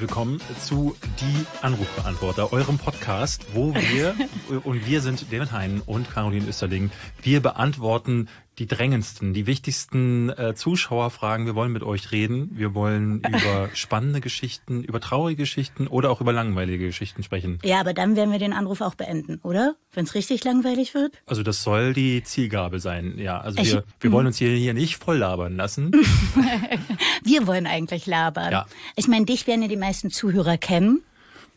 willkommen 0.00 0.40
zu 0.58 0.96
Die 1.20 1.46
Anrufbeantworter, 1.60 2.54
eurem 2.54 2.78
Podcast, 2.78 3.44
wo 3.52 3.74
wir, 3.74 4.14
und 4.64 4.86
wir 4.86 5.02
sind 5.02 5.30
David 5.30 5.52
Hein 5.52 5.82
und 5.84 6.10
Caroline 6.10 6.46
Österling, 6.46 6.90
wir 7.22 7.40
beantworten 7.40 8.28
die 8.58 8.66
drängendsten, 8.66 9.32
die 9.32 9.46
wichtigsten 9.46 10.28
äh, 10.30 10.54
Zuschauerfragen. 10.54 11.46
Wir 11.46 11.54
wollen 11.54 11.72
mit 11.72 11.82
euch 11.82 12.12
reden. 12.12 12.50
Wir 12.52 12.74
wollen 12.74 13.22
über 13.28 13.70
spannende 13.74 14.20
Geschichten, 14.20 14.84
über 14.84 15.00
traurige 15.00 15.42
Geschichten 15.42 15.86
oder 15.86 16.10
auch 16.10 16.20
über 16.20 16.32
langweilige 16.32 16.86
Geschichten 16.86 17.22
sprechen. 17.22 17.58
Ja, 17.64 17.80
aber 17.80 17.94
dann 17.94 18.16
werden 18.16 18.32
wir 18.32 18.38
den 18.38 18.52
Anruf 18.52 18.80
auch 18.80 18.94
beenden, 18.94 19.40
oder? 19.42 19.76
Wenn 19.92 20.04
es 20.04 20.14
richtig 20.14 20.44
langweilig 20.44 20.94
wird? 20.94 21.14
Also 21.26 21.42
das 21.42 21.62
soll 21.62 21.94
die 21.94 22.22
Zielgabe 22.22 22.80
sein, 22.80 23.18
ja. 23.18 23.40
Also 23.40 23.60
ich, 23.60 23.72
wir, 23.72 23.84
wir 24.00 24.12
wollen 24.12 24.26
uns 24.26 24.38
hier, 24.38 24.50
hier 24.50 24.74
nicht 24.74 24.96
voll 24.96 25.18
labern 25.18 25.56
lassen. 25.56 25.92
wir 27.24 27.46
wollen 27.46 27.66
eigentlich 27.66 28.06
labern. 28.06 28.52
Ja. 28.52 28.66
Ich 28.96 29.08
meine, 29.08 29.24
dich 29.24 29.46
werden 29.46 29.62
ja 29.62 29.68
die 29.68 29.76
meisten 29.76 30.10
Zuhörer 30.10 30.58
kennen. 30.58 31.02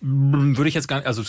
Würde 0.05 0.67
ich 0.67 0.75
jetzt 0.75 0.89
gar 0.89 0.97
nicht, 0.97 1.07
also 1.07 1.23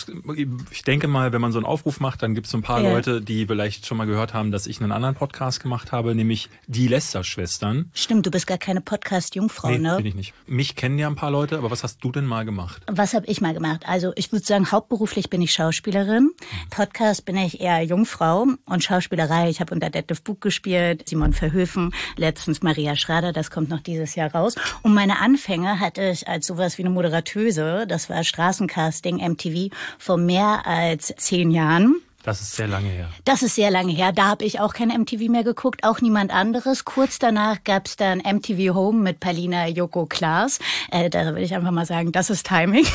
ich 0.69 0.83
denke 0.83 1.07
mal, 1.07 1.31
wenn 1.31 1.39
man 1.39 1.53
so 1.53 1.59
einen 1.59 1.65
Aufruf 1.65 2.01
macht, 2.01 2.21
dann 2.21 2.35
gibt 2.35 2.47
es 2.47 2.51
so 2.51 2.57
ein 2.57 2.61
paar 2.61 2.81
ja. 2.81 2.91
Leute, 2.91 3.21
die 3.21 3.45
vielleicht 3.47 3.85
schon 3.85 3.97
mal 3.97 4.05
gehört 4.05 4.33
haben, 4.33 4.51
dass 4.51 4.67
ich 4.67 4.81
einen 4.81 4.91
anderen 4.91 5.15
Podcast 5.15 5.63
gemacht 5.63 5.93
habe, 5.93 6.13
nämlich 6.13 6.49
die 6.67 6.89
Lester-Schwestern. 6.89 7.89
Stimmt, 7.93 8.25
du 8.25 8.31
bist 8.31 8.47
gar 8.47 8.57
keine 8.57 8.81
Podcast-Jungfrau, 8.81 9.69
nee, 9.69 9.77
ne? 9.77 9.95
bin 9.95 10.05
ich 10.07 10.15
nicht. 10.15 10.33
Mich 10.45 10.75
kennen 10.75 10.99
ja 10.99 11.07
ein 11.07 11.15
paar 11.15 11.31
Leute, 11.31 11.57
aber 11.57 11.71
was 11.71 11.83
hast 11.83 12.03
du 12.03 12.11
denn 12.11 12.25
mal 12.25 12.43
gemacht? 12.43 12.81
Was 12.87 13.13
habe 13.13 13.25
ich 13.27 13.39
mal 13.39 13.53
gemacht? 13.53 13.83
Also 13.87 14.11
ich 14.17 14.33
würde 14.33 14.45
sagen, 14.45 14.69
hauptberuflich 14.69 15.29
bin 15.29 15.41
ich 15.41 15.53
Schauspielerin. 15.53 16.31
Podcast 16.69 17.23
bin 17.23 17.37
ich 17.37 17.61
eher 17.61 17.81
Jungfrau 17.81 18.45
und 18.65 18.83
Schauspielerei. 18.83 19.49
Ich 19.49 19.61
habe 19.61 19.73
unter 19.73 19.89
Detlef 19.89 20.21
Buch 20.21 20.41
gespielt, 20.41 21.07
Simon 21.07 21.31
Verhöfen, 21.31 21.93
letztens 22.17 22.61
Maria 22.61 22.97
Schrader, 22.97 23.31
das 23.31 23.51
kommt 23.51 23.69
noch 23.69 23.79
dieses 23.79 24.15
Jahr 24.15 24.35
raus. 24.35 24.55
Und 24.81 24.93
meine 24.93 25.19
Anfänge 25.19 25.79
hatte 25.79 26.09
ich 26.09 26.27
als 26.27 26.45
sowas 26.45 26.77
wie 26.77 26.81
eine 26.81 26.89
Moderatöse, 26.89 27.85
das 27.87 28.09
war 28.09 28.21
Straßen 28.25 28.64
Casting 28.67 29.17
MTV 29.17 29.73
vor 29.97 30.17
mehr 30.17 30.65
als 30.65 31.13
zehn 31.17 31.51
Jahren. 31.51 32.01
Das 32.25 32.41
ist 32.41 32.55
sehr 32.55 32.67
lange 32.67 32.89
her. 32.89 33.09
Das 33.23 33.43
ist 33.43 33.53
sehr 33.53 33.69
lange 33.69 33.91
her. 33.91 34.11
Da 34.11 34.25
habe 34.25 34.45
ich 34.45 34.59
auch 34.59 34.73
kein 34.73 34.87
MTV 34.87 35.29
mehr 35.29 35.43
geguckt, 35.43 35.83
auch 35.83 36.01
niemand 36.01 36.33
anderes. 36.33 36.83
Kurz 36.83 37.19
danach 37.19 37.63
gab 37.63 37.85
es 37.85 37.97
dann 37.97 38.17
MTV 38.17 38.73
Home 38.73 38.99
mit 38.99 39.19
Palina 39.19 39.67
Joko 39.67 40.07
Klaas. 40.07 40.57
Äh, 40.89 41.11
da 41.11 41.25
würde 41.25 41.43
ich 41.43 41.53
einfach 41.53 41.69
mal 41.69 41.85
sagen, 41.85 42.11
das 42.11 42.31
ist 42.31 42.47
Timing. 42.47 42.87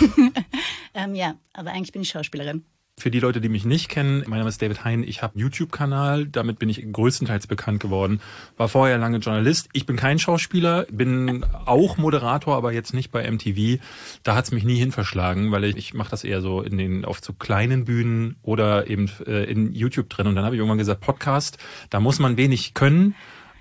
ähm, 0.94 1.14
ja, 1.14 1.36
aber 1.52 1.70
eigentlich 1.70 1.92
bin 1.92 2.02
ich 2.02 2.08
Schauspielerin. 2.08 2.64
Für 3.00 3.10
die 3.10 3.20
Leute, 3.20 3.40
die 3.40 3.48
mich 3.48 3.64
nicht 3.64 3.88
kennen, 3.88 4.24
mein 4.26 4.40
Name 4.40 4.50
ist 4.50 4.60
David 4.60 4.84
Hein. 4.84 5.04
Ich 5.04 5.22
habe 5.22 5.32
einen 5.32 5.40
YouTube-Kanal, 5.40 6.26
damit 6.26 6.58
bin 6.58 6.68
ich 6.68 6.84
größtenteils 6.92 7.46
bekannt 7.46 7.80
geworden. 7.80 8.20
War 8.58 8.68
vorher 8.68 8.98
lange 8.98 9.16
Journalist. 9.16 9.70
Ich 9.72 9.86
bin 9.86 9.96
kein 9.96 10.18
Schauspieler, 10.18 10.84
bin 10.90 11.46
auch 11.64 11.96
Moderator, 11.96 12.58
aber 12.58 12.74
jetzt 12.74 12.92
nicht 12.92 13.10
bei 13.10 13.26
MTV. 13.30 13.82
Da 14.22 14.36
hat's 14.36 14.52
mich 14.52 14.64
nie 14.64 14.76
hin 14.76 14.92
verschlagen, 14.92 15.50
weil 15.50 15.64
ich, 15.64 15.76
ich 15.78 15.94
mache 15.94 16.10
das 16.10 16.24
eher 16.24 16.42
so 16.42 16.60
in 16.60 16.76
den 16.76 17.06
auf 17.06 17.22
zu 17.22 17.32
kleinen 17.32 17.86
Bühnen 17.86 18.36
oder 18.42 18.86
eben 18.86 19.10
äh, 19.26 19.50
in 19.50 19.72
YouTube 19.72 20.10
drin. 20.10 20.26
Und 20.26 20.34
dann 20.34 20.44
habe 20.44 20.54
ich 20.54 20.58
irgendwann 20.58 20.76
gesagt, 20.76 21.00
Podcast, 21.00 21.56
da 21.88 22.00
muss 22.00 22.18
man 22.18 22.36
wenig 22.36 22.74
können 22.74 23.14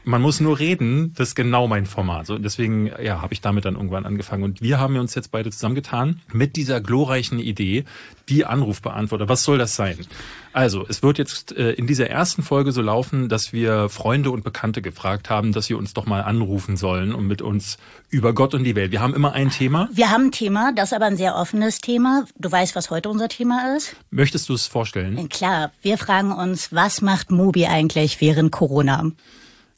man 0.10 0.24
muss 0.24 0.40
nur 0.40 0.58
reden, 0.58 1.14
das 1.16 1.30
ist 1.30 1.36
genau 1.36 1.68
mein 1.68 1.86
Format. 1.86 2.26
So, 2.26 2.38
deswegen 2.40 2.92
ja, 3.02 3.22
habe 3.22 3.34
ich 3.34 3.42
damit 3.42 3.66
dann 3.66 3.76
irgendwann 3.76 4.08
angefangen. 4.08 4.44
Und 4.44 4.62
wir 4.62 4.80
haben 4.80 4.98
uns 4.98 5.14
jetzt 5.14 5.32
beide 5.32 5.52
zusammengetan 5.52 6.22
mit 6.34 6.56
dieser 6.56 6.82
glorreichen 6.82 7.38
Idee, 7.38 7.86
die 8.28 8.44
Anrufbeantworter. 8.44 9.30
Was 9.30 9.44
soll 9.44 9.60
das 9.60 9.76
sein? 9.76 9.98
Also, 10.52 10.84
es 10.90 11.04
wird 11.04 11.20
jetzt 11.20 11.56
äh, 11.56 11.74
in 11.74 11.86
dieser 11.86 12.10
ersten 12.10 12.42
Folge 12.42 12.72
so 12.72 12.82
laufen, 12.82 13.30
dass 13.30 13.54
wir 13.54 13.88
Freunde 13.88 14.32
und 14.32 14.44
Bekannte 14.44 14.82
gefragt 14.82 15.30
haben, 15.30 15.52
dass 15.52 15.68
sie 15.68 15.76
uns 15.76 15.94
doch 15.94 16.08
mal 16.08 16.22
anrufen 16.22 16.76
sollen 16.76 17.14
und 17.14 17.28
mit 17.28 17.44
uns 17.44 17.78
über 18.10 18.34
Gott 18.34 18.56
und 18.56 18.64
die 18.64 18.76
Welt. 18.76 18.92
Wir 18.92 19.02
haben 19.02 19.14
immer 19.14 19.34
ein 19.34 19.52
Thema. 19.52 19.90
Wir 19.94 20.09
haben 20.09 20.25
ein 20.25 20.31
Thema, 20.31 20.72
das 20.75 20.90
ist 20.90 20.94
aber 20.94 21.06
ein 21.06 21.18
sehr 21.18 21.36
offenes 21.36 21.81
Thema. 21.81 22.25
Du 22.40 22.52
weißt, 22.52 22.75
was 22.75 22.90
heute 22.90 23.09
unser 23.09 23.30
Thema 23.30 23.75
ist? 23.78 23.96
Möchtest 24.09 24.50
du 24.50 24.53
es 24.56 24.66
vorstellen? 24.66 25.30
Klar, 25.30 25.72
wir 25.84 26.00
fragen 26.00 26.31
uns, 26.31 26.74
was 26.74 27.03
macht 27.03 27.30
Mobi 27.30 27.68
eigentlich 27.68 28.22
während 28.22 28.52
Corona? 28.52 29.12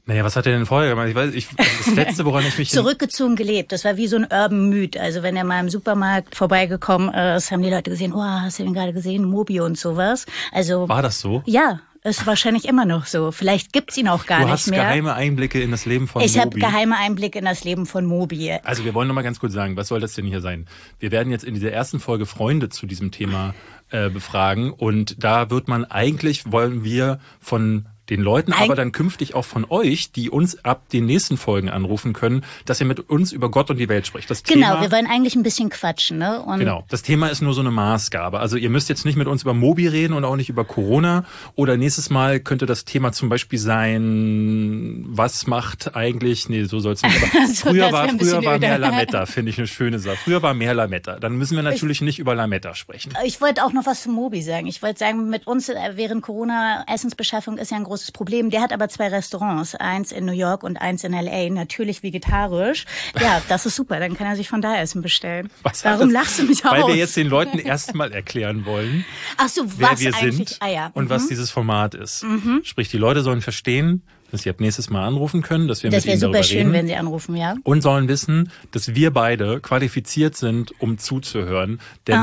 Naja, 0.05 0.23
was 0.23 0.35
hat 0.35 0.47
er 0.47 0.53
denn 0.53 0.65
vorher 0.65 0.89
gemacht? 0.89 1.07
Ich 1.09 1.15
weiß, 1.15 1.33
ich, 1.33 1.47
das 1.55 1.95
letzte, 1.95 2.25
woran 2.25 2.45
ich 2.45 2.57
mich 2.57 2.69
zurückgezogen 2.71 3.35
gelebt. 3.35 3.71
Das 3.71 3.85
war 3.85 3.97
wie 3.97 4.07
so 4.07 4.17
ein 4.17 4.23
Urban 4.23 4.69
Myth. 4.69 4.97
Also 4.97 5.21
wenn 5.21 5.35
er 5.35 5.43
mal 5.43 5.59
im 5.59 5.69
Supermarkt 5.69 6.35
vorbeigekommen 6.35 7.13
ist, 7.13 7.51
haben 7.51 7.61
die 7.61 7.69
Leute 7.69 7.91
gesehen, 7.91 8.13
oh, 8.13 8.21
hast 8.21 8.59
du 8.59 8.63
den 8.63 8.73
gerade 8.73 8.93
gesehen, 8.93 9.23
Mobi 9.23 9.59
und 9.59 9.77
sowas. 9.77 10.25
Also 10.51 10.89
war 10.89 11.03
das 11.03 11.19
so? 11.19 11.43
Ja, 11.45 11.81
ist 12.03 12.25
wahrscheinlich 12.25 12.67
immer 12.67 12.85
noch 12.85 13.05
so. 13.05 13.31
Vielleicht 13.31 13.73
gibt's 13.73 13.95
ihn 13.95 14.07
auch 14.07 14.25
gar 14.25 14.41
du 14.41 14.47
nicht 14.47 14.67
mehr. 14.67 14.79
Du 14.79 14.85
hast 14.85 14.91
geheime 14.91 15.13
Einblicke 15.13 15.61
in 15.61 15.69
das 15.69 15.85
Leben 15.85 16.07
von 16.07 16.23
ich 16.23 16.35
Mobi. 16.35 16.39
Ich 16.39 16.41
habe 16.41 16.59
geheime 16.59 16.97
Einblicke 16.97 17.37
in 17.37 17.45
das 17.45 17.63
Leben 17.63 17.85
von 17.85 18.05
Mobi. 18.05 18.57
Also 18.63 18.83
wir 18.85 18.95
wollen 18.95 19.07
noch 19.07 19.13
mal 19.13 19.21
ganz 19.21 19.39
kurz 19.39 19.53
sagen, 19.53 19.77
was 19.77 19.87
soll 19.87 19.99
das 19.99 20.13
denn 20.13 20.25
hier 20.25 20.41
sein? 20.41 20.65
Wir 20.99 21.11
werden 21.11 21.31
jetzt 21.31 21.43
in 21.43 21.53
dieser 21.53 21.71
ersten 21.71 21.99
Folge 21.99 22.25
Freunde 22.25 22.69
zu 22.69 22.87
diesem 22.87 23.11
Thema 23.11 23.53
äh, 23.91 24.09
befragen 24.09 24.71
und 24.71 25.23
da 25.23 25.51
wird 25.51 25.67
man 25.67 25.85
eigentlich 25.85 26.51
wollen 26.51 26.83
wir 26.83 27.19
von 27.39 27.85
den 28.09 28.21
Leuten, 28.21 28.51
Eig 28.53 28.63
aber 28.63 28.75
dann 28.75 28.91
künftig 28.91 29.35
auch 29.35 29.45
von 29.45 29.65
euch, 29.69 30.11
die 30.11 30.29
uns 30.29 30.65
ab 30.65 30.89
den 30.89 31.05
nächsten 31.05 31.37
Folgen 31.37 31.69
anrufen 31.69 32.13
können, 32.13 32.43
dass 32.65 32.79
ihr 32.81 32.85
mit 32.85 32.99
uns 33.09 33.31
über 33.31 33.49
Gott 33.49 33.69
und 33.69 33.77
die 33.77 33.87
Welt 33.89 34.07
spricht. 34.07 34.29
Das 34.29 34.43
genau, 34.43 34.67
Thema, 34.67 34.81
wir 34.81 34.91
wollen 34.91 35.07
eigentlich 35.07 35.35
ein 35.35 35.43
bisschen 35.43 35.69
quatschen. 35.69 36.17
Ne? 36.17 36.41
Und 36.41 36.59
genau, 36.59 36.83
das 36.89 37.03
Thema 37.03 37.27
ist 37.27 37.41
nur 37.41 37.53
so 37.53 37.61
eine 37.61 37.71
Maßgabe. 37.71 38.39
Also 38.39 38.57
ihr 38.57 38.69
müsst 38.69 38.89
jetzt 38.89 39.05
nicht 39.05 39.15
mit 39.15 39.27
uns 39.27 39.43
über 39.43 39.53
Mobi 39.53 39.87
reden 39.87 40.13
und 40.13 40.25
auch 40.25 40.35
nicht 40.35 40.49
über 40.49 40.65
Corona. 40.65 41.25
Oder 41.55 41.77
nächstes 41.77 42.09
Mal 42.09 42.39
könnte 42.39 42.65
das 42.65 42.85
Thema 42.85 43.11
zum 43.11 43.29
Beispiel 43.29 43.59
sein, 43.59 45.05
was 45.07 45.47
macht 45.47 45.95
eigentlich, 45.95 46.49
nee, 46.49 46.65
so 46.65 46.79
soll 46.79 46.93
es 46.93 47.03
nicht. 47.03 47.21
So, 47.51 47.69
früher 47.69 47.91
war, 47.91 48.07
früher 48.07 48.43
war 48.45 48.59
mehr 48.59 48.77
Lametta, 48.77 49.25
finde 49.25 49.49
ich 49.49 49.57
eine 49.57 49.67
schöne 49.67 49.99
Sache. 49.99 50.15
Früher 50.15 50.41
war 50.41 50.53
mehr 50.53 50.73
Lametta. 50.73 51.19
Dann 51.19 51.37
müssen 51.37 51.55
wir 51.55 51.63
natürlich 51.63 51.97
ich, 51.97 52.01
nicht 52.01 52.19
über 52.19 52.33
Lametta 52.35 52.75
sprechen. 52.75 53.13
Ich 53.25 53.41
wollte 53.41 53.65
auch 53.65 53.73
noch 53.73 53.85
was 53.85 54.03
zu 54.03 54.09
Mobi 54.09 54.41
sagen. 54.41 54.67
Ich 54.67 54.81
wollte 54.81 54.99
sagen, 54.99 55.29
mit 55.29 55.47
uns 55.47 55.69
äh, 55.69 55.75
während 55.95 56.21
Corona 56.21 56.85
Essensbeschaffung 56.87 57.57
ist 57.57 57.71
ja 57.71 57.77
ein 57.77 57.83
großes 57.91 58.13
Problem. 58.13 58.49
Der 58.49 58.61
hat 58.61 58.71
aber 58.71 58.87
zwei 58.87 59.09
Restaurants, 59.09 59.75
eins 59.75 60.13
in 60.13 60.25
New 60.25 60.31
York 60.31 60.63
und 60.63 60.77
eins 60.77 61.03
in 61.03 61.11
LA, 61.11 61.49
natürlich 61.49 62.03
vegetarisch. 62.03 62.85
Ja, 63.19 63.41
das 63.49 63.65
ist 63.65 63.75
super, 63.75 63.99
dann 63.99 64.15
kann 64.15 64.27
er 64.27 64.37
sich 64.37 64.47
von 64.47 64.61
da 64.61 64.77
Essen 64.77 65.01
bestellen. 65.01 65.49
Was 65.63 65.83
Warum 65.83 66.09
lachst 66.09 66.39
du 66.39 66.43
mich 66.43 66.63
Weil 66.63 66.83
aus? 66.83 66.87
wir 66.87 66.95
jetzt 66.95 67.17
den 67.17 67.27
Leuten 67.27 67.59
erstmal 67.59 68.13
erklären 68.13 68.65
wollen, 68.65 69.03
Ach 69.37 69.49
so, 69.49 69.63
wer 69.77 69.99
wir 69.99 70.13
sind 70.13 70.57
ah, 70.61 70.69
ja. 70.69 70.91
und 70.93 71.05
mhm. 71.05 71.09
was 71.09 71.27
dieses 71.27 71.51
Format 71.51 71.95
ist. 71.95 72.23
Mhm. 72.23 72.61
Sprich, 72.63 72.89
die 72.89 72.97
Leute 72.97 73.23
sollen 73.23 73.41
verstehen, 73.41 74.03
dass 74.31 74.43
sie 74.43 74.49
ab 74.49 74.61
nächstes 74.61 74.89
Mal 74.89 75.05
anrufen 75.05 75.41
können, 75.41 75.67
dass 75.67 75.83
wir 75.83 75.89
das 75.89 76.05
mit 76.05 76.13
ihnen 76.13 76.21
darüber 76.21 76.37
reden. 76.37 76.41
Das 76.41 76.51
wäre 76.51 76.59
super 76.59 76.63
schön, 76.63 76.73
wenn 76.73 76.87
sie 76.87 76.95
anrufen, 76.95 77.35
ja. 77.35 77.55
Und 77.63 77.81
sollen 77.81 78.07
wissen, 78.07 78.51
dass 78.71 78.95
wir 78.95 79.11
beide 79.11 79.59
qualifiziert 79.59 80.37
sind, 80.37 80.79
um 80.79 80.97
zuzuhören. 80.97 81.81
Denn 82.07 82.19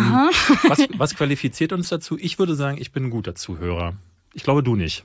was, 0.68 0.86
was 0.96 1.14
qualifiziert 1.14 1.72
uns 1.72 1.90
dazu? 1.90 2.16
Ich 2.18 2.38
würde 2.38 2.54
sagen, 2.54 2.78
ich 2.80 2.92
bin 2.92 3.04
ein 3.04 3.10
guter 3.10 3.34
Zuhörer. 3.34 3.94
Ich 4.32 4.42
glaube, 4.42 4.62
du 4.62 4.74
nicht. 4.74 5.04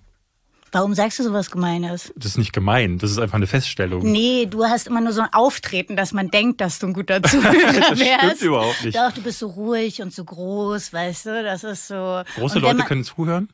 Warum 0.73 0.95
sagst 0.95 1.19
du 1.19 1.23
sowas 1.23 1.51
Gemeines? 1.51 2.11
Das 2.15 2.31
ist 2.31 2.37
nicht 2.39 2.51
gemein, 2.51 2.97
das 2.97 3.11
ist 3.11 3.19
einfach 3.19 3.35
eine 3.35 3.45
Feststellung. 3.45 4.01
Nee, 4.11 4.47
du 4.47 4.65
hast 4.65 4.87
immer 4.87 5.01
nur 5.01 5.13
so 5.13 5.21
ein 5.21 5.31
Auftreten, 5.31 5.95
dass 5.95 6.13
man 6.13 6.29
denkt, 6.29 6.61
dass 6.61 6.79
du 6.79 6.87
ein 6.87 6.93
guter 6.93 7.21
Zuhörer 7.23 7.73
das 7.73 7.99
wärst. 7.99 8.37
Stimmt 8.37 8.41
überhaupt 8.41 8.83
nicht. 8.83 8.97
Doch, 8.97 9.11
du 9.11 9.21
bist 9.21 9.37
so 9.37 9.49
ruhig 9.49 10.01
und 10.01 10.11
so 10.11 10.25
groß, 10.25 10.91
weißt 10.91 11.27
du, 11.27 11.43
das 11.43 11.63
ist 11.63 11.87
so. 11.87 12.23
Große 12.35 12.57
Leute 12.57 12.79
man, 12.79 12.87
können 12.87 13.03
zuhören? 13.03 13.49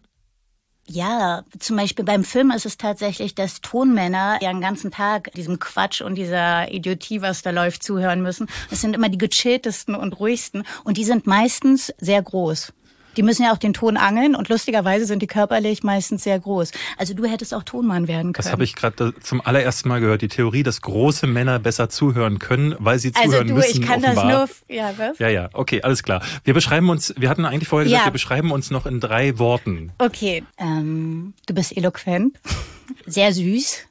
Ja, 0.88 1.44
zum 1.60 1.76
Beispiel 1.76 2.06
beim 2.06 2.24
Film 2.24 2.52
ist 2.52 2.66
es 2.66 2.78
tatsächlich, 2.78 3.36
dass 3.36 3.60
Tonmänner 3.60 4.40
ja 4.42 4.52
den 4.52 4.62
ganzen 4.62 4.90
Tag 4.90 5.32
diesem 5.34 5.60
Quatsch 5.60 6.02
und 6.02 6.16
dieser 6.16 6.72
Idiotie, 6.72 7.22
was 7.22 7.42
da 7.42 7.52
läuft, 7.52 7.84
zuhören 7.84 8.22
müssen. 8.22 8.48
Es 8.72 8.80
sind 8.80 8.96
immer 8.96 9.10
die 9.10 9.18
gechilltesten 9.18 9.94
und 9.94 10.20
ruhigsten 10.20 10.64
und 10.86 10.96
die 10.96 11.04
sind 11.04 11.28
meistens 11.28 11.94
sehr 12.00 12.22
groß. 12.22 12.72
Die 13.18 13.24
müssen 13.24 13.44
ja 13.44 13.52
auch 13.52 13.58
den 13.58 13.74
Ton 13.74 13.98
angeln 13.98 14.36
und 14.36 14.50
lustigerweise 14.50 15.06
sind 15.06 15.22
die 15.22 15.28
körperlich 15.28 15.84
meistens 15.84 16.24
sehr 16.24 16.40
groß. 16.40 16.72
Also 16.98 17.14
du 17.14 17.26
hättest 17.26 17.54
auch 17.54 17.64
Tonmann 17.64 18.08
werden 18.08 18.34
können. 18.34 18.44
Das 18.44 18.52
habe 18.52 18.64
ich 18.64 18.76
gerade 18.76 19.14
zum 19.22 19.42
allerersten 19.42 19.90
Mal 19.90 20.00
gehört. 20.00 20.22
Die 20.22 20.28
Theorie, 20.28 20.64
dass 20.64 20.82
große 20.82 21.28
Männer 21.28 21.60
besser 21.60 21.90
zuhören 21.90 22.40
können, 22.40 22.76
weil 22.80 23.00
sie 23.00 23.12
zuhören 23.12 23.34
also 23.34 23.44
du, 23.46 23.54
müssen. 23.56 23.82
Ich 23.82 23.88
kann 23.88 24.04
offenbar. 24.04 24.32
das 24.32 24.64
nur. 24.68 24.76
Ja, 24.78 24.94
was? 24.98 25.20
Ja, 25.20 25.30
ja. 25.30 25.50
Okay, 25.54 25.82
alles 25.82 26.04
klar. 26.04 26.22
Wir 26.44 26.54
beschreiben 26.54 26.90
uns. 26.90 27.14
Wir 27.18 27.30
hatten 27.30 27.46
eigentlich 27.46 27.68
vorher 27.68 27.86
gesagt, 27.86 28.02
ja. 28.02 28.08
wir 28.08 28.14
beschreiben 28.14 28.52
uns 28.52 28.72
noch 28.72 28.86
in 28.86 29.00
drei 29.00 29.40
Worten. 29.40 29.92
Okay. 29.98 30.44
Ähm, 30.58 31.34
du 31.48 31.54
bist 31.54 31.76
eloquent, 31.76 32.38
sehr 33.06 33.34
süß. 33.34 33.86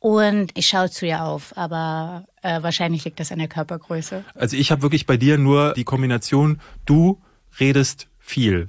Und 0.00 0.50
ich 0.52 0.66
schaue 0.66 0.90
zu 0.90 1.06
dir 1.06 1.24
auf, 1.24 1.56
aber 1.56 2.26
äh, 2.42 2.62
wahrscheinlich 2.62 3.06
liegt 3.06 3.20
das 3.20 3.32
an 3.32 3.38
der 3.38 3.48
Körpergröße. 3.48 4.22
Also 4.34 4.54
ich 4.54 4.70
habe 4.70 4.82
wirklich 4.82 5.06
bei 5.06 5.16
dir 5.16 5.38
nur 5.38 5.72
die 5.72 5.84
Kombination, 5.84 6.60
du 6.84 7.22
redest 7.58 8.08
viel. 8.24 8.68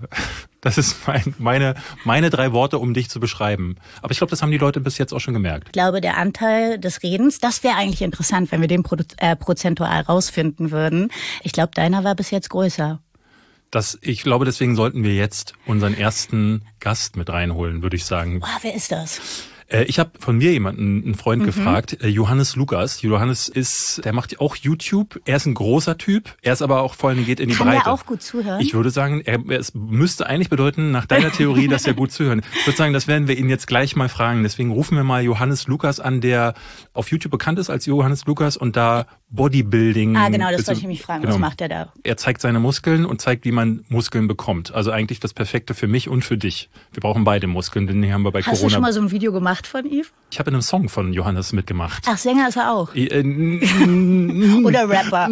Das 0.62 0.80
ist 0.80 1.07
mein, 1.07 1.36
meine, 1.38 1.75
meine 2.06 2.31
drei 2.31 2.52
Worte, 2.52 2.80
um 2.80 2.96
dich 2.96 3.10
zu 3.10 3.19
beschreiben. 3.19 3.75
Aber 4.02 4.12
ich 4.12 4.18
glaube, 4.18 4.31
das 4.31 4.42
haben 4.42 4.50
die 4.50 4.57
Leute 4.57 4.81
bis 4.81 4.98
jetzt 4.98 5.13
auch 5.13 5.19
schon 5.19 5.36
gemerkt. 5.36 5.68
Ich 5.68 5.74
glaube, 5.74 6.02
der 6.02 6.18
Anteil 6.18 6.80
des 6.80 7.04
Redens, 7.04 7.40
das 7.40 7.63
wäre 7.63 7.75
eigentlich 7.75 8.02
interessant, 8.02 8.52
wenn 8.52 8.62
wir 8.62 8.68
den 8.68 8.81
Pro 8.81 8.98
äh, 9.18 9.36
prozentual 9.36 10.02
rausfinden 10.02 10.72
würden. 10.72 11.12
Ich 11.44 11.52
glaube, 11.52 11.72
deiner 11.75 12.04
war 12.04 12.16
bis 12.16 12.31
jetzt 12.31 12.50
größer. 12.50 13.00
Das, 13.69 13.98
ich 14.02 14.24
glaube, 14.24 14.46
deswegen 14.46 14.75
sollten 14.75 15.04
wir 15.04 15.13
jetzt 15.13 15.54
unseren 15.66 15.96
ersten 15.96 16.63
Gast 16.80 17.16
mit 17.16 17.30
reinholen, 17.30 17.84
würde 17.84 17.96
ich 17.96 18.06
sagen. 18.06 18.42
Wow, 18.42 18.60
wer 18.62 18.74
ist 18.74 18.92
das? 18.92 19.22
Äh, 19.68 19.84
ich 19.84 20.00
habe 20.00 20.12
von 20.20 20.38
mir 20.38 20.52
jemanden, 20.52 21.04
einen 21.04 21.16
Freund 21.16 21.42
mhm. 21.42 21.48
gefragt, 21.48 21.98
äh, 22.02 22.08
Johannes 22.08 22.56
Lukas. 22.56 23.02
Johannes 23.02 23.50
ist, 23.50 24.02
der 24.06 24.14
macht 24.14 24.40
auch 24.40 24.56
YouTube. 24.56 25.20
Er 25.26 25.38
ist 25.38 25.46
ein 25.46 25.54
großer 25.54 25.98
Typ. 25.98 26.36
Er 26.42 26.54
ist 26.54 26.62
aber 26.62 26.82
auch 26.82 26.94
vor 26.94 27.10
allem 27.10 27.26
geht 27.26 27.40
in 27.40 27.50
die 27.50 27.56
Kann 27.56 27.68
Breite. 27.68 27.84
Kann 27.84 27.92
er 27.92 27.94
auch 27.94 28.06
gut 28.06 28.22
zuhören? 28.22 28.62
Ich 28.62 28.74
würde 28.74 28.90
sagen, 28.90 29.22
er, 29.22 29.40
es 29.50 29.74
müsste 29.74 30.28
eigentlich 30.28 30.50
bedeuten, 30.50 30.92
nach 30.92 31.06
deiner 31.06 31.32
Theorie, 31.32 31.68
dass 31.68 31.86
er 31.86 31.94
gut 31.94 32.12
zuhören. 32.12 32.42
Ich 32.60 32.68
würde 32.68 32.78
sagen, 32.78 32.94
das 32.94 33.08
werden 33.08 33.28
wir 33.28 33.38
ihn 33.38 33.50
jetzt 33.50 33.68
gleich 33.68 33.96
mal 33.96 34.10
fragen. 34.10 34.44
Deswegen 34.44 34.72
rufen 34.72 34.96
wir 34.96 35.04
mal 35.04 35.24
Johannes 35.24 35.68
Lukas 35.68 36.00
an, 36.00 36.22
der 36.22 36.54
auf 36.94 37.12
YouTube 37.12 37.32
bekannt 37.32 37.60
ist 37.60 37.70
als 37.70 37.86
Johannes 37.86 38.26
Lukas 38.26 38.58
und 38.58 38.76
da 38.76 39.08
Bodybuilding. 39.30 40.16
Ah, 40.16 40.30
genau, 40.30 40.51
das 40.51 40.68
wollte 40.68 40.81
ich 40.81 40.88
mich 40.88 41.01
fragen. 41.01 41.24
Genau. 41.24 41.33
Was 41.33 41.39
macht 41.39 41.62
er 41.62 41.68
da? 41.69 41.94
Er 42.04 42.16
zeigt 42.18 42.42
seine 42.42 42.60
Muskeln 42.60 43.06
und 43.06 43.22
zeigt, 43.22 43.45
wie 43.45 43.51
man 43.51 43.83
Muskeln 43.89 44.27
bekommt. 44.27 44.74
Also 44.74 44.92
eigentlich 44.92 45.19
das 45.19 45.33
Perfekte 45.33 45.74
für 45.74 45.88
mich 45.88 46.07
und 46.10 46.24
für 46.24 46.38
dich. 46.38 46.69
Wir 46.94 47.01
brauchen 47.01 47.24
beide 47.24 47.48
Muskeln, 47.48 47.88
denn 47.88 48.01
die 48.01 48.13
haben 48.13 48.24
wir 48.24 48.31
bei 48.31 48.39
Hast 48.39 48.45
Corona. 48.45 48.63
Hast 48.63 48.63
du 48.63 48.69
schon 48.69 48.81
mal 48.81 48.94
so 48.94 49.01
ein 49.01 49.12
Video 49.12 49.31
gemacht 49.31 49.68
von 49.68 49.86
Yves? 49.86 50.12
Ich 50.31 50.39
habe 50.39 50.50
in 50.50 50.56
einem 50.56 50.62
Song 50.62 50.89
von 50.89 51.12
Johannes 51.12 51.54
mitgemacht. 51.54 52.04
Ach, 52.07 52.18
Sänger 52.18 52.48
ist 52.48 52.57
er 52.57 52.72
auch. 52.72 52.94
Äh, 52.95 53.19
Oder 54.63 54.89
Rapper. 54.89 55.30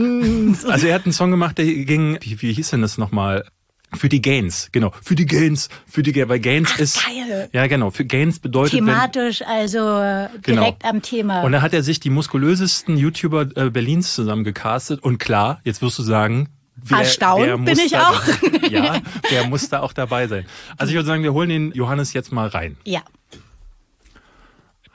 Also 0.70 0.88
er 0.88 0.96
hat 0.96 1.06
einen 1.06 1.14
Song 1.14 1.32
gemacht, 1.32 1.58
der 1.58 1.66
ging, 1.66 2.18
wie, 2.22 2.42
wie 2.42 2.54
hieß 2.54 2.72
denn 2.72 2.82
das 2.82 2.98
nochmal? 2.98 3.46
Für 3.96 4.10
die 4.10 4.22
Gains, 4.22 4.70
genau. 4.72 4.92
Für 5.02 5.16
die 5.16 5.26
Gains, 5.26 5.70
für 5.88 6.04
die 6.04 6.12
Gains, 6.12 6.30
weil 6.30 6.40
Gains 6.40 6.72
Ach, 6.74 6.80
ist. 6.80 7.06
Geil. 7.06 7.50
Ja, 7.54 7.68
genau. 7.68 7.92
Für 7.92 8.06
Gains 8.06 8.40
bedeutet. 8.40 8.80
Thematisch, 8.80 9.42
wenn, 9.42 9.48
also 9.48 9.80
direkt 9.80 10.44
genau. 10.44 10.76
am 10.84 11.02
Thema. 11.02 11.42
Und 11.44 11.52
da 11.52 11.62
hat 11.62 11.74
er 11.74 11.84
sich 11.84 12.00
die 12.00 12.10
muskulösesten 12.10 12.98
YouTuber 12.98 13.50
äh, 13.56 13.70
Berlins 13.70 14.14
zusammengecastet. 14.14 15.02
Und 15.04 15.20
klar, 15.20 15.62
jetzt 15.64 15.82
wirst 15.82 16.00
du 16.00 16.04
sagen, 16.04 16.50
Wer, 16.76 17.00
Erstaunt 17.00 17.46
wer 17.46 17.58
bin 17.58 17.80
ich 17.80 17.92
da, 17.92 18.10
auch. 18.10 18.22
ja, 18.70 19.00
wer 19.30 19.48
muss 19.48 19.70
da 19.70 19.82
auch 19.82 19.94
dabei 19.94 20.28
sein? 20.28 20.46
Also 20.78 20.90
ich 20.90 20.96
würde 20.96 21.06
sagen, 21.06 21.24
wir 21.24 21.32
holen 21.32 21.50
den 21.50 21.72
Johannes 21.72 22.14
jetzt 22.14 22.32
mal 22.32 22.48
rein. 22.48 22.78
Ja. 22.84 23.02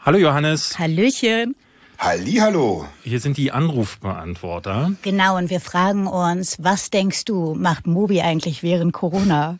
Hallo 0.04 0.18
Johannes. 0.18 0.78
Hallöchen. 0.78 1.54
Hallihallo. 1.98 2.86
Hier 3.02 3.18
sind 3.18 3.36
die 3.36 3.50
Anrufbeantworter. 3.50 4.92
Genau, 5.02 5.36
und 5.36 5.50
wir 5.50 5.60
fragen 5.60 6.06
uns, 6.06 6.56
was 6.60 6.90
denkst 6.90 7.24
du, 7.24 7.54
macht 7.54 7.86
Mobi 7.88 8.20
eigentlich 8.22 8.62
während 8.62 8.92
Corona? 8.92 9.58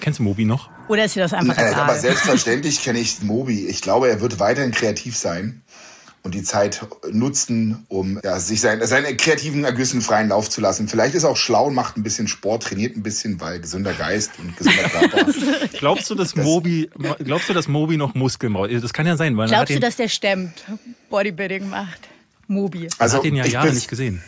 Kennst 0.00 0.20
du 0.20 0.22
Mobi 0.22 0.44
noch? 0.44 0.70
Oder 0.88 1.04
ist 1.04 1.16
dir 1.16 1.22
das 1.22 1.32
einfach 1.32 1.56
Äh, 1.58 1.70
egal? 1.70 1.80
aber 1.82 1.96
selbstverständlich 1.98 2.82
kenne 2.82 3.00
ich 3.00 3.20
Mobi. 3.22 3.66
Ich 3.66 3.80
glaube, 3.82 4.08
er 4.08 4.20
wird 4.20 4.38
weiterhin 4.38 4.70
kreativ 4.70 5.16
sein 5.16 5.62
und 6.22 6.34
die 6.34 6.42
Zeit 6.42 6.86
nutzen, 7.10 7.84
um 7.88 8.20
ja, 8.22 8.38
sich 8.38 8.60
sein, 8.60 8.80
seine 8.86 9.16
kreativen 9.16 9.64
Ergüssen 9.64 10.02
freien 10.02 10.28
Lauf 10.28 10.50
zu 10.50 10.60
lassen. 10.60 10.88
Vielleicht 10.88 11.14
ist 11.14 11.22
er 11.22 11.30
auch 11.30 11.36
schlau 11.36 11.66
und 11.66 11.74
macht 11.74 11.96
ein 11.96 12.02
bisschen 12.02 12.28
Sport, 12.28 12.64
trainiert 12.64 12.96
ein 12.96 13.02
bisschen, 13.02 13.40
weil 13.40 13.60
gesunder 13.60 13.94
Geist 13.94 14.32
und 14.38 14.56
gesunder 14.56 14.88
Körper. 14.88 15.32
glaubst 15.78 16.10
du, 16.10 16.14
dass 16.14 16.36
Mobi, 16.36 16.90
glaubst 17.24 17.48
du, 17.48 17.54
dass 17.54 17.68
Mobi 17.68 17.96
noch 17.96 18.14
Muskeln 18.14 18.52
braucht? 18.52 18.70
Das 18.70 18.92
kann 18.92 19.06
ja 19.06 19.16
sein, 19.16 19.36
weil 19.36 19.48
Glaubst 19.48 19.74
du, 19.74 19.80
dass 19.80 19.96
der 19.96 20.08
stemmt, 20.08 20.64
Bodybuilding 21.08 21.68
macht? 21.68 22.08
Mobi. 22.46 22.88
Also, 22.98 23.18
hat 23.18 23.24
ihn 23.24 23.36
ja 23.36 23.46
Jahre 23.46 23.72
nicht 23.72 23.88
gesehen. 23.88 24.22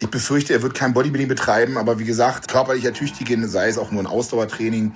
Ich 0.00 0.08
befürchte, 0.08 0.52
er 0.52 0.62
wird 0.62 0.74
kein 0.74 0.94
Bodybuilding 0.94 1.28
betreiben, 1.28 1.76
aber 1.76 1.98
wie 1.98 2.04
gesagt, 2.04 2.48
körperlich 2.48 2.84
ertüchtigen, 2.84 3.48
sei 3.48 3.68
es 3.68 3.78
auch 3.78 3.90
nur 3.90 4.02
ein 4.02 4.06
Ausdauertraining, 4.06 4.92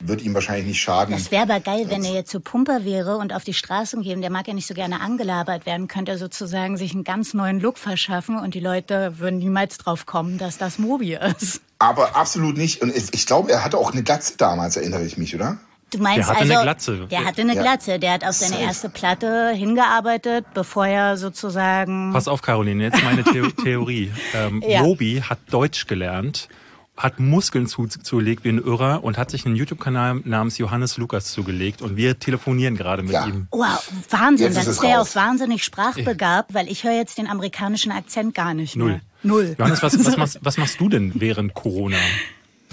wird 0.00 0.22
ihm 0.22 0.34
wahrscheinlich 0.34 0.66
nicht 0.66 0.80
schaden. 0.80 1.14
Das 1.14 1.30
wäre 1.30 1.42
aber 1.42 1.60
geil, 1.60 1.86
wenn 1.88 2.04
er 2.04 2.12
jetzt 2.14 2.30
so 2.30 2.40
Pumper 2.40 2.84
wäre 2.84 3.16
und 3.16 3.32
auf 3.32 3.44
die 3.44 3.54
Straßen 3.54 4.02
gehen. 4.02 4.20
Der 4.20 4.30
mag 4.30 4.46
ja 4.48 4.54
nicht 4.54 4.66
so 4.66 4.74
gerne 4.74 5.00
angelabert 5.00 5.66
werden, 5.66 5.88
könnte 5.88 6.12
er 6.12 6.18
sozusagen 6.18 6.76
sich 6.76 6.92
einen 6.94 7.04
ganz 7.04 7.34
neuen 7.34 7.60
Look 7.60 7.78
verschaffen 7.78 8.38
und 8.38 8.54
die 8.54 8.60
Leute 8.60 9.18
würden 9.18 9.38
niemals 9.38 9.78
drauf 9.78 10.06
kommen, 10.06 10.38
dass 10.38 10.58
das 10.58 10.78
Mobi 10.78 11.14
ist. 11.40 11.60
Aber 11.78 12.16
absolut 12.16 12.56
nicht. 12.56 12.82
Und 12.82 12.94
ich 12.94 13.26
glaube, 13.26 13.50
er 13.52 13.64
hatte 13.64 13.78
auch 13.78 13.92
eine 13.92 14.02
Glatze 14.02 14.36
damals, 14.36 14.76
erinnere 14.76 15.04
ich 15.04 15.18
mich, 15.18 15.34
oder? 15.34 15.58
Du 15.90 15.98
meinst 15.98 16.18
der 16.20 16.26
hatte 16.28 16.40
also, 16.40 16.52
eine 16.54 16.62
Glatze. 16.62 17.06
Der 17.10 17.24
hatte 17.24 17.40
eine 17.42 17.54
Ja. 17.54 17.62
Glatze. 17.62 17.98
Der 18.00 18.12
hat 18.14 18.24
auf 18.24 18.32
seine 18.32 18.54
Safe. 18.54 18.64
erste 18.64 18.88
Platte 18.88 19.50
hingearbeitet, 19.54 20.46
bevor 20.54 20.86
er 20.86 21.16
sozusagen. 21.16 22.12
Pass 22.12 22.26
auf, 22.26 22.42
Caroline, 22.42 22.82
jetzt 22.82 23.02
meine 23.04 23.22
The 23.22 23.52
Theorie. 23.62 24.12
Ähm, 24.34 24.62
Ja. 24.66 24.82
Mobi 24.82 25.22
hat 25.22 25.38
Deutsch 25.50 25.86
gelernt, 25.86 26.48
hat 26.96 27.18
Muskeln 27.18 27.66
zu, 27.66 27.86
zugelegt 27.88 28.44
wie 28.44 28.50
ein 28.50 28.58
Irrer 28.58 29.02
und 29.02 29.18
hat 29.18 29.30
sich 29.30 29.44
einen 29.46 29.56
YouTube-Kanal 29.56 30.20
namens 30.24 30.58
Johannes 30.58 30.96
Lukas 30.96 31.26
zugelegt 31.32 31.82
und 31.82 31.96
wir 31.96 32.18
telefonieren 32.20 32.76
gerade 32.76 33.02
mit 33.02 33.12
Ja. 33.12 33.26
ihm. 33.26 33.48
Wow, 33.50 33.82
Wahnsinn. 34.10 34.46
Jetzt 34.46 34.56
Dann 34.58 34.66
ist 34.68 34.80
der 34.82 35.00
auch 35.00 35.14
wahnsinnig 35.14 35.64
sprachbegabt, 35.64 36.54
weil 36.54 36.68
ich 36.70 36.84
höre 36.84 36.92
jetzt 36.96 37.18
den 37.18 37.26
amerikanischen 37.26 37.90
Akzent 37.90 38.34
gar 38.34 38.54
nicht 38.54 38.76
Null. 38.76 38.90
mehr. 38.90 39.00
Null. 39.24 39.56
Johannes, 39.58 39.82
was, 39.82 39.98
was, 40.04 40.16
machst, 40.16 40.38
was 40.42 40.56
machst 40.56 40.78
du 40.80 40.88
denn 40.88 41.12
während 41.16 41.54
Corona? 41.54 41.96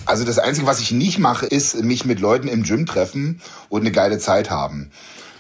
Also 0.06 0.24
das 0.24 0.38
Einzige, 0.40 0.68
was 0.68 0.80
ich 0.82 0.92
nicht 0.92 1.18
mache, 1.18 1.46
ist 1.48 1.84
mich 1.84 2.06
mit 2.06 2.20
Leuten 2.20 2.48
im 2.48 2.64
Gym 2.64 2.86
treffen 2.86 3.42
und 3.70 3.82
eine 3.82 3.92
geile 3.92 4.20
Zeit 4.20 4.50
haben. 4.52 4.92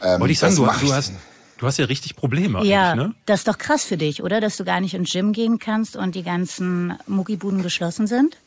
Ähm, 0.04 0.20
Wollte 0.22 0.32
ich 0.32 0.40
sagen, 0.40 0.56
du, 0.56 0.64
du, 0.66 0.94
hast, 0.94 1.14
du 1.60 1.68
hast 1.68 1.78
ja 1.78 1.86
richtig 1.86 2.16
Probleme 2.16 2.64
Ja, 2.66 2.92
eigentlich, 2.94 3.08
ne? 3.10 3.16
das 3.28 3.42
ist 3.42 3.48
doch 3.48 3.58
krass 3.60 3.84
für 3.84 3.98
dich, 3.98 4.24
oder? 4.24 4.42
Dass 4.42 4.58
du 4.58 4.64
gar 4.66 4.80
nicht 4.82 4.94
ins 4.96 5.12
Gym 5.12 5.34
gehen 5.34 5.60
kannst 5.60 5.96
und 5.96 6.16
die 6.16 6.24
ganzen 6.24 6.94
Muckibuden 7.08 7.62
geschlossen 7.62 8.08
sind? 8.08 8.38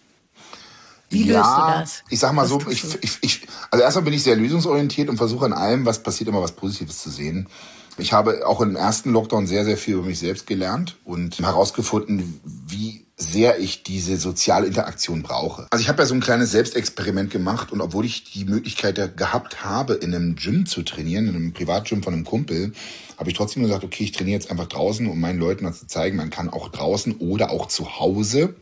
Wie 1.15 1.25
löst 1.25 1.37
ja, 1.37 1.73
du 1.73 1.81
das? 1.81 2.03
Ich 2.11 2.19
sag 2.19 2.33
mal 2.33 2.43
Was 2.43 2.49
so, 2.51 2.61
ich, 2.69 2.85
ich, 3.03 3.19
ich, 3.21 3.47
also 3.71 3.83
erstmal 3.83 4.05
bin 4.05 4.15
ich 4.15 4.23
sehr 4.23 4.37
lösungsorientiert 4.37 5.09
und 5.09 5.17
versuche 5.17 5.47
an 5.47 5.53
allem, 5.53 5.87
was 5.87 6.03
passiert, 6.03 6.29
immer 6.29 6.43
was 6.43 6.53
Positives 6.53 7.03
zu 7.03 7.11
sehen. 7.11 7.49
Ich 7.97 8.13
habe 8.13 8.47
auch 8.47 8.61
im 8.61 8.75
ersten 8.75 9.13
Lockdown 9.13 9.47
sehr, 9.47 9.65
sehr 9.65 9.77
viel 9.77 9.95
über 9.95 10.03
mich 10.03 10.19
selbst 10.19 10.47
gelernt 10.47 10.97
und 11.05 11.39
herausgefunden, 11.39 12.41
wie 12.67 13.05
sehr 13.17 13.61
ich 13.61 13.85
diese 13.85 14.17
soziale 14.17 14.67
Interaktion 14.67 15.23
brauche. 15.23 15.69
Also 15.71 15.83
ich 15.83 15.89
habe 15.89 16.03
ja 16.03 16.07
so 16.07 16.15
ein 16.15 16.21
kleines 16.21 16.51
Selbstexperiment 16.51 17.31
gemacht 17.31 17.71
und 17.71 17.81
obwohl 17.81 18.05
ich 18.05 18.25
die 18.25 18.45
Möglichkeit 18.45 19.17
gehabt 19.17 19.65
habe, 19.65 19.95
in 19.95 20.13
einem 20.13 20.35
Gym 20.35 20.67
zu 20.67 20.83
trainieren, 20.83 21.29
in 21.29 21.37
einem 21.37 21.53
Privatgym 21.53 22.03
von 22.03 22.13
einem 22.13 22.25
Kumpel, 22.25 22.73
habe 23.17 23.31
ich 23.31 23.37
trotzdem 23.37 23.63
gesagt, 23.63 23.85
okay, 23.85 24.03
ich 24.03 24.13
trainiere 24.13 24.41
jetzt 24.41 24.51
einfach 24.51 24.67
draußen, 24.67 25.07
um 25.07 25.21
meinen 25.21 25.39
Leuten 25.39 25.65
mal 25.65 25.73
zu 25.73 25.87
zeigen, 25.87 26.17
man 26.17 26.31
kann 26.31 26.51
auch 26.51 26.71
draußen 26.71 27.19
oder 27.19 27.51
auch 27.51 27.67
zu 27.67 28.01
Hause 28.01 28.57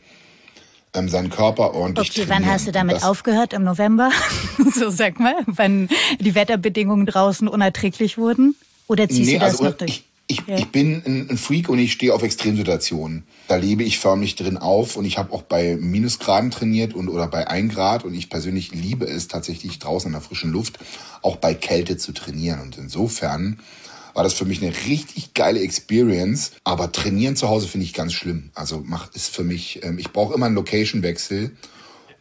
ähm, 0.93 1.09
seinen 1.09 1.29
Körper 1.29 1.73
ordentlich 1.73 2.09
Okay, 2.11 2.21
trainieren. 2.25 2.43
wann 2.45 2.51
hast 2.53 2.67
du 2.67 2.71
damit 2.71 2.97
das- 2.97 3.03
aufgehört? 3.03 3.53
Im 3.53 3.63
November? 3.63 4.11
so 4.75 4.89
sag 4.89 5.19
mal, 5.19 5.35
wann 5.47 5.89
die 6.19 6.35
Wetterbedingungen 6.35 7.05
draußen 7.05 7.47
unerträglich 7.47 8.17
wurden? 8.17 8.55
Oder 8.87 9.07
ziehst 9.09 9.21
Nee, 9.29 9.33
du 9.33 9.39
das 9.39 9.51
also 9.51 9.63
noch 9.65 9.73
durch? 9.73 9.91
ich, 10.27 10.39
ich, 10.39 10.47
Ja. 10.47 10.57
ich 10.57 10.67
bin 10.69 11.01
ein, 11.05 11.27
ein 11.31 11.37
Freak 11.37 11.67
und 11.69 11.79
ich 11.79 11.91
stehe 11.93 12.13
auf 12.13 12.23
Extremsituationen. 12.23 13.23
Da 13.47 13.55
lebe 13.57 13.83
ich 13.83 13.99
förmlich 13.99 14.35
drin 14.35 14.57
auf 14.57 14.95
und 14.95 15.05
ich 15.05 15.17
habe 15.17 15.33
auch 15.33 15.41
bei 15.43 15.77
Minusgraden 15.79 16.49
trainiert 16.51 16.93
und 16.93 17.09
oder 17.09 17.27
bei 17.27 17.47
1 17.47 17.73
Grad 17.73 18.03
und 18.05 18.13
ich 18.13 18.29
persönlich 18.29 18.71
liebe 18.71 19.05
es 19.05 19.27
tatsächlich 19.27 19.79
draußen 19.79 20.07
in 20.07 20.13
der 20.13 20.21
frischen 20.21 20.51
Luft 20.51 20.79
auch 21.21 21.35
bei 21.37 21.53
Kälte 21.53 21.97
zu 21.97 22.11
trainieren 22.13 22.61
und 22.61 22.77
insofern 22.77 23.59
war 24.13 24.23
das 24.23 24.33
für 24.33 24.45
mich 24.45 24.61
eine 24.61 24.73
richtig 24.87 25.33
geile 25.33 25.59
Experience, 25.61 26.51
aber 26.63 26.91
trainieren 26.91 27.35
zu 27.35 27.49
Hause 27.49 27.67
finde 27.67 27.85
ich 27.85 27.93
ganz 27.93 28.13
schlimm. 28.13 28.51
Also 28.55 28.81
macht 28.85 29.15
ist 29.15 29.33
für 29.35 29.43
mich 29.43 29.83
ähm, 29.83 29.97
ich 29.97 30.11
brauche 30.11 30.33
immer 30.33 30.45
einen 30.47 30.55
Location-Wechsel 30.55 31.51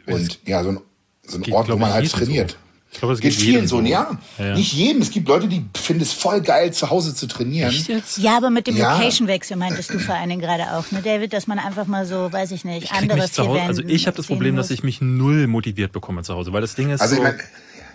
und 0.06 0.38
ja, 0.46 0.62
so 0.62 0.70
ein, 0.70 0.80
so 1.26 1.36
ein 1.38 1.42
geht, 1.42 1.54
Ort, 1.54 1.70
wo 1.70 1.76
man 1.76 1.92
halt 1.92 2.10
trainiert. 2.10 2.52
so. 2.52 2.56
Ich 2.94 2.98
glaube, 2.98 3.14
es 3.14 3.20
Geht 3.20 3.32
geht 3.32 3.40
vielen 3.40 3.66
so, 3.66 3.78
so. 3.80 3.86
ja. 3.86 4.18
Ja. 4.38 4.54
Nicht 4.54 4.74
jedem. 4.74 5.00
Es 5.00 5.10
gibt 5.10 5.26
Leute, 5.26 5.48
die 5.48 5.64
finden 5.74 6.02
es 6.02 6.12
voll 6.12 6.42
geil, 6.42 6.74
zu 6.74 6.90
Hause 6.90 7.14
zu 7.14 7.26
trainieren. 7.26 7.74
Ja, 8.18 8.36
aber 8.36 8.50
mit 8.50 8.66
dem 8.66 8.76
Ja. 8.76 8.92
Location-Wechsel 8.92 9.56
meintest 9.56 9.94
du 9.94 9.98
vor 9.98 10.14
allen 10.14 10.28
Dingen 10.28 10.42
gerade 10.42 10.64
auch, 10.76 10.90
ne, 10.92 11.00
David, 11.02 11.32
dass 11.32 11.46
man 11.46 11.58
einfach 11.58 11.86
mal 11.86 12.04
so, 12.04 12.30
weiß 12.30 12.50
ich 12.50 12.66
nicht, 12.66 12.84
Ich 12.84 12.90
krieg 12.90 13.00
andere 13.00 13.20
mich 13.20 13.32
zu 13.32 13.46
Hause, 13.46 13.62
also 13.62 13.82
ich 13.86 14.06
habe 14.06 14.18
das 14.18 14.26
Problem, 14.26 14.56
muss. 14.56 14.66
dass 14.66 14.70
ich 14.72 14.82
mich 14.82 15.00
null 15.00 15.46
motiviert 15.46 15.92
bekomme 15.92 16.22
zu 16.22 16.34
Hause, 16.34 16.52
weil 16.52 16.60
das 16.60 16.74
Ding 16.74 16.90
ist 16.90 17.00
Also 17.00 17.14
so, 17.16 17.22
ich 17.22 17.28
meine, 17.28 17.42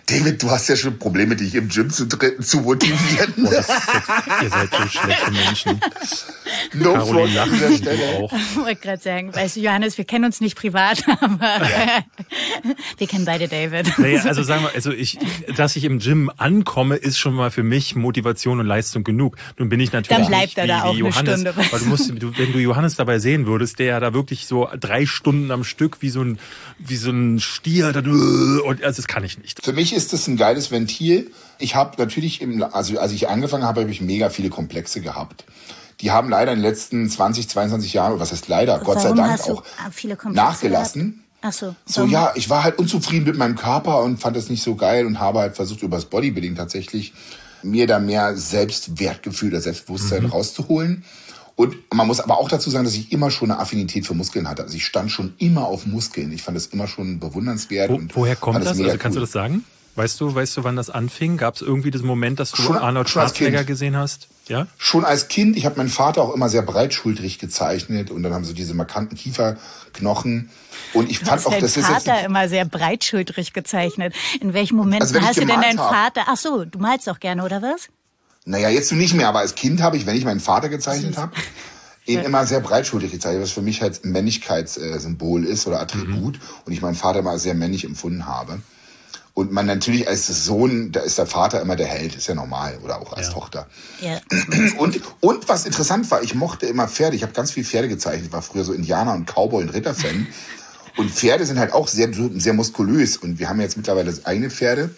David, 0.08 0.42
du 0.42 0.50
hast 0.50 0.68
ja 0.68 0.76
schon 0.76 0.98
Probleme, 0.98 1.36
dich 1.36 1.54
im 1.54 1.68
Gym 1.68 1.90
zu, 1.90 2.06
zu 2.06 2.60
motivieren. 2.60 3.34
Boah, 3.36 3.50
das 3.50 3.68
ihr 4.42 4.50
seid 4.50 4.70
so 4.70 4.88
schlechte 4.88 5.30
Menschen. 5.30 5.80
no 6.74 6.92
Caroline 6.94 7.40
an 7.40 7.50
lacht 7.50 7.52
dieser 7.52 7.66
und 7.66 7.72
du 7.72 7.76
Stelle. 7.78 8.18
auch. 8.18 8.32
Ich 8.32 8.56
wollte 8.56 8.80
gerade 8.80 9.02
sagen, 9.02 9.34
weißt 9.34 9.56
du, 9.56 9.60
Johannes, 9.60 9.98
wir 9.98 10.04
kennen 10.04 10.24
uns 10.24 10.40
nicht 10.40 10.56
privat, 10.56 11.02
aber 11.20 11.60
wir 12.98 13.06
kennen 13.06 13.24
beide 13.24 13.48
David. 13.48 13.98
Naja, 13.98 14.22
also 14.24 14.42
sagen 14.42 14.64
wir, 14.64 14.74
also 14.74 14.92
ich, 14.92 15.18
dass 15.56 15.76
ich 15.76 15.84
im 15.84 15.98
Gym 15.98 16.30
ankomme, 16.36 16.96
ist 16.96 17.18
schon 17.18 17.34
mal 17.34 17.50
für 17.50 17.62
mich 17.62 17.94
Motivation 17.96 18.60
und 18.60 18.66
Leistung 18.66 19.04
genug. 19.04 19.36
Nun 19.58 19.68
bin 19.68 19.80
ich 19.80 19.92
natürlich 19.92 20.18
Dann 20.18 20.28
bleibt 20.28 20.56
nicht 20.56 20.58
er 20.58 20.64
wie, 20.64 20.68
da 20.68 20.82
auch 20.82 20.94
wie 20.94 21.00
eine 21.00 21.08
Johannes, 21.10 21.40
Stunde. 21.40 21.54
weil 21.70 21.80
du 21.80 21.86
musst, 21.86 22.10
du, 22.10 22.38
wenn 22.38 22.52
du 22.52 22.58
Johannes 22.58 22.96
dabei 22.96 23.18
sehen 23.18 23.46
würdest, 23.46 23.78
der 23.78 23.86
ja 23.86 24.00
da 24.00 24.14
wirklich 24.14 24.46
so 24.46 24.68
drei 24.78 25.06
Stunden 25.06 25.50
am 25.50 25.64
Stück 25.64 25.98
wie 26.00 26.10
so 26.10 26.22
ein, 26.22 26.38
wie 26.78 26.96
so 26.96 27.10
ein 27.10 27.40
Stier, 27.40 27.92
da, 27.92 28.00
und 28.00 28.82
also 28.82 28.96
das 28.96 29.06
kann 29.06 29.24
ich 29.24 29.38
nicht. 29.38 29.64
Für 29.64 29.72
mich 29.72 29.92
ist 29.94 30.12
das 30.12 30.26
ein 30.28 30.36
geiles 30.36 30.70
Ventil. 30.70 31.30
Ich 31.58 31.74
habe 31.74 31.96
natürlich, 31.98 32.40
im, 32.40 32.62
also 32.62 32.98
als 32.98 33.12
ich 33.12 33.28
angefangen 33.28 33.64
habe, 33.64 33.80
habe 33.80 33.90
ich 33.90 34.00
mega 34.00 34.30
viele 34.30 34.48
Komplexe 34.48 35.00
gehabt. 35.00 35.44
Die 36.00 36.10
haben 36.10 36.28
leider 36.28 36.52
in 36.52 36.58
den 36.58 36.64
letzten 36.64 37.08
20, 37.08 37.48
22 37.48 37.92
Jahren, 37.92 38.20
was 38.20 38.32
heißt 38.32 38.48
leider, 38.48 38.78
Gott 38.78 39.00
sei 39.00 39.12
Dank 39.12 39.32
hast 39.32 39.48
du 39.48 39.54
auch 39.54 39.64
viele 39.90 40.16
Komplexe 40.16 40.44
nachgelassen. 40.44 41.24
Ach 41.40 41.52
so. 41.52 41.74
So, 41.86 42.02
warum? 42.02 42.10
ja, 42.10 42.32
ich 42.34 42.50
war 42.50 42.64
halt 42.64 42.78
unzufrieden 42.78 43.24
mit 43.24 43.36
meinem 43.36 43.56
Körper 43.56 44.02
und 44.02 44.18
fand 44.18 44.36
das 44.36 44.48
nicht 44.48 44.62
so 44.62 44.74
geil 44.74 45.06
und 45.06 45.20
habe 45.20 45.40
halt 45.40 45.56
versucht, 45.56 45.82
über 45.82 45.96
das 45.96 46.06
Bodybuilding 46.06 46.56
tatsächlich 46.56 47.12
mir 47.62 47.86
da 47.86 47.98
mehr 47.98 48.36
Selbstwertgefühl 48.36 49.50
oder 49.50 49.60
Selbstbewusstsein 49.60 50.26
rauszuholen. 50.26 51.04
Und 51.56 51.76
man 51.92 52.06
muss 52.06 52.20
aber 52.20 52.38
auch 52.38 52.48
dazu 52.48 52.70
sagen, 52.70 52.84
dass 52.84 52.94
ich 52.94 53.10
immer 53.10 53.32
schon 53.32 53.50
eine 53.50 53.58
Affinität 53.60 54.06
für 54.06 54.14
Muskeln 54.14 54.48
hatte. 54.48 54.62
Also 54.62 54.76
ich 54.76 54.86
stand 54.86 55.10
schon 55.10 55.34
immer 55.38 55.66
auf 55.66 55.86
Muskeln. 55.86 56.30
Ich 56.30 56.42
fand 56.42 56.56
das 56.56 56.66
immer 56.66 56.86
schon 56.86 57.18
bewundernswert. 57.18 57.90
Wo, 57.90 57.94
und 57.96 58.14
woher 58.14 58.36
kommt 58.36 58.60
das? 58.60 58.68
Also 58.68 58.84
kannst 58.84 59.06
cool. 59.06 59.12
du 59.14 59.20
das 59.20 59.32
sagen? 59.32 59.64
Weißt 59.98 60.20
du, 60.20 60.32
weißt 60.32 60.56
du, 60.56 60.62
wann 60.62 60.76
das 60.76 60.90
anfing? 60.90 61.38
Gab 61.38 61.56
es 61.56 61.60
irgendwie 61.60 61.90
diesen 61.90 62.06
Moment, 62.06 62.38
dass 62.38 62.52
du 62.52 62.62
Schon- 62.62 62.78
Arnold 62.78 63.08
Schwarzenegger 63.08 63.64
gesehen 63.64 63.96
hast? 63.96 64.28
Ja? 64.46 64.68
Schon 64.78 65.04
als 65.04 65.26
Kind, 65.26 65.56
ich 65.56 65.66
habe 65.66 65.76
meinen 65.76 65.88
Vater 65.88 66.22
auch 66.22 66.32
immer 66.32 66.48
sehr 66.48 66.62
breitschultrig 66.62 67.40
gezeichnet 67.40 68.12
und 68.12 68.22
dann 68.22 68.32
haben 68.32 68.44
sie 68.44 68.54
diese 68.54 68.74
markanten 68.74 69.18
Kieferknochen. 69.18 70.50
Und 70.94 71.10
ich 71.10 71.18
Du 71.18 71.24
fand 71.26 71.38
hast 71.38 71.46
auch, 71.46 71.52
das 71.58 71.76
ist 71.76 71.88
jetzt 71.88 72.04
Vater 72.06 72.24
immer 72.24 72.48
sehr 72.48 72.64
breitschultrig 72.64 73.52
gezeichnet. 73.52 74.14
In 74.40 74.54
welchen 74.54 74.76
Momenten 74.76 75.02
Also 75.16 75.20
hast 75.20 75.36
du 75.36 75.40
denn 75.44 75.60
deinen 75.60 75.80
hab. 75.80 75.90
Vater? 75.92 76.22
Ach 76.28 76.36
so, 76.36 76.64
du 76.64 76.78
malst 76.78 77.08
auch 77.08 77.18
gerne, 77.18 77.44
oder 77.44 77.60
was? 77.60 77.88
Naja, 78.44 78.68
jetzt 78.68 78.92
nicht 78.92 79.14
mehr, 79.14 79.28
aber 79.28 79.40
als 79.40 79.56
Kind 79.56 79.82
habe 79.82 79.96
ich, 79.96 80.06
wenn 80.06 80.14
ich 80.16 80.24
meinen 80.24 80.38
Vater 80.38 80.68
gezeichnet 80.68 81.16
habe, 81.16 81.32
ihn 82.06 82.20
immer 82.20 82.46
sehr 82.46 82.60
breitschultrig 82.60 83.10
gezeichnet, 83.10 83.42
was 83.42 83.50
für 83.50 83.62
mich 83.62 83.82
halt 83.82 84.04
ein 84.04 84.12
Männlichkeitssymbol 84.12 85.44
ist 85.44 85.66
oder 85.66 85.80
Attribut 85.80 86.38
und 86.64 86.72
ich 86.72 86.82
meinen 86.82 86.94
Vater 86.94 87.20
mal 87.22 87.40
sehr 87.40 87.54
männlich 87.54 87.84
empfunden 87.84 88.26
habe. 88.26 88.60
Und 89.38 89.52
man 89.52 89.66
natürlich 89.66 90.08
als 90.08 90.26
Sohn, 90.26 90.90
da 90.90 90.98
ist 90.98 91.16
der 91.16 91.26
Vater 91.26 91.62
immer 91.62 91.76
der 91.76 91.86
Held, 91.86 92.16
ist 92.16 92.26
ja 92.26 92.34
normal, 92.34 92.76
oder 92.82 93.00
auch 93.00 93.12
als 93.12 93.28
Ja. 93.28 93.32
Tochter. 93.34 93.68
Ja. 94.00 94.20
Und, 94.78 95.00
und 95.20 95.48
was 95.48 95.64
interessant 95.64 96.10
war, 96.10 96.24
ich 96.24 96.34
mochte 96.34 96.66
immer 96.66 96.88
Pferde. 96.88 97.14
Ich 97.14 97.22
habe 97.22 97.32
ganz 97.34 97.52
viel 97.52 97.64
Pferde 97.64 97.86
gezeichnet. 97.86 98.26
Ich 98.26 98.32
war 98.32 98.42
früher 98.42 98.64
so 98.64 98.72
Indianer 98.72 99.12
und 99.14 99.26
Cowboy 99.32 99.62
und 99.62 99.68
Ritterfan. 99.68 100.26
Und 100.96 101.12
Pferde 101.12 101.46
sind 101.46 101.60
halt 101.60 101.72
auch 101.72 101.86
sehr, 101.86 102.08
sehr 102.12 102.52
muskulös. 102.52 103.16
Und 103.16 103.38
wir 103.38 103.48
haben 103.48 103.60
jetzt 103.60 103.76
mittlerweile 103.76 104.12
eigene 104.24 104.50
Pferde. 104.50 104.90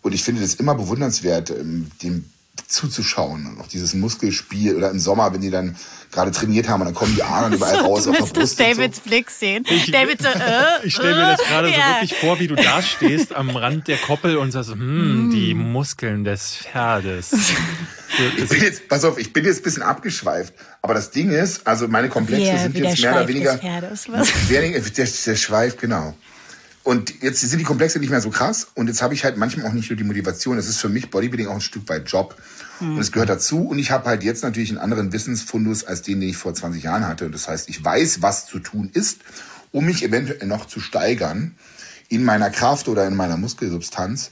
Und 0.00 0.14
ich 0.14 0.24
finde 0.24 0.40
das 0.40 0.54
immer 0.54 0.74
bewundernswert, 0.74 1.50
ähm, 1.50 1.90
dem 2.02 2.24
zuzuschauen. 2.68 3.46
Und 3.46 3.60
auch 3.60 3.68
dieses 3.68 3.94
Muskelspiel 3.94 4.74
oder 4.76 4.90
im 4.90 4.98
Sommer, 4.98 5.32
wenn 5.32 5.40
die 5.40 5.50
dann 5.50 5.76
gerade 6.12 6.30
trainiert 6.30 6.68
haben 6.68 6.80
und 6.80 6.86
dann 6.86 6.94
kommen 6.94 7.14
die 7.14 7.22
Adern 7.22 7.52
überall 7.54 7.76
raus 7.76 8.04
du 8.04 8.10
auf 8.10 8.16
der 8.16 8.22
müsstest 8.22 8.58
Brust. 8.58 8.60
und 8.60 8.66
Davids 8.78 9.00
Blick 9.00 9.30
sehen. 9.30 9.64
David 9.92 10.22
so, 10.22 10.28
äh, 10.28 10.64
Ich 10.84 10.94
stelle 10.94 11.14
mir 11.14 11.36
das 11.36 11.40
äh, 11.40 11.44
gerade 11.48 11.68
so 11.68 11.74
ja. 11.74 12.00
wirklich 12.00 12.18
vor, 12.18 12.38
wie 12.40 12.46
du 12.48 12.54
da 12.54 12.82
stehst 12.82 13.34
am 13.34 13.50
Rand 13.50 13.88
der 13.88 13.98
Koppel 13.98 14.36
und 14.36 14.52
sagst, 14.52 14.70
hm, 14.70 15.30
die 15.32 15.54
Muskeln 15.54 16.24
des 16.24 16.56
Pferdes. 16.56 17.32
Ich 18.38 18.48
bin 18.48 18.62
jetzt, 18.62 18.88
pass 18.88 19.04
auf, 19.04 19.18
ich 19.18 19.32
bin 19.32 19.44
jetzt 19.44 19.60
ein 19.60 19.62
bisschen 19.64 19.82
abgeschweift. 19.82 20.54
Aber 20.82 20.94
das 20.94 21.10
Ding 21.10 21.30
ist, 21.30 21.66
also 21.66 21.88
meine 21.88 22.08
Komplexe 22.08 22.52
Wie- 22.52 22.58
sind 22.58 22.76
jetzt 22.78 23.00
mehr 23.02 23.12
oder 23.12 23.28
weniger. 23.28 23.58
Pferdes, 23.58 24.06
der, 24.96 25.06
der 25.26 25.36
Schweif, 25.36 25.76
genau. 25.76 26.14
Und 26.86 27.20
jetzt 27.20 27.40
sind 27.40 27.58
die 27.58 27.64
Komplexe 27.64 27.98
nicht 27.98 28.10
mehr 28.10 28.20
so 28.20 28.30
krass. 28.30 28.68
Und 28.74 28.86
jetzt 28.86 29.02
habe 29.02 29.12
ich 29.12 29.24
halt 29.24 29.36
manchmal 29.36 29.66
auch 29.66 29.72
nicht 29.72 29.90
nur 29.90 29.96
die 29.96 30.04
Motivation. 30.04 30.56
Es 30.56 30.68
ist 30.68 30.78
für 30.78 30.88
mich 30.88 31.10
Bodybuilding 31.10 31.48
auch 31.48 31.54
ein 31.54 31.60
Stück 31.60 31.88
weit 31.88 32.08
Job. 32.08 32.36
Und 32.78 33.00
es 33.00 33.10
gehört 33.10 33.28
dazu. 33.28 33.66
Und 33.66 33.80
ich 33.80 33.90
habe 33.90 34.04
halt 34.04 34.22
jetzt 34.22 34.44
natürlich 34.44 34.68
einen 34.68 34.78
anderen 34.78 35.12
Wissensfundus 35.12 35.82
als 35.82 36.02
den, 36.02 36.20
den 36.20 36.28
ich 36.28 36.36
vor 36.36 36.54
20 36.54 36.84
Jahren 36.84 37.04
hatte. 37.04 37.26
Und 37.26 37.34
das 37.34 37.48
heißt, 37.48 37.68
ich 37.68 37.84
weiß, 37.84 38.22
was 38.22 38.46
zu 38.46 38.60
tun 38.60 38.88
ist, 38.92 39.22
um 39.72 39.84
mich 39.84 40.04
eventuell 40.04 40.46
noch 40.46 40.66
zu 40.66 40.78
steigern 40.78 41.56
in 42.08 42.22
meiner 42.22 42.50
Kraft 42.50 42.86
oder 42.86 43.04
in 43.08 43.16
meiner 43.16 43.36
Muskelsubstanz. 43.36 44.30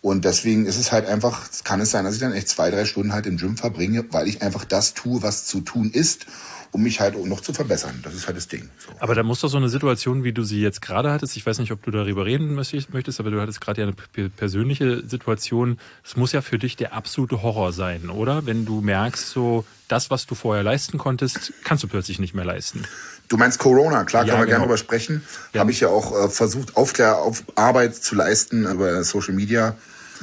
Und 0.00 0.24
deswegen 0.24 0.66
ist 0.66 0.78
es 0.78 0.92
halt 0.92 1.08
einfach, 1.08 1.48
kann 1.64 1.80
es 1.80 1.90
sein, 1.90 2.04
dass 2.04 2.14
ich 2.14 2.20
dann 2.20 2.32
echt 2.32 2.48
zwei, 2.48 2.70
drei 2.70 2.84
Stunden 2.84 3.12
halt 3.12 3.26
im 3.26 3.38
Gym 3.38 3.56
verbringe, 3.56 4.04
weil 4.12 4.28
ich 4.28 4.40
einfach 4.40 4.64
das 4.64 4.94
tue, 4.94 5.20
was 5.24 5.46
zu 5.46 5.62
tun 5.62 5.90
ist, 5.90 6.26
um 6.72 6.82
mich 6.82 7.00
halt 7.00 7.16
noch 7.26 7.40
zu 7.40 7.52
verbessern. 7.52 8.00
Das 8.02 8.14
ist 8.14 8.26
halt 8.26 8.36
das 8.36 8.48
Ding. 8.48 8.68
So. 8.78 8.90
Aber 9.00 9.14
da 9.14 9.22
muss 9.22 9.40
doch 9.40 9.48
so 9.48 9.56
eine 9.56 9.68
Situation, 9.68 10.24
wie 10.24 10.32
du 10.32 10.42
sie 10.42 10.60
jetzt 10.60 10.82
gerade 10.82 11.10
hattest, 11.10 11.36
ich 11.36 11.46
weiß 11.46 11.58
nicht, 11.58 11.72
ob 11.72 11.82
du 11.82 11.90
darüber 11.90 12.26
reden 12.26 12.54
möchtest, 12.54 13.20
aber 13.20 13.30
du 13.30 13.40
hattest 13.40 13.60
gerade 13.60 13.82
ja 13.82 13.86
eine 13.86 14.28
persönliche 14.30 15.06
Situation. 15.06 15.78
Es 16.04 16.16
muss 16.16 16.32
ja 16.32 16.40
für 16.42 16.58
dich 16.58 16.76
der 16.76 16.92
absolute 16.92 17.42
Horror 17.42 17.72
sein, 17.72 18.10
oder? 18.10 18.46
Wenn 18.46 18.64
du 18.64 18.80
merkst, 18.80 19.30
so 19.30 19.64
das, 19.88 20.10
was 20.10 20.26
du 20.26 20.34
vorher 20.34 20.62
leisten 20.62 20.98
konntest, 20.98 21.52
kannst 21.64 21.82
du 21.82 21.88
plötzlich 21.88 22.18
nicht 22.18 22.34
mehr 22.34 22.44
leisten. 22.44 22.84
Du 23.28 23.36
meinst 23.36 23.58
Corona, 23.58 24.04
klar, 24.04 24.24
Ja, 24.24 24.30
können 24.34 24.42
wir 24.42 24.46
genau. 24.46 24.56
gerne 24.58 24.64
drüber 24.66 24.78
sprechen. 24.78 25.22
Ja. 25.52 25.60
Habe 25.60 25.70
ich 25.70 25.80
ja 25.80 25.88
auch 25.88 26.26
äh, 26.26 26.28
versucht, 26.28 26.76
Aufklär 26.76 27.18
auf 27.18 27.42
Arbeit 27.56 27.94
zu 27.94 28.14
leisten 28.14 28.66
über 28.66 29.02
Social 29.04 29.34
Media. 29.34 29.76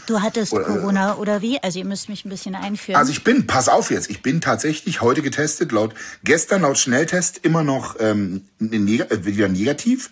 Du 0.07 0.21
hattest 0.21 0.53
Oder- 0.53 0.65
Corona 0.65 1.15
oder 1.15 1.41
wie? 1.41 1.61
Also 1.63 1.79
ihr 1.79 1.85
müsst 1.85 2.09
mich 2.09 2.25
ein 2.25 2.29
bisschen 2.29 2.55
einführen. 2.55 2.97
Also 2.97 3.11
ich 3.11 3.23
bin, 3.23 3.47
pass 3.47 3.69
auf 3.69 3.89
jetzt, 3.91 4.09
ich 4.09 4.21
bin 4.21 4.41
tatsächlich 4.41 5.01
heute 5.01 5.21
getestet, 5.21 5.71
laut 5.71 5.93
gestern 6.23 6.61
laut 6.61 6.77
Schnelltest 6.77 7.39
immer 7.43 7.63
noch 7.63 7.95
ähm, 7.99 8.43
neg 8.59 9.09
äh, 9.11 9.25
wieder 9.25 9.47
negativ. 9.47 10.11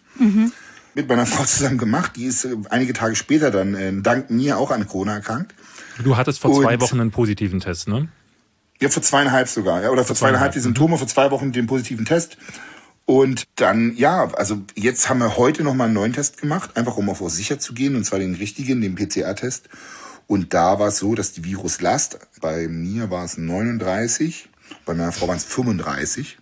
Mit 0.96 1.08
meiner 1.08 1.26
Frau 1.26 1.44
zusammen 1.46 1.78
gemacht. 1.78 2.14
Die 2.16 2.26
ist 2.26 2.46
äh, 2.46 2.56
einige 2.70 2.94
Tage 2.94 3.16
später 3.16 3.52
dann 3.52 3.76
äh, 3.76 3.92
dank 4.02 4.30
mir 4.30 4.58
auch 4.58 4.72
an 4.72 4.88
Corona 4.88 5.16
erkrankt. 5.16 5.54
Du 6.04 6.18
hattest 6.18 6.40
vor 6.40 6.54
zwei 6.60 6.74
Und- 6.76 6.82
Wochen 6.82 7.00
einen 7.00 7.12
positiven 7.12 7.60
Test, 7.60 7.88
ne? 7.88 8.08
Ja, 8.82 8.90
für 8.90 9.02
zweieinhalb 9.02 9.48
sogar, 9.48 9.82
ja, 9.84 9.92
oder 9.92 10.04
für 10.04 10.14
zweieinhalb 10.16 10.52
die 10.54 10.60
Symptome, 10.60 10.98
für 10.98 11.08
zwei 11.08 11.32
Wochen 11.32 11.52
den 11.54 11.68
positiven 11.68 12.04
Test. 12.04 12.38
Und 13.06 13.48
dann, 13.56 13.96
ja, 13.96 14.30
also 14.34 14.62
jetzt 14.76 15.10
haben 15.10 15.20
wir 15.20 15.38
heute 15.38 15.64
nochmal 15.64 15.88
einen 15.88 15.96
neuen 15.96 16.14
Test 16.14 16.40
gemacht, 16.40 16.78
einfach 16.78 16.96
um 16.96 17.10
auf 17.10 17.20
sicher 17.30 17.60
zu 17.60 17.74
gehen, 17.74 17.96
und 17.96 18.06
zwar 18.06 18.20
den 18.20 18.36
richtigen, 18.36 18.82
den 18.82 18.96
PCR-Test. 18.96 19.68
Und 20.28 20.54
da 20.54 20.80
war 20.80 20.88
es 20.88 21.00
so, 21.00 21.16
dass 21.16 21.34
die 21.34 21.44
Viruslast, 21.44 22.20
bei 22.40 22.68
mir 22.70 23.10
war 23.10 23.26
es 23.26 23.38
39, 23.38 24.50
bei 24.86 24.94
meiner 24.94 25.12
Frau 25.12 25.28
waren 25.28 25.38
es 25.38 25.44
35. 25.44 26.38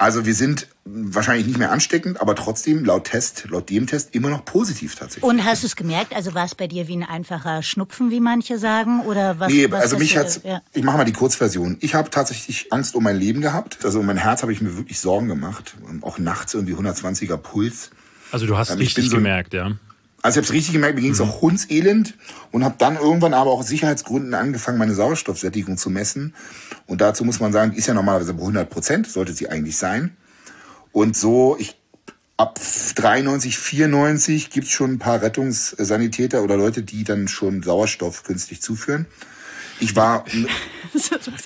Also 0.00 0.24
wir 0.24 0.34
sind 0.34 0.66
wahrscheinlich 0.86 1.46
nicht 1.46 1.58
mehr 1.58 1.70
ansteckend, 1.70 2.20
aber 2.22 2.34
trotzdem 2.34 2.84
laut 2.86 3.04
Test, 3.04 3.44
laut 3.50 3.68
dem 3.68 3.86
Test 3.86 4.14
immer 4.14 4.30
noch 4.30 4.44
positiv 4.46 4.94
tatsächlich. 4.94 5.24
Und 5.24 5.44
hast 5.44 5.62
du 5.62 5.66
es 5.66 5.76
gemerkt? 5.76 6.14
Also 6.16 6.34
war 6.34 6.46
es 6.46 6.54
bei 6.54 6.66
dir 6.66 6.88
wie 6.88 6.96
ein 6.96 7.04
einfacher 7.04 7.62
Schnupfen, 7.62 8.10
wie 8.10 8.20
manche 8.20 8.58
sagen? 8.58 9.00
Oder 9.00 9.38
was? 9.38 9.52
Nee, 9.52 9.70
was 9.70 9.82
also 9.82 9.98
mich 9.98 10.16
hat's, 10.16 10.40
Ja. 10.42 10.62
ich 10.72 10.82
mache 10.82 10.96
mal 10.96 11.04
die 11.04 11.12
Kurzversion. 11.12 11.76
Ich 11.80 11.94
habe 11.94 12.08
tatsächlich 12.08 12.72
Angst 12.72 12.94
um 12.94 13.04
mein 13.04 13.18
Leben 13.18 13.42
gehabt. 13.42 13.78
Also 13.84 14.00
um 14.00 14.06
mein 14.06 14.16
Herz 14.16 14.40
habe 14.40 14.52
ich 14.54 14.62
mir 14.62 14.76
wirklich 14.78 14.98
Sorgen 14.98 15.28
gemacht. 15.28 15.74
Auch 16.00 16.18
nachts 16.18 16.54
irgendwie 16.54 16.74
120er 16.74 17.36
Puls. 17.36 17.90
Also 18.32 18.46
du 18.46 18.56
hast 18.56 18.70
Ähm, 18.70 18.76
ich 18.80 18.86
richtig 18.88 19.04
bin 19.04 19.10
so- 19.10 19.16
gemerkt, 19.18 19.52
ja. 19.52 19.72
Also 20.22 20.38
ich 20.38 20.44
habe 20.44 20.52
es 20.52 20.52
richtig 20.52 20.74
gemerkt, 20.74 20.96
mir 20.96 21.00
ging 21.00 21.12
es 21.12 21.20
auch 21.20 21.40
hundselend 21.40 22.14
und 22.52 22.62
habe 22.62 22.74
dann 22.78 22.96
irgendwann 22.96 23.32
aber 23.32 23.50
auch 23.50 23.60
aus 23.60 23.68
Sicherheitsgründen 23.68 24.34
angefangen, 24.34 24.76
meine 24.76 24.94
Sauerstoffsättigung 24.94 25.78
zu 25.78 25.88
messen. 25.88 26.34
Und 26.86 27.00
dazu 27.00 27.24
muss 27.24 27.40
man 27.40 27.52
sagen, 27.52 27.72
die 27.72 27.78
ist 27.78 27.86
ja 27.86 27.94
normalerweise 27.94 28.34
bei 28.34 28.40
100 28.40 28.68
Prozent, 28.68 29.06
sollte 29.06 29.32
sie 29.32 29.48
eigentlich 29.48 29.78
sein. 29.78 30.16
Und 30.92 31.16
so, 31.16 31.56
ich 31.58 31.76
ab 32.36 32.58
93, 32.96 33.58
94 33.58 34.50
gibt's 34.50 34.70
schon 34.70 34.92
ein 34.92 34.98
paar 34.98 35.22
Rettungssanitäter 35.22 36.42
oder 36.42 36.56
Leute, 36.56 36.82
die 36.82 37.04
dann 37.04 37.28
schon 37.28 37.62
Sauerstoff 37.62 38.24
künstlich 38.24 38.60
zuführen. 38.60 39.06
Ich 39.80 39.96
war 39.96 40.24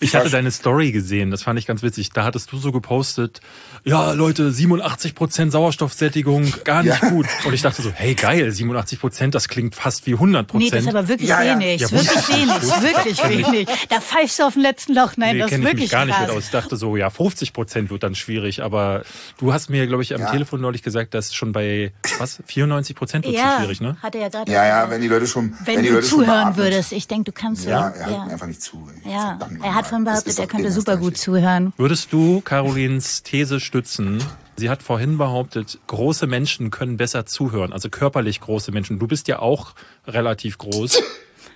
Ich 0.00 0.14
hatte 0.14 0.30
deine 0.30 0.50
Story 0.50 0.90
gesehen, 0.92 1.30
das 1.30 1.42
fand 1.42 1.58
ich 1.58 1.66
ganz 1.66 1.82
witzig. 1.82 2.10
Da 2.10 2.24
hattest 2.24 2.50
du 2.52 2.56
so 2.56 2.72
gepostet, 2.72 3.40
ja 3.84 4.12
Leute, 4.12 4.50
87 4.50 5.14
Prozent 5.14 5.52
Sauerstoffsättigung, 5.52 6.50
gar 6.64 6.82
nicht 6.82 7.02
Ja. 7.02 7.10
gut. 7.10 7.26
Und 7.44 7.52
ich 7.52 7.60
dachte 7.60 7.82
so, 7.82 7.90
hey 7.92 8.14
geil, 8.14 8.50
87 8.50 8.98
Prozent, 9.00 9.34
das 9.34 9.48
klingt 9.48 9.74
fast 9.74 10.06
wie 10.06 10.14
100% 10.14 10.46
Nee, 10.58 10.70
das 10.70 10.80
ist 10.82 10.88
aber 10.88 11.08
wirklich 11.08 11.28
Ja, 11.28 11.42
ja. 11.42 11.58
wenig. 11.58 11.80
Ja, 11.82 11.90
wirklich 11.90 12.10
ich 12.16 12.28
wenig. 12.28 12.82
Wirklich 12.82 13.28
wenig. 13.28 13.68
Da 13.90 14.00
pfeifst 14.00 14.38
du 14.38 14.44
auf 14.44 14.54
dem 14.54 14.62
letzten 14.62 14.94
Loch. 14.94 15.12
Nein, 15.16 15.34
Nee, 15.36 15.42
das 15.42 15.52
ist 15.52 15.58
ich 15.58 15.64
wirklich 15.64 15.80
mich 15.82 15.90
gar 15.90 16.06
nicht 16.06 16.14
krass. 16.16 16.28
mit 16.28 16.36
aus. 16.36 16.44
Ich 16.44 16.50
dachte 16.50 16.76
so, 16.76 16.96
ja, 16.96 17.10
50 17.10 17.52
Prozent 17.52 17.90
wird 17.90 18.02
dann 18.02 18.14
schwierig. 18.14 18.62
Aber 18.62 19.02
du 19.38 19.52
hast 19.52 19.68
mir, 19.68 19.86
glaube 19.86 20.02
ich, 20.02 20.14
am 20.14 20.22
Ja. 20.22 20.30
Telefon 20.30 20.60
neulich 20.62 20.82
gesagt, 20.82 21.12
dass 21.12 21.34
schon 21.34 21.52
bei, 21.52 21.92
was, 22.18 22.42
94 22.46 22.96
Prozent 22.96 23.26
wird 23.26 23.34
Ja, 23.36 23.58
schwierig, 23.58 23.80
ne? 23.82 23.96
hat 24.02 24.14
er 24.14 24.22
ja 24.22 24.28
gerade 24.30 24.50
Ja, 24.50 24.66
ja, 24.66 24.90
wenn 24.90 25.02
die 25.02 25.08
Leute 25.08 25.26
schon, 25.26 25.52
Wenn 25.64 25.82
die 25.82 25.88
du 25.88 25.94
Leute 25.96 26.06
schon 26.06 26.20
zuhören 26.24 26.56
würdest. 26.56 26.92
Ich 26.92 27.06
denke, 27.08 27.24
du 27.24 27.32
kannst 27.32 27.66
Ja, 27.66 27.92
hören. 27.92 28.23
Er 28.24 28.30
hört 28.30 28.30
mir 28.30 28.32
einfach 28.32 28.46
nicht 28.46 28.62
zu. 28.62 28.88
Ja, 29.04 29.38
er 29.62 29.74
hat 29.74 29.86
von 29.86 30.04
behauptet, 30.04 30.38
er 30.38 30.46
könnte 30.46 30.70
super 30.72 30.96
gut 30.96 31.16
zuhören. 31.16 31.72
Würdest 31.76 32.12
du 32.12 32.40
Carolins 32.40 33.22
These 33.22 33.60
stützen? 33.60 34.22
Sie 34.56 34.70
hat 34.70 34.82
vorhin 34.82 35.18
behauptet, 35.18 35.78
große 35.88 36.26
Menschen 36.26 36.70
können 36.70 36.96
besser 36.96 37.26
zuhören, 37.26 37.72
also 37.72 37.88
körperlich 37.90 38.40
große 38.40 38.70
Menschen. 38.72 38.98
Du 38.98 39.06
bist 39.08 39.26
ja 39.28 39.40
auch 39.40 39.74
relativ 40.06 40.58
groß. 40.58 41.02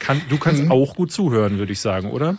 Kann, 0.00 0.20
du 0.28 0.38
kannst 0.38 0.62
Mhm. 0.62 0.70
auch 0.72 0.94
gut 0.96 1.10
zuhören, 1.12 1.58
würde 1.58 1.72
ich 1.72 1.80
sagen, 1.80 2.10
oder? 2.10 2.37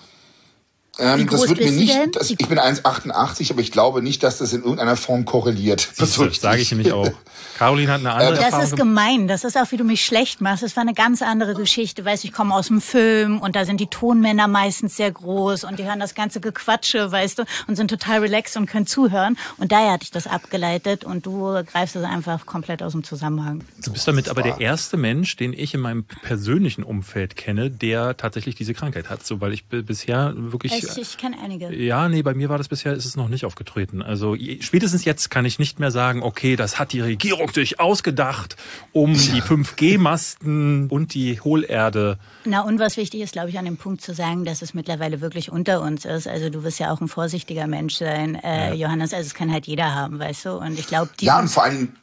Ähm, 1.00 1.28
das 1.28 1.48
wird 1.48 1.60
mir 1.60 1.72
nicht, 1.72 2.16
das, 2.16 2.30
ich 2.30 2.38
bin 2.38 2.60
1,88, 2.60 3.52
aber 3.52 3.62
ich 3.62 3.72
glaube 3.72 4.02
nicht, 4.02 4.24
dass 4.24 4.38
das 4.40 4.54
in 4.54 4.62
irgendeiner 4.62 4.98
Form 4.98 5.26
korreliert. 5.26 5.90
Das 5.98 6.16
sage 6.16 6.62
ich 6.62 6.72
nämlich 6.72 6.92
auch. 6.92 7.10
Caroline 7.58 7.92
hat 7.92 8.00
eine 8.00 8.14
andere 8.14 8.36
Das 8.36 8.44
Erfahrung. 8.46 8.66
ist 8.66 8.76
gemein. 8.78 9.28
Das 9.28 9.44
ist 9.44 9.58
auch, 9.58 9.70
wie 9.72 9.78
du 9.78 9.84
mich 9.84 10.06
schlecht 10.06 10.40
machst. 10.40 10.64
Das 10.64 10.78
war 10.78 10.82
eine 10.82 10.94
ganz 10.94 11.22
andere 11.22 11.56
Geschichte. 11.56 12.06
Weißt 12.06 12.24
du, 12.24 12.30
ich 12.30 12.34
komme 12.34 12.56
aus 12.56 12.68
dem 12.68 12.80
Film 12.80 13.40
und 13.42 13.54
da 13.56 13.66
sind 13.66 13.82
die 13.82 13.88
Tonmänner 13.88 14.48
meistens 14.48 14.96
sehr 14.96 15.12
groß 15.12 15.66
und 15.66 15.78
die 15.78 15.84
hören 15.84 16.00
das 16.00 16.16
ganze 16.16 16.40
Gequatsche, 16.40 17.12
weißt 17.12 17.40
du, 17.40 17.44
und 17.68 17.76
sind 17.76 17.90
total 17.90 18.20
relaxed 18.20 18.56
und 18.56 18.66
können 18.66 18.88
zuhören. 18.88 19.38
Und 19.58 19.74
daher 19.74 19.92
hatte 19.92 20.04
ich 20.04 20.12
das 20.12 20.26
abgeleitet 20.26 21.04
und 21.04 21.26
du 21.26 21.62
greifst 21.70 21.98
es 21.98 22.04
einfach 22.06 22.46
komplett 22.46 22.82
aus 22.82 22.94
dem 22.94 23.04
Zusammenhang. 23.04 23.66
Du 23.84 23.92
bist 23.92 24.08
damit 24.08 24.30
aber 24.30 24.42
der 24.42 24.62
erste 24.62 24.96
Mensch, 24.96 25.36
den 25.36 25.52
ich 25.52 25.74
in 25.74 25.82
meinem 25.82 26.06
persönlichen 26.06 26.84
Umfeld 26.84 27.36
kenne, 27.36 27.70
der 27.70 28.16
tatsächlich 28.16 28.56
diese 28.56 28.74
Krankheit 28.74 29.10
hat. 29.10 29.26
So, 29.26 29.42
weil 29.42 29.52
ich 29.52 29.66
bisher 29.66 30.34
wirklich. 30.36 30.89
Ich, 30.98 31.14
ich 31.14 31.18
kenne 31.18 31.38
einige. 31.44 31.74
Ja, 31.74 32.10
nee, 32.10 32.22
bei 32.22 32.34
mir 32.34 32.50
war 32.50 32.58
das 32.58 32.68
bisher, 32.68 32.94
ist 32.94 33.06
es 33.06 33.16
noch 33.16 33.30
nicht 33.30 33.46
aufgetreten. 33.46 34.02
Also 34.02 34.36
spätestens 34.60 35.06
jetzt 35.06 35.30
kann 35.30 35.46
ich 35.46 35.60
nicht 35.60 35.80
mehr 35.80 35.92
sagen, 35.92 36.24
okay, 36.24 36.56
das 36.56 36.80
hat 36.80 36.94
die 36.94 37.02
Regierung 37.02 37.52
sich 37.52 37.80
ausgedacht, 37.80 38.56
um 38.92 39.14
die 39.14 39.42
5G-Masten 39.42 40.90
und 40.90 41.14
die 41.14 41.40
Hohlerde. 41.42 42.20
Na, 42.46 42.62
und 42.62 42.80
was 42.80 42.98
wichtig 42.98 43.22
ist, 43.22 43.34
glaube 43.34 43.50
ich, 43.50 43.60
an 43.60 43.66
dem 43.66 43.78
Punkt 43.78 44.02
zu 44.02 44.14
sagen, 44.14 44.46
dass 44.46 44.62
es 44.62 44.74
mittlerweile 44.74 45.22
wirklich 45.22 45.52
unter 45.52 45.82
uns 45.82 46.06
ist. 46.06 46.28
Also 46.28 46.50
du 46.50 46.64
wirst 46.64 46.80
ja 46.80 46.92
auch 46.92 47.02
ein 47.02 47.08
vorsichtiger 47.08 47.68
Mensch 47.68 47.96
sein, 47.96 48.36
äh, 48.36 48.74
Johannes. 48.74 49.14
Also 49.14 49.28
es 49.28 49.34
kann 49.34 49.52
halt 49.52 49.68
jeder 49.68 49.96
haben, 49.96 50.20
weißt 50.20 50.46
du. 50.46 50.52
Und 50.52 50.80
ich 50.80 50.88
glaube, 50.88 51.12
die... 51.20 51.26
Ja, 51.26 51.40
und 51.40 51.50
vor 51.50 51.64
allem 51.64 51.94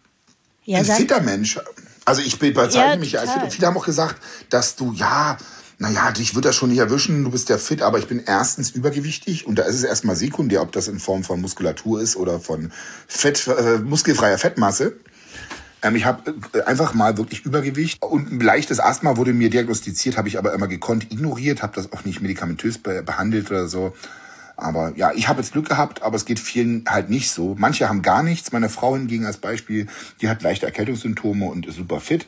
ja, 0.64 0.78
ein 0.78 0.84
fitter 0.84 1.20
Mensch. 1.20 1.58
Also 2.04 2.22
ich 2.22 2.38
bezeichne 2.38 2.78
ja, 2.78 2.96
mich 2.96 3.12
ja 3.12 3.20
als 3.20 3.54
viele 3.54 3.66
haben 3.66 3.76
auch 3.76 3.84
gesagt, 3.84 4.22
dass 4.48 4.76
du, 4.76 4.92
ja, 4.92 5.36
naja, 5.78 6.10
dich 6.10 6.34
wird 6.34 6.46
das 6.46 6.56
schon 6.56 6.70
nicht 6.70 6.78
erwischen, 6.78 7.24
du 7.24 7.30
bist 7.30 7.48
ja 7.50 7.58
fit, 7.58 7.82
aber 7.82 7.98
ich 7.98 8.06
bin 8.06 8.22
erstens 8.24 8.70
übergewichtig 8.70 9.46
und 9.46 9.58
da 9.58 9.64
ist 9.64 9.74
es 9.74 9.84
erstmal 9.84 10.16
sekundär, 10.16 10.62
ob 10.62 10.72
das 10.72 10.88
in 10.88 10.98
Form 10.98 11.22
von 11.22 11.40
Muskulatur 11.40 12.00
ist 12.00 12.16
oder 12.16 12.40
von 12.40 12.72
Fett, 13.06 13.46
äh, 13.46 13.78
muskelfreier 13.78 14.38
Fettmasse. 14.38 14.94
Ähm, 15.82 15.96
ich 15.96 16.06
habe 16.06 16.34
äh, 16.54 16.62
einfach 16.62 16.94
mal 16.94 17.18
wirklich 17.18 17.44
Übergewicht 17.44 18.02
und 18.02 18.32
ein 18.32 18.40
leichtes 18.40 18.80
Asthma 18.80 19.18
wurde 19.18 19.34
mir 19.34 19.50
diagnostiziert, 19.50 20.16
habe 20.16 20.28
ich 20.28 20.38
aber 20.38 20.54
immer 20.54 20.66
gekonnt 20.66 21.12
ignoriert, 21.12 21.62
habe 21.62 21.74
das 21.76 21.92
auch 21.92 22.04
nicht 22.04 22.22
medikamentös 22.22 22.78
be 22.78 23.02
behandelt 23.02 23.50
oder 23.50 23.68
so. 23.68 23.94
Aber 24.56 24.94
ja, 24.96 25.12
ich 25.12 25.28
habe 25.28 25.42
jetzt 25.42 25.52
Glück 25.52 25.68
gehabt, 25.68 26.02
aber 26.02 26.16
es 26.16 26.24
geht 26.24 26.40
vielen 26.40 26.84
halt 26.88 27.10
nicht 27.10 27.30
so. 27.30 27.54
Manche 27.58 27.90
haben 27.90 28.00
gar 28.00 28.22
nichts. 28.22 28.52
Meine 28.52 28.70
Frau 28.70 28.96
hingegen 28.96 29.26
als 29.26 29.36
Beispiel, 29.36 29.86
die 30.22 30.30
hat 30.30 30.42
leichte 30.42 30.64
Erkältungssymptome 30.64 31.44
und 31.44 31.66
ist 31.66 31.76
super 31.76 32.00
fit. 32.00 32.26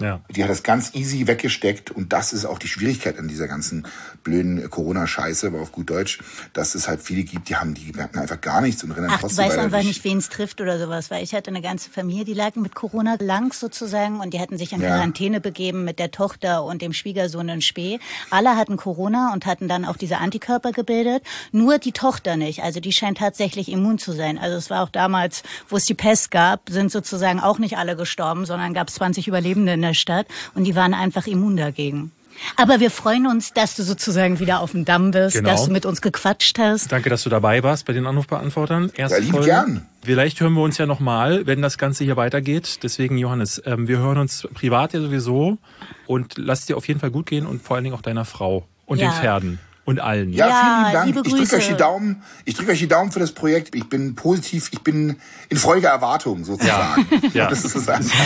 Ja. 0.00 0.20
Die 0.30 0.42
hat 0.42 0.50
das 0.50 0.62
ganz 0.62 0.94
easy 0.94 1.26
weggesteckt 1.26 1.90
und 1.90 2.12
das 2.12 2.32
ist 2.32 2.44
auch 2.44 2.58
die 2.58 2.68
Schwierigkeit 2.68 3.18
an 3.18 3.28
dieser 3.28 3.48
ganzen 3.48 3.86
blöden 4.24 4.68
Corona-Scheiße, 4.70 5.46
aber 5.46 5.60
auf 5.60 5.72
gut 5.72 5.90
Deutsch, 5.90 6.18
dass 6.52 6.74
es 6.74 6.88
halt 6.88 7.02
viele 7.02 7.22
gibt, 7.22 7.48
die 7.48 7.56
haben, 7.56 7.74
die 7.74 7.92
merken 7.92 8.18
einfach 8.18 8.40
gar 8.40 8.60
nichts 8.60 8.82
und 8.82 8.92
rennen 8.92 9.08
Ach, 9.10 9.20
trotzdem 9.20 9.44
du 9.44 9.50
weißt 9.50 9.58
einfach 9.58 9.82
nicht, 9.82 10.02
wen 10.04 10.18
es 10.18 10.28
trifft 10.28 10.60
oder 10.60 10.78
sowas, 10.78 11.10
weil 11.10 11.22
ich 11.22 11.34
hatte 11.34 11.50
eine 11.50 11.62
ganze 11.62 11.90
Familie, 11.90 12.24
die 12.24 12.34
lagen 12.34 12.62
mit 12.62 12.74
Corona 12.74 13.16
lang 13.20 13.52
sozusagen 13.52 14.20
und 14.20 14.34
die 14.34 14.40
hatten 14.40 14.58
sich 14.58 14.72
in 14.72 14.80
ja. 14.80 14.88
Quarantäne 14.88 15.40
begeben 15.40 15.84
mit 15.84 15.98
der 15.98 16.10
Tochter 16.10 16.64
und 16.64 16.82
dem 16.82 16.92
Schwiegersohn 16.92 17.48
in 17.48 17.62
Spee. 17.62 17.98
Alle 18.30 18.56
hatten 18.56 18.76
Corona 18.76 19.32
und 19.32 19.46
hatten 19.46 19.68
dann 19.68 19.84
auch 19.84 19.96
diese 19.96 20.18
Antikörper 20.18 20.72
gebildet, 20.72 21.22
nur 21.52 21.78
die 21.78 21.92
Tochter 21.92 22.36
nicht. 22.36 22.62
Also 22.62 22.80
die 22.80 22.92
scheint 22.92 23.18
tatsächlich 23.18 23.70
immun 23.70 23.98
zu 23.98 24.12
sein. 24.12 24.38
Also 24.38 24.56
es 24.56 24.70
war 24.70 24.82
auch 24.82 24.88
damals, 24.88 25.42
wo 25.68 25.76
es 25.76 25.84
die 25.84 25.94
Pest 25.94 26.30
gab, 26.30 26.68
sind 26.70 26.90
sozusagen 26.90 27.40
auch 27.40 27.58
nicht 27.58 27.76
alle 27.76 27.96
gestorben, 27.96 28.46
sondern 28.46 28.74
gab 28.74 28.88
es 28.88 28.94
20 28.94 29.28
Überlebende 29.28 29.72
in 29.72 29.82
der 29.82 29.89
Stadt 29.94 30.26
und 30.54 30.64
die 30.64 30.74
waren 30.74 30.94
einfach 30.94 31.26
immun 31.26 31.56
dagegen. 31.56 32.12
Aber 32.56 32.80
wir 32.80 32.90
freuen 32.90 33.26
uns, 33.26 33.52
dass 33.52 33.76
du 33.76 33.82
sozusagen 33.82 34.40
wieder 34.40 34.60
auf 34.60 34.72
dem 34.72 34.84
Damm 34.84 35.10
bist, 35.10 35.36
genau. 35.36 35.50
dass 35.50 35.66
du 35.66 35.72
mit 35.72 35.86
uns 35.86 36.00
gequatscht 36.00 36.58
hast. 36.58 36.90
Danke, 36.90 37.10
dass 37.10 37.22
du 37.22 37.30
dabei 37.30 37.62
warst 37.62 37.86
bei 37.86 37.92
den 37.92 38.06
Anrufbeantwortern. 38.06 38.90
Erste 38.94 39.20
ja, 39.20 39.30
Folge. 39.30 39.46
gern. 39.46 39.86
Vielleicht 40.02 40.40
hören 40.40 40.54
wir 40.54 40.62
uns 40.62 40.78
ja 40.78 40.86
nochmal, 40.86 41.46
wenn 41.46 41.60
das 41.60 41.76
Ganze 41.76 42.04
hier 42.04 42.16
weitergeht. 42.16 42.78
Deswegen, 42.82 43.18
Johannes, 43.18 43.62
ähm, 43.66 43.88
wir 43.88 43.98
hören 43.98 44.18
uns 44.18 44.48
privat 44.54 44.94
ja 44.94 45.00
sowieso 45.00 45.58
und 46.06 46.34
lass 46.38 46.66
dir 46.66 46.76
auf 46.76 46.88
jeden 46.88 47.00
Fall 47.00 47.10
gut 47.10 47.26
gehen 47.26 47.46
und 47.46 47.62
vor 47.62 47.76
allen 47.76 47.84
Dingen 47.84 47.96
auch 47.96 48.02
deiner 48.02 48.24
Frau 48.24 48.66
und 48.86 48.98
ja. 48.98 49.10
den 49.10 49.20
Pferden 49.20 49.58
und 49.90 50.00
allen. 50.00 50.32
Ja, 50.32 50.48
ja 50.48 50.90
vielen 50.92 51.14
Dank. 51.14 51.26
ich 51.26 51.34
drücke 51.34 51.56
euch 51.56 51.68
die 51.68 51.76
Daumen. 51.76 52.22
Ich 52.44 52.54
drücke 52.54 52.72
euch 52.72 52.78
die 52.78 52.88
Daumen 52.88 53.12
für 53.12 53.20
das 53.20 53.32
Projekt. 53.32 53.74
Ich 53.74 53.88
bin 53.88 54.14
positiv, 54.14 54.70
ich 54.72 54.80
bin 54.80 55.16
in 55.48 55.56
Freude 55.56 55.88
Erwartung 55.88 56.44
sozusagen. 56.44 57.06
Ja, 57.34 57.50
ja. 57.50 57.52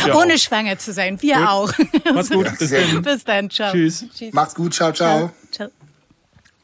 Ja 0.07 0.15
Ohne 0.15 0.39
schwanger 0.39 0.79
zu 0.79 0.93
sein, 0.93 1.21
wir 1.21 1.37
gut. 1.37 1.47
auch. 1.49 1.73
Mach's 2.15 2.31
gut. 2.31 2.59
Bis 2.59 2.71
dann. 2.71 3.03
Bis 3.03 3.25
dann. 3.25 3.51
Ciao. 3.51 3.73
Tschüss. 3.73 4.05
Tschüss. 4.15 4.33
Macht's 4.33 4.55
gut. 4.55 4.75
Ciao, 4.75 4.93
ciao. 4.93 5.33
ciao. 5.51 5.69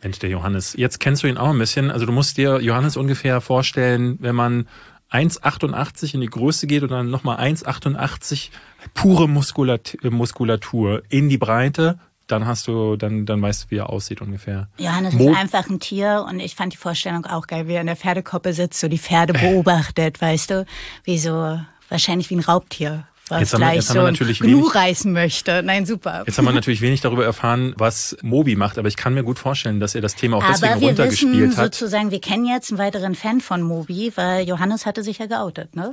Mensch, 0.03 0.19
der 0.19 0.31
Johannes. 0.31 0.75
Jetzt 0.77 1.01
kennst 1.01 1.23
du 1.23 1.27
ihn 1.27 1.37
auch 1.37 1.51
ein 1.51 1.59
bisschen. 1.59 1.91
Also 1.91 2.07
du 2.07 2.13
musst 2.13 2.37
dir 2.37 2.61
Johannes 2.61 2.97
ungefähr 2.97 3.41
vorstellen, 3.41 4.17
wenn 4.21 4.35
man 4.35 4.67
1,88 5.11 6.15
in 6.15 6.21
die 6.21 6.29
Größe 6.29 6.67
geht 6.67 6.83
und 6.83 6.91
dann 6.91 7.11
nochmal 7.11 7.39
1,88 7.39 8.51
pure 8.95 9.29
Muskulatur 9.29 11.03
in 11.09 11.29
die 11.29 11.39
Breite, 11.39 11.99
dann 12.31 12.47
hast 12.47 12.67
du, 12.67 12.97
dann, 12.97 13.27
dann 13.27 13.43
weißt 13.43 13.65
du, 13.65 13.71
wie 13.71 13.77
er 13.77 13.91
aussieht 13.91 14.21
ungefähr. 14.21 14.69
Johannes 14.79 15.15
Mo 15.15 15.31
ist 15.31 15.37
einfach 15.37 15.69
ein 15.69 15.81
Tier 15.81 16.27
und 16.29 16.41
ich 16.41 16.55
fand 16.55 16.73
die 16.73 16.77
Vorstellung 16.77 17.27
auch 17.27 17.47
geil, 17.47 17.69
wie 17.69 17.75
er 17.75 17.81
in 17.81 17.87
der 17.87 17.97
Pferdekoppe 17.97 18.53
sitzt, 18.53 18.81
so 18.81 18.89
die 18.89 18.99
Pferde 18.99 19.33
beobachtet, 19.33 20.21
weißt 20.21 20.51
du, 20.51 20.67
wie 21.05 21.19
so, 21.19 21.59
wahrscheinlich 21.89 22.31
wie 22.31 22.37
ein 22.37 22.41
Raubtier. 22.41 23.07
Was 23.29 23.41
jetzt 23.41 23.55
haben, 23.55 23.61
gleich 23.61 23.75
jetzt 23.77 23.87
so 23.87 23.95
haben 23.95 24.07
wir 24.07 24.11
natürlich 24.11 24.41
Gnu 24.41 24.59
wenig, 24.59 24.75
reißen 24.75 25.13
möchte. 25.13 25.63
Nein, 25.63 25.87
super. 25.87 26.25
Jetzt 26.27 26.37
haben 26.37 26.45
wir 26.47 26.53
natürlich 26.53 26.81
wenig 26.81 27.01
darüber 27.01 27.25
erfahren, 27.25 27.75
was 27.77 28.17
Mobi 28.23 28.57
macht, 28.57 28.77
aber 28.77 28.89
ich 28.89 28.97
kann 28.97 29.15
mir 29.15 29.23
gut 29.23 29.39
vorstellen, 29.39 29.79
dass 29.79 29.95
er 29.95 30.01
das 30.01 30.17
Thema 30.17 30.39
auch 30.39 30.43
aber 30.43 30.55
deswegen 30.55 30.87
runtergespielt 30.87 31.51
wissen, 31.51 31.57
hat. 31.57 31.75
sozusagen, 31.75 32.11
wir 32.11 32.21
kennen 32.21 32.45
jetzt 32.45 32.71
einen 32.71 32.79
weiteren 32.79 33.15
Fan 33.15 33.41
von 33.41 33.63
Mobi, 33.63 34.13
weil 34.17 34.49
Johannes 34.49 34.85
hatte 34.85 35.05
sich 35.05 35.19
ja 35.19 35.27
geoutet, 35.27 35.77
ne? 35.77 35.93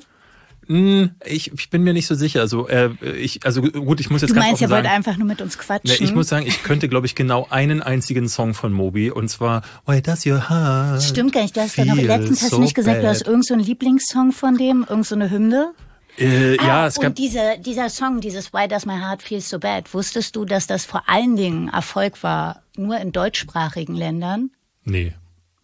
Hm, 0.67 1.11
ich, 1.25 1.53
ich 1.53 1.69
bin 1.69 1.83
mir 1.83 1.93
nicht 1.93 2.07
so 2.07 2.15
sicher. 2.15 2.41
Also 2.41 2.67
äh, 2.67 2.89
ich, 3.17 3.45
also 3.45 3.61
gut, 3.61 3.99
ich 3.99 4.09
muss 4.09 4.21
jetzt 4.21 4.31
du 4.31 4.35
meinst, 4.35 4.61
er 4.61 4.69
wollte 4.69 4.89
einfach 4.89 5.17
nur 5.17 5.27
mit 5.27 5.41
uns 5.41 5.57
quatschen. 5.57 5.89
Ne, 5.89 6.05
ich 6.05 6.13
muss 6.13 6.27
sagen, 6.27 6.45
ich 6.45 6.63
könnte, 6.63 6.89
glaube 6.89 7.05
ich, 7.05 7.15
genau 7.15 7.47
einen 7.49 7.81
einzigen 7.81 8.27
Song 8.27 8.53
von 8.53 8.73
Moby 8.73 9.09
und 9.09 9.29
zwar 9.29 9.61
Why 9.85 10.01
Does 10.01 10.25
Your 10.25 10.49
Heart? 10.49 11.03
Stimmt 11.03 11.33
gar 11.33 11.41
nicht. 11.41 11.55
Du 11.55 11.61
hast 11.61 11.77
ja 11.77 11.85
noch 11.85 11.95
letztens 11.95 12.41
hast 12.41 12.53
du 12.53 12.59
nicht 12.59 12.75
gesagt, 12.75 12.97
bad. 12.97 13.05
du 13.05 13.09
hast 13.09 13.21
irgendeinen 13.21 13.61
so 13.61 13.67
Lieblingssong 13.67 14.31
von 14.33 14.57
dem, 14.57 14.85
irgendeine 14.87 15.29
so 15.29 15.35
Hymne. 15.35 15.73
Äh, 16.17 16.57
ah, 16.59 16.67
ja, 16.67 16.87
es 16.87 16.95
gab 16.95 17.09
und 17.09 17.17
diese, 17.19 17.57
dieser 17.59 17.89
Song, 17.89 18.21
dieses 18.21 18.51
Why 18.51 18.67
Does 18.67 18.85
My 18.85 18.97
Heart 18.97 19.21
Feel 19.21 19.39
So 19.39 19.59
Bad, 19.59 19.93
wusstest 19.93 20.35
du, 20.35 20.45
dass 20.45 20.67
das 20.67 20.83
vor 20.83 21.07
allen 21.07 21.35
Dingen 21.35 21.69
Erfolg 21.69 22.23
war, 22.23 22.63
nur 22.75 22.97
in 22.97 23.11
deutschsprachigen 23.11 23.95
Ländern? 23.95 24.49
Nee. 24.83 25.13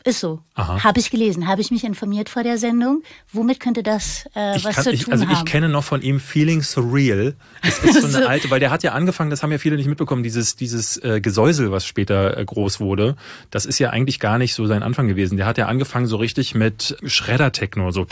Ist 0.06 0.20
so. 0.20 0.42
Habe 0.56 1.00
ich 1.00 1.12
gelesen, 1.12 1.48
habe 1.48 1.62
ich 1.62 1.72
mich 1.72 1.86
informiert 1.86 2.28
vor 2.28 2.44
der 2.44 2.58
Sendung. 2.58 3.04
Womit 3.32 3.62
könnte 3.62 3.84
das 3.84 4.26
äh, 4.34 4.56
was 4.62 4.76
kann, 4.76 4.84
zu 4.84 4.89
tun 4.89 4.94
ich, 4.94 5.12
also 5.12 5.26
haben? 5.26 5.34
Ich 5.34 5.46
kenne 5.46 5.70
noch 5.70 5.86
von 5.86 6.02
ihm 6.02 6.20
Feeling 6.20 6.62
Surreal. 6.62 7.36
Das 7.62 7.80
ist 7.80 8.02
so 8.02 8.18
eine 8.18 8.28
alte, 8.28 8.52
weil 8.52 8.60
der 8.60 8.70
hat 8.70 8.84
ja 8.84 8.92
angefangen, 8.92 9.30
das 9.30 9.44
haben 9.44 9.52
ja 9.54 9.60
viele 9.60 9.78
nicht 9.78 9.88
mitbekommen, 9.88 10.22
dieses 10.22 10.58
dieses 10.58 10.98
äh, 10.98 11.22
Gesäusel, 11.22 11.72
was 11.72 11.86
später 11.86 12.38
äh, 12.38 12.44
groß 12.44 12.82
wurde. 12.82 13.16
Das 13.50 13.66
ist 13.66 13.80
ja 13.80 13.92
eigentlich 13.92 14.20
gar 14.20 14.38
nicht 14.38 14.56
so 14.56 14.66
sein 14.66 14.84
Anfang 14.84 15.08
gewesen. 15.08 15.38
Der 15.38 15.46
hat 15.46 15.58
ja 15.58 15.68
angefangen 15.68 16.08
so 16.08 16.18
richtig 16.18 16.54
mit 16.54 16.98
Schredder-Techno, 17.06 17.92
so 17.92 18.06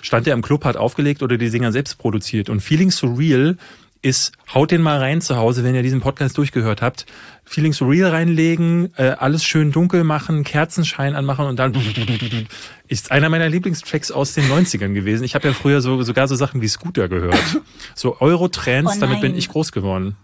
stand 0.00 0.26
er 0.26 0.32
im 0.32 0.42
Club, 0.42 0.64
hat 0.64 0.78
aufgelegt 0.78 1.22
oder 1.22 1.36
die 1.36 1.48
Singer 1.48 1.70
selbst 1.70 1.98
produziert. 1.98 2.48
Und 2.48 2.60
Feeling 2.60 2.90
Surreal 2.90 3.58
ist, 4.02 4.32
haut 4.54 4.70
den 4.70 4.82
mal 4.82 4.98
rein 4.98 5.20
zu 5.20 5.36
Hause, 5.36 5.64
wenn 5.64 5.74
ihr 5.74 5.82
diesen 5.82 6.00
Podcast 6.00 6.38
durchgehört 6.38 6.82
habt. 6.82 7.06
Feeling 7.44 7.72
Surreal 7.72 8.10
reinlegen, 8.10 8.92
äh, 8.96 9.10
alles 9.18 9.44
schön 9.44 9.72
dunkel 9.72 10.04
machen, 10.04 10.44
Kerzenschein 10.44 11.14
anmachen 11.14 11.46
und 11.46 11.56
dann 11.58 11.74
ist 12.88 13.10
einer 13.10 13.28
meiner 13.28 13.48
Lieblingstracks 13.48 14.10
aus 14.10 14.34
den 14.34 14.44
90ern 14.44 14.94
gewesen. 14.94 15.24
Ich 15.24 15.34
habe 15.34 15.48
ja 15.48 15.54
früher 15.54 15.80
so 15.80 16.02
sogar 16.02 16.28
so 16.28 16.34
Sachen 16.34 16.62
wie 16.62 16.68
Scooter 16.68 17.08
gehört. 17.08 17.40
So 17.94 18.18
Euro-Trends, 18.20 18.96
oh 18.96 19.00
damit 19.00 19.20
bin 19.20 19.34
ich 19.34 19.48
groß 19.48 19.72
geworden. 19.72 20.16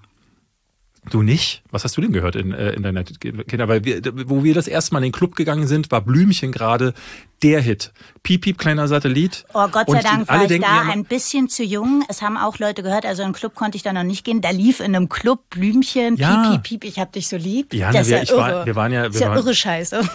Du 1.11 1.23
nicht? 1.23 1.63
Was 1.71 1.85
hast 1.85 1.97
du 1.97 2.01
denn 2.01 2.13
gehört 2.13 2.37
in, 2.37 2.53
äh, 2.53 2.73
in 2.73 2.83
deiner 2.83 3.05
Kinder? 3.05 3.69
Weil 3.69 3.85
wir, 3.85 4.01
wo 4.29 4.43
wir 4.43 4.55
das 4.55 4.67
erste 4.67 4.93
Mal 4.93 4.99
in 4.99 5.05
den 5.05 5.13
Club 5.13 5.37
gegangen 5.37 5.67
sind, 5.67 5.91
war 5.91 6.01
Blümchen 6.01 6.53
gerade 6.53 6.95
der 7.43 7.61
Hit. 7.61 7.93
Piep, 8.23 8.43
piep, 8.43 8.59
kleiner 8.59 8.89
Satellit. 8.89 9.45
Oh 9.53 9.69
Gott 9.69 9.89
sei 9.91 10.01
Dank 10.01 10.29
war 10.29 10.51
ich 10.51 10.61
da 10.61 10.83
ein 10.91 11.05
bisschen 11.05 11.49
zu 11.49 11.63
jung. 11.63 12.03
Es 12.09 12.23
haben 12.23 12.37
auch 12.37 12.59
Leute 12.59 12.83
gehört, 12.83 13.05
also 13.05 13.23
in 13.23 13.33
Club 13.33 13.55
konnte 13.55 13.77
ich 13.77 13.83
da 13.83 13.93
noch 13.93 14.03
nicht 14.03 14.25
gehen. 14.25 14.41
Da 14.41 14.51
lief 14.51 14.81
in 14.81 14.97
einem 14.97 15.09
Club 15.09 15.51
Blümchen, 15.51 16.17
ja. 16.17 16.51
piep, 16.51 16.63
piep, 16.63 16.81
piep, 16.81 16.85
ich 16.85 16.99
hab 16.99 17.13
dich 17.13 17.29
so 17.29 17.37
lieb. 17.37 17.75
Ja, 17.75 17.93
das 17.93 18.09
ne, 18.09 18.23
ist 18.23 18.31
ja 18.31 18.37
irre. 18.37 18.53
War, 18.55 18.67
wir 18.67 18.75
waren 18.75 18.93
ja... 18.93 19.03
Wir 19.03 19.09
das 19.09 19.17
ist 19.17 19.21
ja 19.21 19.29
waren, 19.29 19.39
irre 19.39 19.55
Scheiße. 19.55 20.01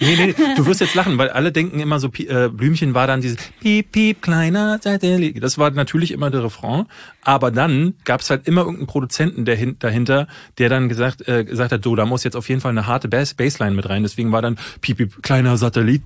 nee, 0.00 0.16
nee, 0.16 0.34
du 0.56 0.66
wirst 0.66 0.80
jetzt 0.80 0.94
lachen, 0.94 1.18
weil 1.18 1.30
alle 1.30 1.52
denken 1.52 1.80
immer 1.80 1.98
so, 1.98 2.08
äh, 2.08 2.48
Blümchen 2.48 2.94
war 2.94 3.06
dann 3.06 3.20
dieses 3.20 3.38
piep, 3.60 3.92
piep, 3.92 4.22
kleiner 4.22 4.78
Satellit. 4.80 5.42
Das 5.42 5.58
war 5.58 5.70
natürlich 5.72 6.12
immer 6.12 6.30
der 6.30 6.44
Refrain. 6.44 6.86
Aber 7.22 7.50
dann 7.50 7.94
gab 8.04 8.20
es 8.20 8.30
halt 8.30 8.46
immer 8.46 8.60
irgendeinen 8.60 8.86
Produzenten 8.86 9.44
der 9.44 9.56
dahinter, 9.74 10.26
der 10.58 10.68
dann 10.68 10.88
gesagt, 10.88 11.26
äh, 11.28 11.44
gesagt 11.44 11.72
hat, 11.72 11.84
so, 11.84 11.96
da 11.96 12.06
muss 12.06 12.24
jetzt 12.24 12.36
auf 12.36 12.48
jeden 12.48 12.60
Fall 12.60 12.70
eine 12.70 12.86
harte 12.86 13.08
Bass 13.08 13.34
Bassline 13.34 13.74
mit 13.74 13.88
rein. 13.88 14.02
Deswegen 14.02 14.32
war 14.32 14.42
dann 14.42 14.58
piep, 14.80 14.98
piep, 14.98 15.22
kleiner 15.22 15.56
Satellit. 15.56 16.02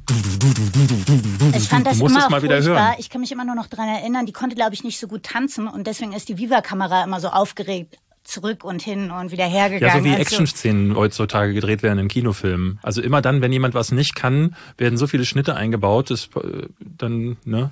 Ich 1.55 1.69
fand 1.69 1.87
das 1.87 2.01
immer 2.01 2.31
mal 2.31 2.43
wieder 2.43 2.63
hören. 2.63 2.95
Ich 2.99 3.11
kann 3.11 3.21
mich 3.21 3.33
immer 3.33 3.45
nur 3.45 3.55
noch 3.55 3.67
dran 3.67 3.89
erinnern, 3.89 4.27
die 4.27 4.33
konnte, 4.33 4.57
glaube 4.57 4.75
ich, 4.75 4.85
nicht 4.85 4.99
so 4.99 5.07
gut 5.07 5.23
tanzen 5.23 5.69
und 5.69 5.87
deswegen 5.87 6.13
ist 6.13 6.29
die 6.29 6.39
Viva-Kamera 6.39 7.05
immer 7.05 7.21
so 7.21 7.29
aufgeregt 7.29 7.99
zurück 8.25 8.65
und 8.65 8.83
hin 8.83 9.11
und 9.11 9.33
wieder 9.33 9.47
hergegangen. 9.47 9.95
Ja, 9.95 9.99
so 9.99 10.05
wie 10.05 10.11
also, 10.11 10.23
Action-Szenen 10.23 10.97
heutzutage 10.97 11.53
gedreht 11.53 11.83
werden 11.83 11.99
in 11.99 12.09
Kinofilmen. 12.09 12.79
Also 12.83 13.03
immer 13.03 13.23
dann, 13.23 13.41
wenn 13.41 13.53
jemand 13.53 13.75
was 13.75 13.93
nicht 13.93 14.15
kann, 14.15 14.55
werden 14.77 14.97
so 14.97 15.07
viele 15.07 15.25
Schnitte 15.25 15.57
eingebaut, 15.57 16.11
dass, 16.11 16.27
äh, 16.37 16.69
dann, 16.79 17.37
ne? 17.45 17.71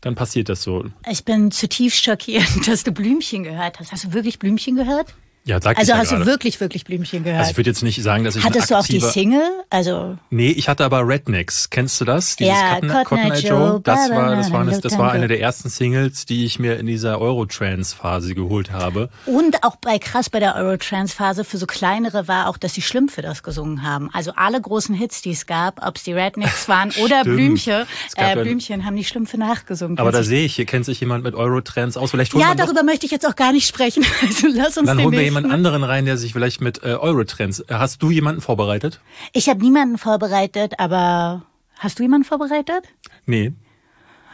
Dann 0.00 0.14
passiert 0.14 0.48
das 0.48 0.62
so. 0.62 0.84
Ich 1.10 1.24
bin 1.24 1.50
zutiefst 1.50 2.04
schockiert, 2.04 2.46
dass 2.66 2.84
du 2.84 2.92
Blümchen 2.92 3.42
gehört 3.42 3.80
hast. 3.80 3.92
Hast 3.92 4.04
du 4.04 4.12
wirklich 4.12 4.38
Blümchen 4.38 4.76
gehört? 4.76 5.14
Ja, 5.46 5.62
sag 5.62 5.78
Also 5.78 5.92
ja 5.92 5.98
hast 5.98 6.08
gerade. 6.08 6.24
du 6.24 6.28
wirklich, 6.28 6.58
wirklich 6.58 6.82
Blümchen 6.82 7.22
gehört? 7.22 7.38
Also 7.38 7.52
ich 7.52 7.56
würde 7.56 7.70
jetzt 7.70 7.84
nicht 7.84 8.02
sagen, 8.02 8.24
dass 8.24 8.34
ich 8.34 8.42
Hattest 8.42 8.68
du 8.68 8.74
auch 8.74 8.84
die 8.84 8.98
Single? 8.98 9.48
Also 9.70 10.18
nee, 10.28 10.50
ich 10.50 10.68
hatte 10.68 10.84
aber 10.84 11.06
Rednecks. 11.06 11.70
Kennst 11.70 12.00
du 12.00 12.04
das? 12.04 12.34
Dieses 12.34 12.52
ja, 12.52 12.74
Cotton, 12.74 12.88
Cotton, 12.88 13.18
Eye 13.18 13.38
Joe. 13.38 13.80
Das 13.84 14.10
war, 14.10 14.34
das 14.34 14.50
war, 14.50 14.60
eine, 14.62 14.80
das 14.80 14.98
war 14.98 15.12
eine 15.12 15.28
der 15.28 15.40
ersten 15.40 15.68
Singles, 15.68 16.26
die 16.26 16.44
ich 16.44 16.58
mir 16.58 16.80
in 16.80 16.86
dieser 16.86 17.20
Eurotrance-Phase 17.20 18.34
geholt 18.34 18.72
habe. 18.72 19.08
Und 19.24 19.62
auch 19.62 19.76
bei 19.76 20.00
krass 20.00 20.30
bei 20.30 20.40
der 20.40 20.56
Eurotrance-Phase 20.56 21.44
für 21.44 21.58
so 21.58 21.66
kleinere 21.66 22.26
war 22.26 22.48
auch, 22.48 22.56
dass 22.56 22.72
die 22.72 22.82
Schlümpfe 22.82 23.22
das 23.22 23.44
gesungen 23.44 23.84
haben. 23.84 24.10
Also 24.12 24.32
alle 24.34 24.60
großen 24.60 24.96
Hits, 24.96 25.22
die 25.22 25.30
es 25.30 25.46
gab, 25.46 25.86
ob 25.86 25.94
es 25.94 26.02
die 26.02 26.12
Rednecks 26.12 26.68
waren 26.68 26.90
oder 27.04 27.22
Blümchen, 27.22 27.86
äh, 28.16 28.34
Blümchen, 28.34 28.84
haben 28.84 28.96
die 28.96 29.04
Schlümpfe 29.04 29.38
nachgesungen. 29.38 29.96
Aber 29.98 30.10
da 30.10 30.24
sehe 30.24 30.44
ich, 30.44 30.56
hier 30.56 30.66
kennt 30.66 30.86
sich 30.86 30.98
jemand 30.98 31.22
mit 31.22 31.36
Eurotrance 31.36 32.00
aus. 32.00 32.10
Vielleicht 32.10 32.34
ja, 32.34 32.56
darüber 32.56 32.82
möchte 32.82 33.06
ich 33.06 33.12
jetzt 33.12 33.28
auch 33.28 33.36
gar 33.36 33.52
nicht 33.52 33.68
sprechen. 33.68 34.04
Also 34.26 34.48
lass 34.50 34.76
uns 34.76 34.86
Dann 34.86 34.98
jemand 35.36 35.52
anderen 35.54 35.84
rein, 35.84 36.04
der 36.04 36.16
sich 36.16 36.32
vielleicht 36.32 36.60
mit 36.60 36.82
äh, 36.82 36.94
Eurotrends. 36.94 37.64
Hast 37.70 38.02
du 38.02 38.10
jemanden 38.10 38.40
vorbereitet? 38.40 39.00
Ich 39.32 39.48
habe 39.48 39.60
niemanden 39.62 39.98
vorbereitet, 39.98 40.74
aber 40.78 41.42
hast 41.78 41.98
du 41.98 42.02
jemanden 42.02 42.26
vorbereitet? 42.26 42.84
Nee. 43.26 43.52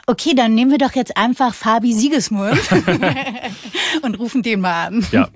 Okay, 0.07 0.35
dann 0.35 0.55
nehmen 0.55 0.71
wir 0.71 0.79
doch 0.79 0.95
jetzt 0.95 1.17
einfach 1.17 1.55
Fabi 1.55 1.93
Siegesmund 1.93 2.59
und 4.03 4.19
rufen 4.19 4.43
den 4.43 4.61
mal 4.61 4.87
an. 4.88 5.07
Ja. 5.12 5.29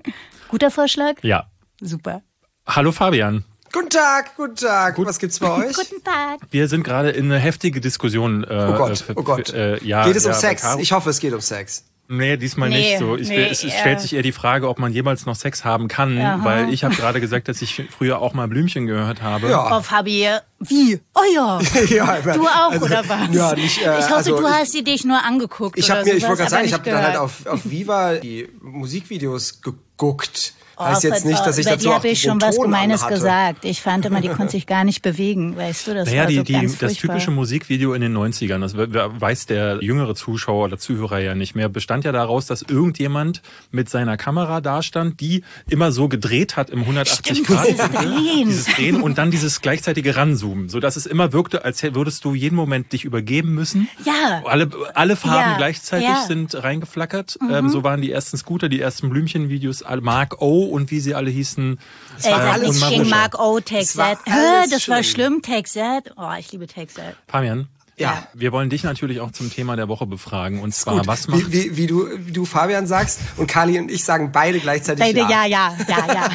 Guter 0.49 0.71
Vorschlag? 0.71 1.15
Ja. 1.23 1.49
Super. 1.81 2.21
Hallo 2.65 2.91
Fabian. 2.91 3.43
Guten 3.71 3.89
Tag, 3.89 4.35
guten 4.35 4.55
Tag. 4.55 4.97
Was 4.97 5.19
gibt's 5.19 5.39
bei 5.39 5.49
euch? 5.51 5.73
Guten 5.75 6.03
Tag. 6.03 6.39
Wir 6.51 6.67
sind 6.69 6.83
gerade 6.83 7.09
in 7.11 7.25
eine 7.25 7.37
heftige 7.39 7.81
Diskussion. 7.81 8.43
Äh, 8.45 8.47
Oh 8.71 8.77
Gott, 8.77 8.97
für- 8.97 9.17
oh 9.17 9.23
Gott. 9.23 9.53
Äh, 9.53 9.83
ja, 9.83 10.05
Geht 10.05 10.15
es 10.15 10.25
um 10.25 10.31
ja, 10.31 10.37
Sex? 10.37 10.65
Ich 10.79 10.91
hoffe, 10.93 11.09
es 11.09 11.19
geht 11.19 11.33
um 11.33 11.41
Sex. 11.41 11.85
Nee, 12.09 12.37
diesmal 12.37 12.69
Nee, 12.69 12.91
nicht 12.91 12.99
so. 12.99 13.17
Ich 13.17 13.29
will, 13.29 13.37
nee, 13.37 13.49
es, 13.49 13.63
es 13.63 13.73
äh. 13.73 13.79
stellt 13.79 13.99
sich 13.99 14.13
eher 14.13 14.21
die 14.21 14.31
Frage, 14.31 14.69
ob 14.69 14.79
man 14.79 14.93
jemals 14.93 15.25
noch 15.25 15.35
Sex 15.35 15.65
haben 15.65 15.87
kann, 15.87 16.17
weil 16.43 16.73
ich 16.73 16.83
habe 16.83 16.95
gerade 16.95 17.19
gesagt, 17.19 17.49
dass 17.49 17.61
ich 17.61 17.83
früher 17.89 18.21
auch 18.21 18.33
mal 18.33 18.47
Blümchen 18.47 18.85
gehört 18.85 19.21
habe. 19.21 19.49
Ja. 19.49 19.77
Oh, 19.77 19.81
Fabi, 19.81 20.27
wie? 20.59 20.99
Oh 21.13 21.19
ja. 21.33 21.59
ja, 21.89 22.21
Du 22.21 22.47
auch, 22.47 22.71
also, 22.71 22.85
oder 22.85 23.07
was? 23.07 23.35
Ja, 23.35 23.55
nicht, 23.55 23.85
äh, 23.85 23.99
ich 23.99 24.05
hoffe, 24.05 24.15
also, 24.15 24.39
du 24.39 24.47
hast 24.47 24.71
sie 24.71 24.83
dich 24.83 25.03
nur 25.03 25.21
angeguckt. 25.23 25.77
Ich 25.77 25.85
oder 25.85 25.99
habe 25.99 26.09
mir, 26.09 26.15
ich 26.15 26.23
wollte 26.23 26.37
gerade 26.37 26.51
sagen, 26.51 26.65
ich 26.65 26.73
habe 26.73 26.89
dann 26.89 27.03
halt 27.03 27.17
auf, 27.17 27.45
auf 27.45 27.69
Viva 27.69 28.15
die 28.15 28.47
Musikvideos 28.61 29.61
geguckt. 29.61 30.53
Oh, 30.79 30.85
heißt 30.85 31.03
jetzt 31.03 31.25
nicht, 31.25 31.39
dass 31.45 31.57
ich 31.57 31.65
über 31.65 31.75
dazu 31.75 31.87
die 31.89 31.93
habe 31.95 32.07
ich 32.09 32.21
schon 32.21 32.39
was 32.41 32.55
Gemeines 32.59 33.01
anhatte. 33.01 33.15
gesagt. 33.15 33.65
Ich 33.65 33.81
fand 33.81 34.05
immer, 34.05 34.21
die 34.21 34.27
konnte 34.29 34.51
sich 34.51 34.67
gar 34.67 34.83
nicht 34.83 35.01
bewegen, 35.01 35.57
weißt 35.57 35.87
du? 35.87 35.93
Das 35.95 36.07
Naja, 36.07 36.21
war 36.21 36.27
die, 36.27 36.35
so 36.35 36.43
die, 36.43 36.53
ganz 36.53 36.77
das 36.77 36.91
furchtbar. 36.93 37.15
typische 37.15 37.31
Musikvideo 37.31 37.93
in 37.93 38.01
den 38.01 38.13
90ern, 38.15 38.59
das 38.61 38.77
we- 38.77 38.93
we- 38.93 39.09
weiß 39.19 39.47
der 39.47 39.79
jüngere 39.81 40.13
Zuschauer 40.13 40.65
oder 40.65 40.77
Zuhörer 40.77 41.19
ja 41.19 41.33
nicht 41.33 41.55
mehr, 41.55 41.67
bestand 41.69 42.05
ja 42.05 42.11
daraus, 42.11 42.45
dass 42.45 42.61
irgendjemand 42.61 43.41
mit 43.71 43.89
seiner 43.89 44.17
Kamera 44.17 44.61
dastand, 44.61 45.19
die 45.19 45.43
immer 45.69 45.91
so 45.91 46.07
gedreht 46.09 46.57
hat 46.57 46.69
im 46.69 46.81
180 46.81 47.37
Stimmt, 47.39 47.47
Grad. 47.47 47.67
dieses 47.67 47.89
Drehen. 47.91 48.47
Dieses 48.47 48.65
Drehen 48.75 49.01
und 49.01 49.17
dann 49.17 49.31
dieses 49.31 49.61
gleichzeitige 49.61 50.15
Ranzoomen, 50.15 50.69
so 50.69 50.79
dass 50.79 50.95
es 50.95 51.05
immer 51.07 51.33
wirkte, 51.33 51.65
als 51.65 51.81
würdest 51.81 52.23
du 52.23 52.35
jeden 52.35 52.55
Moment 52.55 52.93
dich 52.93 53.03
übergeben 53.03 53.53
müssen. 53.55 53.87
Ja. 54.05 54.43
Alle, 54.45 54.69
alle 54.93 55.15
Farben 55.15 55.51
Ja, 55.51 55.57
gleichzeitig 55.57 56.07
ja. 56.07 56.21
Mhm. 56.23 56.27
sind 56.27 56.63
reingeflackert. 56.63 57.37
Ähm, 57.51 57.69
so 57.69 57.83
waren 57.83 58.01
die 58.01 58.11
ersten 58.11 58.37
Scooter, 58.37 58.69
die 58.69 58.79
ersten 58.79 59.09
Blümchenvideos, 59.09 59.81
alle- 59.83 60.01
Mark 60.01 60.41
O 60.41 60.66
und 60.67 60.91
wie 60.91 60.99
sie 60.99 61.15
alle 61.15 61.29
hießen. 61.29 61.79
Ey, 62.23 62.31
war 62.31 62.39
alles. 62.53 62.81
King 62.87 63.09
Mark 63.09 63.39
O, 63.39 63.59
Take 63.59 63.81
Es 63.81 63.97
war 63.97 64.15
That. 64.15 64.19
Hä, 64.25 64.31
alles 64.59 64.69
das 64.71 64.89
war 64.89 65.03
schlimm. 65.03 65.41
schlimm, 65.41 65.63
Take 65.65 65.69
That. 65.73 66.13
Oh, 66.17 66.31
ich 66.39 66.51
liebe 66.51 66.67
Take 66.67 66.93
That. 66.93 67.15
Fabian, 67.27 67.67
Ja. 67.97 68.27
wir 68.33 68.51
wollen 68.51 68.69
dich 68.69 68.83
natürlich 68.83 69.19
auch 69.21 69.31
zum 69.31 69.51
Thema 69.51 69.75
der 69.75 69.87
Woche 69.87 70.05
befragen. 70.05 70.59
Und 70.61 70.73
zwar, 70.73 70.97
Gut, 70.97 71.07
was 71.07 71.27
macht 71.27 71.51
wie, 71.51 71.71
wie, 71.71 71.77
wie, 71.77 71.87
du, 71.87 72.07
wie 72.17 72.31
du 72.31 72.45
Fabian 72.45 72.85
sagst 72.87 73.19
und 73.37 73.47
Kali 73.47 73.79
und 73.79 73.89
ich 73.91 74.03
sagen 74.03 74.31
beide 74.31 74.59
gleichzeitig 74.59 75.03
Beide, 75.03 75.19
ja. 75.21 75.45
ja, 75.45 75.45
ja, 75.45 75.75
ja, 75.87 76.13
ja. 76.13 76.29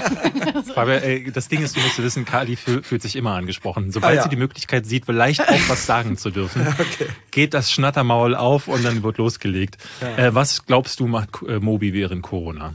Aber 0.77 1.03
äh, 1.05 1.31
das 1.31 1.49
Ding 1.49 1.63
ist, 1.63 1.77
du 1.77 1.81
musst 1.81 2.01
wissen, 2.03 2.25
Kali 2.25 2.57
fühl, 2.57 2.83
fühlt 2.83 3.03
sich 3.03 3.15
immer 3.17 3.35
angesprochen. 3.35 3.93
Sobald 3.93 4.13
Ah, 4.13 4.17
ja. 4.17 4.23
sie 4.25 4.29
die 4.29 4.37
Möglichkeit 4.37 4.87
sieht, 4.87 5.07
vielleicht 5.07 5.41
auch 5.49 5.69
was 5.69 5.87
sagen 5.87 6.17
zu 6.17 6.31
dürfen, 6.31 6.67
geht 7.31 7.55
das 7.55 7.71
Schnattermaul 7.71 8.35
auf 8.35 8.67
und 8.69 8.85
dann 8.85 9.03
wird 9.03 9.19
losgelegt. 9.19 9.79
Äh, 10.17 10.31
was 10.35 10.65
glaubst 10.67 10.99
du, 11.01 11.07
macht 11.07 11.31
äh, 11.47 11.59
Mobi 11.61 11.93
während 11.93 12.23
Corona? 12.23 12.75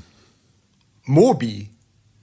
Mobi, 1.08 1.70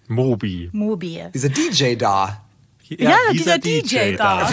Mobi. 0.09 0.69
Mobi. 0.73 1.19
dieser 1.33 1.49
DJ 1.49 1.97
da. 1.97 2.44
Ja, 2.89 3.17
dieser 3.33 3.59
DJ 3.59 4.15
da. 4.17 4.51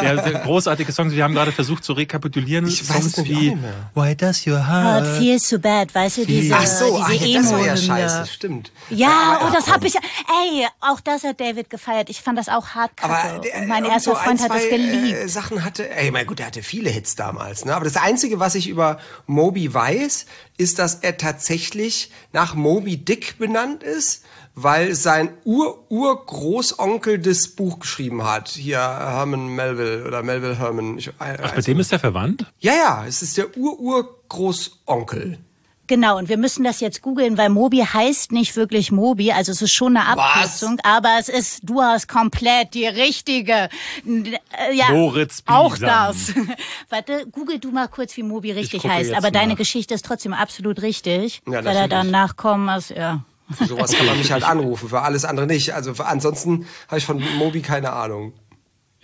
Der, 0.00 0.16
der 0.22 0.32
großartige 0.40 0.90
Songs. 0.92 1.12
Wir 1.12 1.24
haben 1.24 1.34
gerade 1.34 1.52
versucht 1.52 1.84
zu 1.84 1.92
rekapitulieren. 1.92 2.66
Ich 2.66 2.88
weiß 2.88 3.04
es 3.04 3.12
Songs 3.12 3.28
auch 3.28 3.30
wie. 3.30 3.56
Why 3.94 4.16
Does 4.16 4.46
Your 4.46 4.54
Oh, 4.56 4.60
it 4.60 4.66
Heart? 4.66 5.18
feels 5.18 5.48
so 5.48 5.58
bad, 5.58 5.94
weißt 5.94 6.18
du, 6.18 6.26
diese, 6.26 6.54
Ach 6.56 6.66
so, 6.66 6.98
ach, 7.02 7.10
diese 7.10 7.26
ja, 7.26 7.40
das 7.42 7.52
war 7.52 7.66
ja 7.66 7.76
scheiße, 7.76 8.26
stimmt. 8.32 8.72
Ja, 8.90 9.38
aber- 9.40 9.48
oh, 9.48 9.52
das 9.52 9.70
hab 9.70 9.84
ich, 9.84 9.94
ey, 9.96 10.66
auch 10.80 11.00
das 11.00 11.24
hat 11.24 11.40
David 11.40 11.68
gefeiert. 11.70 12.08
Ich 12.10 12.20
fand 12.22 12.38
das 12.38 12.48
auch 12.48 12.68
hart 12.68 12.90
Aber 13.02 13.14
kacke. 13.14 13.40
der- 13.42 13.60
Und 13.60 13.68
mein 13.68 13.84
erster 13.84 14.12
so 14.12 14.16
ein, 14.16 14.24
Freund 14.38 14.42
hat 14.42 14.50
das 14.54 14.68
geliebt. 14.68 15.18
Äh, 15.18 15.28
Sachen 15.28 15.64
hatte, 15.64 15.90
ey, 15.94 16.10
mein 16.10 16.26
gut, 16.26 16.38
der 16.38 16.46
hatte 16.46 16.62
viele 16.62 16.90
Hits 16.90 17.14
damals, 17.16 17.64
ne? 17.64 17.74
Aber 17.74 17.84
das 17.84 17.96
Einzige, 17.96 18.40
was 18.40 18.54
ich 18.54 18.68
über 18.68 18.98
Moby 19.26 19.72
weiß, 19.72 20.26
ist, 20.56 20.78
dass 20.78 20.96
er 20.96 21.16
tatsächlich 21.16 22.10
nach 22.32 22.54
Moby 22.54 22.96
Dick 22.96 23.38
benannt 23.38 23.82
ist, 23.82 24.24
weil 24.54 24.94
sein 24.94 25.30
Ur-Ur-Großonkel 25.44 27.18
das 27.18 27.48
Buch 27.48 27.80
geschrieben 27.80 28.24
hat. 28.24 28.48
Hier 28.50 28.78
Herman 28.78 29.48
Melville 29.48 30.06
oder 30.06 30.22
Melville 30.22 30.58
Herman. 30.58 30.98
Ich, 30.98 31.08
äh, 31.08 31.12
Ach, 31.42 31.56
mit 31.56 31.66
dem 31.66 31.80
ist 31.80 31.92
er 31.92 31.98
verwandt? 31.98 32.46
ja, 32.60 32.72
ja, 32.74 33.04
es 33.06 33.22
ist 33.22 33.36
der 33.36 33.56
Ur-Ur-Großonkel. 33.56 35.38
Genau, 35.86 36.16
und 36.16 36.30
wir 36.30 36.38
müssen 36.38 36.64
das 36.64 36.80
jetzt 36.80 37.02
googeln, 37.02 37.36
weil 37.36 37.50
Mobi 37.50 37.80
heißt 37.84 38.32
nicht 38.32 38.56
wirklich 38.56 38.90
Mobi, 38.90 39.32
also 39.32 39.52
es 39.52 39.60
ist 39.60 39.74
schon 39.74 39.94
eine 39.98 40.06
Abkürzung, 40.06 40.78
aber 40.82 41.16
es 41.20 41.28
ist, 41.28 41.60
du 41.62 41.82
hast 41.82 42.08
komplett 42.08 42.72
die 42.72 42.86
richtige. 42.86 43.68
Äh, 44.06 44.74
ja, 44.74 44.88
Moritz 44.92 45.42
Auch 45.44 45.74
Biesam. 45.74 45.88
das. 45.90 46.32
Warte, 46.88 47.26
google 47.30 47.58
du 47.58 47.70
mal 47.70 47.88
kurz, 47.88 48.16
wie 48.16 48.22
Mobi 48.22 48.52
richtig 48.52 48.82
heißt, 48.82 49.12
aber 49.12 49.30
deine 49.30 49.52
nach. 49.52 49.58
Geschichte 49.58 49.92
ist 49.92 50.06
trotzdem 50.06 50.32
absolut 50.32 50.80
richtig, 50.80 51.42
Ja, 51.46 51.62
weil 51.62 51.76
er 51.76 51.88
dann 51.88 52.10
nachkommen 52.10 52.74
ist, 52.78 52.88
ja. 52.88 53.22
Für 53.50 53.66
sowas 53.66 53.92
kann 53.92 54.06
man 54.06 54.18
mich 54.18 54.32
halt 54.32 54.44
anrufen, 54.44 54.88
für 54.88 55.02
alles 55.02 55.24
andere 55.24 55.46
nicht. 55.46 55.74
Also 55.74 55.92
ansonsten 56.02 56.66
habe 56.88 56.98
ich 56.98 57.04
von 57.04 57.22
Moby 57.38 57.60
keine 57.60 57.92
Ahnung. 57.92 58.32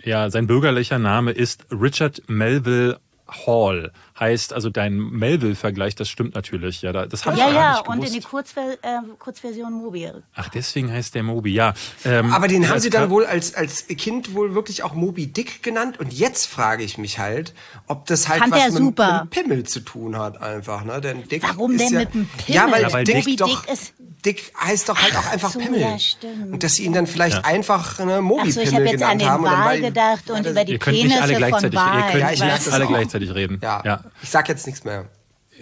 Ja, 0.03 0.29
sein 0.29 0.47
bürgerlicher 0.47 0.97
Name 0.97 1.31
ist 1.31 1.65
Richard 1.71 2.23
Melville 2.27 2.99
Hall. 3.27 3.91
Heißt 4.21 4.53
also 4.53 4.69
dein 4.69 4.97
Melville-Vergleich, 4.97 5.95
das 5.95 6.07
stimmt 6.07 6.35
natürlich. 6.35 6.83
Ja, 6.83 6.93
da- 6.93 7.07
das 7.07 7.25
habe 7.25 7.35
ich 7.37 7.41
Ja, 7.41 7.47
gar 7.51 7.55
ja, 7.55 7.71
nicht 7.71 7.87
und 7.87 7.93
in 7.95 7.99
gewusst. 8.01 8.15
die 8.15 8.21
Kurzver 8.21 8.61
äh, 8.83 8.99
Kurzversion 9.17 9.73
Mobi. 9.73 10.11
Ach, 10.35 10.47
deswegen 10.49 10.91
heißt 10.93 11.15
der 11.15 11.23
Moby, 11.23 11.53
ja. 11.53 11.73
Ähm, 12.05 12.31
Aber 12.31 12.47
den 12.47 12.69
haben 12.69 12.79
sie 12.79 12.91
dann 12.91 13.09
wohl 13.09 13.25
als, 13.25 13.55
als 13.55 13.87
Kind 13.87 14.35
wohl 14.35 14.53
wirklich 14.53 14.83
auch 14.83 14.93
Moby 14.93 15.25
Dick 15.25 15.63
genannt. 15.63 15.99
Und 15.99 16.13
jetzt 16.13 16.45
frage 16.45 16.83
ich 16.83 16.99
mich 16.99 17.17
halt, 17.17 17.55
ob 17.87 18.05
das 18.05 18.29
halt 18.29 18.41
Fand 18.41 18.53
was 18.53 18.65
mit, 18.65 18.73
super. 18.73 19.23
mit 19.23 19.35
dem 19.35 19.43
Pimmel 19.43 19.63
zu 19.63 19.79
tun 19.79 20.15
hat 20.17 20.39
einfach. 20.39 20.83
Ne? 20.83 21.01
Denn 21.01 21.27
Dick 21.27 21.41
Warum 21.41 21.71
ist 21.71 21.79
denn 21.81 21.93
ja, 21.93 21.99
mit 22.01 22.13
dem 22.13 22.29
Ja, 22.45 22.61
Pimmel? 22.65 22.73
weil, 22.75 22.81
Ja, 22.83 22.93
weil 22.93 23.03
Dick, 23.05 23.15
Moby 23.15 23.35
doch, 23.37 23.61
Dick 23.65 23.73
ist- 23.73 23.93
Dick 24.23 24.53
heißt 24.55 24.87
doch 24.87 25.01
halt 25.01 25.15
auch 25.17 25.31
einfach 25.31 25.49
so, 25.49 25.57
Pimmel. 25.57 25.79
ja, 25.81 25.97
stimmt. 25.97 26.53
Und 26.53 26.61
dass 26.63 26.75
sie 26.75 26.85
ihn 26.85 26.93
dann 26.93 27.07
vielleicht 27.07 27.43
einfach 27.43 27.97
ne, 27.97 28.21
Moby 28.21 28.49
Ach 28.49 28.51
so, 28.51 28.61
ich 28.61 28.71
habe 28.75 28.85
jetzt 28.85 29.01
an 29.01 29.17
den 29.17 29.27
haben. 29.27 29.43
und 29.43 29.49
dann 29.49 29.59
Wal 29.61 29.65
war- 29.81 29.89
gedacht 29.89 30.29
und 30.29 30.45
über 30.45 30.63
die 30.63 30.73
Ihr 30.73 30.77
könnt 30.77 30.95
nicht 31.03 31.19
alle 31.19 31.33
Penisse 31.33 31.49
von 31.49 31.69
gleichzeitig, 31.71 31.79
ihr 31.79 32.11
könnt 32.11 32.21
Ja, 32.21 32.31
ich 32.31 32.39
nicht 32.63 32.71
alle 32.73 32.85
gleichzeitig 32.85 33.33
reden. 33.33 33.59
Ja, 33.63 33.81
ja. 33.83 34.03
Ich 34.21 34.29
sag 34.29 34.49
jetzt 34.49 34.65
nichts 34.65 34.83
mehr. 34.83 35.09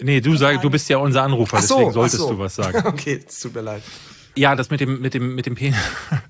Nee, 0.02 0.20
du 0.20 0.36
sag, 0.36 0.62
du 0.62 0.70
bist 0.70 0.88
ja 0.88 0.98
unser 0.98 1.22
Anrufer, 1.22 1.58
Ach 1.58 1.62
so, 1.62 1.74
deswegen 1.74 1.90
ach 1.90 1.94
solltest 1.94 2.18
so. 2.18 2.30
du 2.30 2.38
was 2.38 2.54
sagen. 2.54 2.82
Okay, 2.86 3.22
es 3.26 3.40
tut 3.40 3.54
mir 3.54 3.60
leid. 3.62 3.82
Ja, 4.36 4.54
das 4.54 4.70
mit 4.70 4.80
dem 4.80 5.00
mit 5.00 5.12
dem 5.12 5.34
mit 5.34 5.46
dem 5.46 5.54
Penis. 5.54 5.78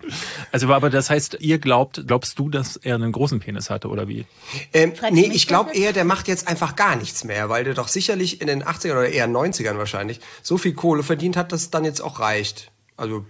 Also 0.52 0.72
aber 0.74 0.90
das 0.90 1.11
heißt, 1.11 1.37
ihr 1.38 1.61
glaubt, 1.61 2.02
glaubst 2.09 2.37
du, 2.40 2.48
dass 2.48 2.74
er 2.74 2.96
einen 2.96 3.12
großen 3.12 3.38
Penis 3.38 3.70
hatte 3.70 3.87
oder 3.87 4.09
wie? 4.09 4.26
Ähm, 4.72 4.94
nee, 5.12 5.30
ich 5.33 5.46
glaube 5.46 5.72
eher, 5.72 5.92
der 5.92 6.04
macht 6.04 6.26
jetzt 6.26 6.48
einfach 6.48 6.74
gar 6.74 6.96
nichts 6.96 7.22
mehr, 7.22 7.48
weil 7.48 7.62
der 7.62 7.74
doch 7.74 7.87
sicherlich 7.87 8.40
in 8.40 8.48
den 8.48 8.64
80ern 8.64 8.92
oder 8.92 9.09
eher 9.09 9.28
90ern 9.28 9.78
wahrscheinlich 9.78 10.18
so 10.42 10.59
viel 10.59 10.72
Kohle 10.72 11.04
verdient 11.04 11.37
hat, 11.37 11.52
dass 11.52 11.61
es 11.61 11.70
dann 11.70 11.85
jetzt 11.85 12.00
auch 12.00 12.18
reicht. 12.18 12.72
Also 12.96 13.24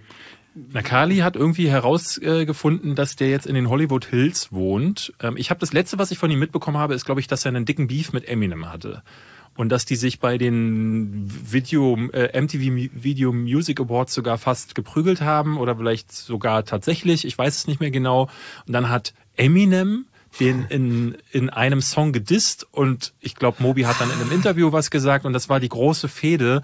Na, 0.53 0.81
Kali 0.81 1.17
hat 1.17 1.37
irgendwie 1.37 1.69
herausgefunden, 1.69 2.95
dass 2.95 3.15
der 3.15 3.29
jetzt 3.29 3.47
in 3.47 3.55
den 3.55 3.69
Hollywood 3.69 4.05
Hills 4.05 4.51
wohnt. 4.51 5.13
Ähm, 5.21 5.37
ich 5.37 5.49
habe 5.49 5.59
das 5.59 5.71
letzte, 5.71 5.97
was 5.97 6.11
ich 6.11 6.17
von 6.17 6.29
ihm 6.29 6.39
mitbekommen 6.39 6.77
habe, 6.77 6.93
ist, 6.93 7.05
glaube 7.05 7.21
ich, 7.21 7.27
dass 7.27 7.45
er 7.45 7.49
einen 7.49 7.65
dicken 7.65 7.87
Beef 7.87 8.11
mit 8.11 8.27
Eminem 8.27 8.69
hatte. 8.69 9.01
Und 9.55 9.69
dass 9.69 9.85
die 9.85 9.95
sich 9.95 10.19
bei 10.19 10.37
den 10.37 11.29
Video, 11.51 11.97
äh, 12.13 12.39
MTV 12.39 12.91
Video 12.93 13.31
Music 13.31 13.79
Awards 13.79 14.13
sogar 14.13 14.37
fast 14.37 14.75
geprügelt 14.75 15.21
haben 15.21 15.57
oder 15.57 15.75
vielleicht 15.75 16.11
sogar 16.11 16.65
tatsächlich, 16.65 17.25
ich 17.25 17.37
weiß 17.37 17.55
es 17.55 17.67
nicht 17.67 17.79
mehr 17.79 17.91
genau. 17.91 18.29
Und 18.67 18.73
dann 18.73 18.89
hat 18.89 19.13
Eminem 19.35 20.05
den 20.39 20.65
in, 20.69 21.17
in 21.31 21.49
einem 21.49 21.81
Song 21.81 22.13
gedisst 22.13 22.65
und 22.71 23.13
ich 23.19 23.35
glaube, 23.35 23.61
Moby 23.61 23.83
hat 23.83 23.99
dann 23.99 24.09
in 24.09 24.19
einem 24.21 24.31
Interview 24.31 24.71
was 24.71 24.89
gesagt 24.89 25.25
und 25.25 25.33
das 25.33 25.49
war 25.49 25.59
die 25.59 25.69
große 25.69 26.07
Fehde 26.07 26.61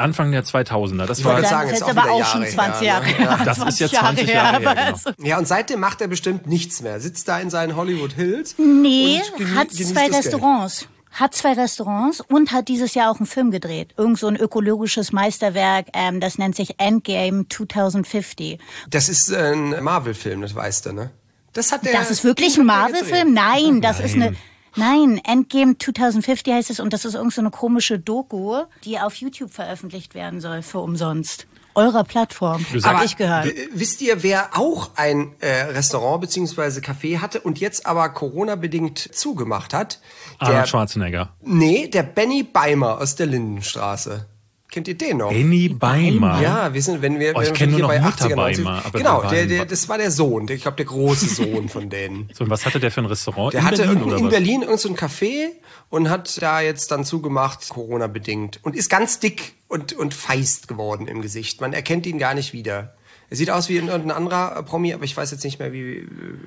Anfang 0.00 0.32
der 0.32 0.44
2000er. 0.44 1.06
Das 1.06 1.24
war 1.24 1.34
wollte 1.34 1.42
Dann 1.42 1.50
sagen, 1.50 1.68
ist 1.70 1.74
ist 1.74 1.86
jetzt 1.86 1.96
auch 1.96 2.02
aber 2.02 2.12
auch 2.12 2.24
schon 2.24 2.42
Jahre 2.42 2.52
20 2.52 2.80
her, 2.80 2.86
Jahre 2.86 3.06
ne? 3.06 3.12
her. 3.12 3.36
Ja. 3.38 3.44
Das 3.44 3.58
ist 3.58 3.80
jetzt 3.80 3.94
20 3.94 4.28
Jahre 4.28 4.58
her, 4.60 4.94
genau. 4.94 5.28
Ja, 5.28 5.38
und 5.38 5.46
seitdem 5.46 5.80
macht 5.80 6.00
er 6.00 6.08
bestimmt 6.08 6.46
nichts 6.46 6.82
mehr. 6.82 7.00
Sitzt 7.00 7.28
da 7.28 7.38
in 7.38 7.50
seinen 7.50 7.76
Hollywood 7.76 8.12
Hills. 8.12 8.56
Nee, 8.58 9.20
hat 9.54 9.70
zwei 9.70 10.08
das 10.08 10.12
Geld. 10.12 10.14
Restaurants. 10.14 10.88
Hat 11.12 11.34
zwei 11.34 11.54
Restaurants 11.54 12.20
und 12.20 12.52
hat 12.52 12.68
dieses 12.68 12.94
Jahr 12.94 13.10
auch 13.10 13.18
einen 13.18 13.26
Film 13.26 13.50
gedreht. 13.50 13.94
Irgend 13.96 14.18
so 14.18 14.28
ein 14.28 14.36
ökologisches 14.36 15.12
Meisterwerk, 15.12 15.88
ähm, 15.92 16.20
das 16.20 16.38
nennt 16.38 16.54
sich 16.54 16.78
Endgame 16.78 17.46
2050. 17.48 18.58
Das 18.88 19.08
ist 19.08 19.32
ein 19.32 19.82
Marvel-Film, 19.82 20.40
das 20.42 20.54
weißt 20.54 20.86
du, 20.86 20.92
ne? 20.92 21.10
Das 21.52 21.72
hat 21.72 21.84
der. 21.84 21.92
Das 21.92 22.10
ist 22.10 22.22
wirklich 22.22 22.56
ein 22.58 22.66
Marvel-Film? 22.66 23.34
Nein, 23.34 23.80
das 23.80 23.98
ist 24.00 24.14
eine. 24.14 24.36
Nein, 24.76 25.20
Endgame 25.24 25.76
2050 25.78 26.52
heißt 26.52 26.70
es 26.70 26.80
und 26.80 26.92
das 26.92 27.04
ist 27.04 27.14
irgend 27.14 27.32
so 27.32 27.40
eine 27.40 27.50
komische 27.50 27.98
Doku, 27.98 28.62
die 28.84 28.98
auf 29.00 29.14
YouTube 29.16 29.52
veröffentlicht 29.52 30.14
werden 30.14 30.40
soll 30.40 30.62
für 30.62 30.78
umsonst. 30.80 31.46
Eurer 31.74 32.02
Plattform. 32.02 32.64
Du 32.72 32.76
Hab 32.82 32.96
sagst- 32.98 33.04
ich 33.04 33.16
gehört. 33.16 33.48
Wisst 33.72 34.00
ihr, 34.02 34.22
wer 34.24 34.58
auch 34.58 34.90
ein 34.96 35.32
äh, 35.40 35.46
Restaurant 35.62 36.20
beziehungsweise 36.20 36.80
Café 36.80 37.20
hatte 37.20 37.40
und 37.40 37.60
jetzt 37.60 37.86
aber 37.86 38.08
Corona-bedingt 38.08 38.98
zugemacht 39.14 39.72
hat? 39.72 40.00
Der, 40.40 40.48
Arnold 40.48 40.68
Schwarzenegger. 40.68 41.30
nee, 41.42 41.86
der 41.86 42.02
Benny 42.02 42.42
Beimer 42.42 42.98
aus 43.00 43.14
der 43.14 43.26
Lindenstraße. 43.26 44.26
Kennt 44.70 44.86
ihr 44.88 44.96
den 44.96 45.16
noch? 45.18 45.30
Benny 45.30 45.68
Beimer. 45.68 46.40
Ja, 46.40 46.72
wir 46.72 46.80
sind, 46.82 47.02
wenn 47.02 47.18
wir, 47.18 47.34
Oh, 47.36 47.40
ich 47.40 47.48
wenn 47.48 47.52
wir 47.52 47.52
kenn 47.54 47.68
hier 47.70 47.78
nur 47.78 47.88
noch 47.88 47.88
bei 47.88 48.00
Mutter 48.00 48.24
80er, 48.26 48.34
90er 48.34 48.36
Beimer, 48.64 48.82
aber 48.84 48.98
Genau, 48.98 49.22
der 49.28 49.46
der, 49.46 49.64
das 49.64 49.88
war 49.88 49.98
der 49.98 50.10
Sohn, 50.10 50.46
der, 50.46 50.56
ich 50.56 50.62
glaube 50.62 50.76
der 50.76 50.86
große 50.86 51.28
Sohn 51.34 51.68
von 51.68 51.90
denen. 51.90 52.28
So, 52.32 52.44
und 52.44 52.50
was 52.50 52.64
hatte 52.66 52.78
der 52.78 52.90
für 52.90 53.00
ein 53.00 53.06
Restaurant? 53.06 53.52
Der 53.52 53.60
in 53.60 53.66
hatte 53.66 53.82
Berlin, 53.82 54.02
in 54.02 54.24
was? 54.24 54.30
Berlin 54.30 54.62
irgendein 54.62 54.78
so 54.78 54.88
ein 54.88 54.96
Café 54.96 55.48
und 55.88 56.08
hat 56.08 56.40
da 56.40 56.60
jetzt 56.60 56.90
dann 56.90 57.04
zugemacht, 57.04 57.68
Corona 57.68 58.06
bedingt. 58.06 58.60
Und 58.62 58.76
ist 58.76 58.88
ganz 58.88 59.18
dick 59.18 59.54
und, 59.68 59.92
und 59.92 60.14
feist 60.14 60.68
geworden 60.68 61.08
im 61.08 61.20
Gesicht. 61.22 61.60
Man 61.60 61.72
erkennt 61.72 62.06
ihn 62.06 62.18
gar 62.18 62.34
nicht 62.34 62.52
wieder. 62.52 62.94
Er 63.30 63.36
sieht 63.36 63.48
aus 63.50 63.68
wie 63.68 63.76
irgendein 63.76 64.10
anderer 64.10 64.56
äh, 64.58 64.62
Promi, 64.64 64.92
aber 64.92 65.04
ich 65.04 65.16
weiß 65.16 65.30
jetzt 65.30 65.44
nicht 65.44 65.58
mehr, 65.60 65.72
wie, 65.72 66.06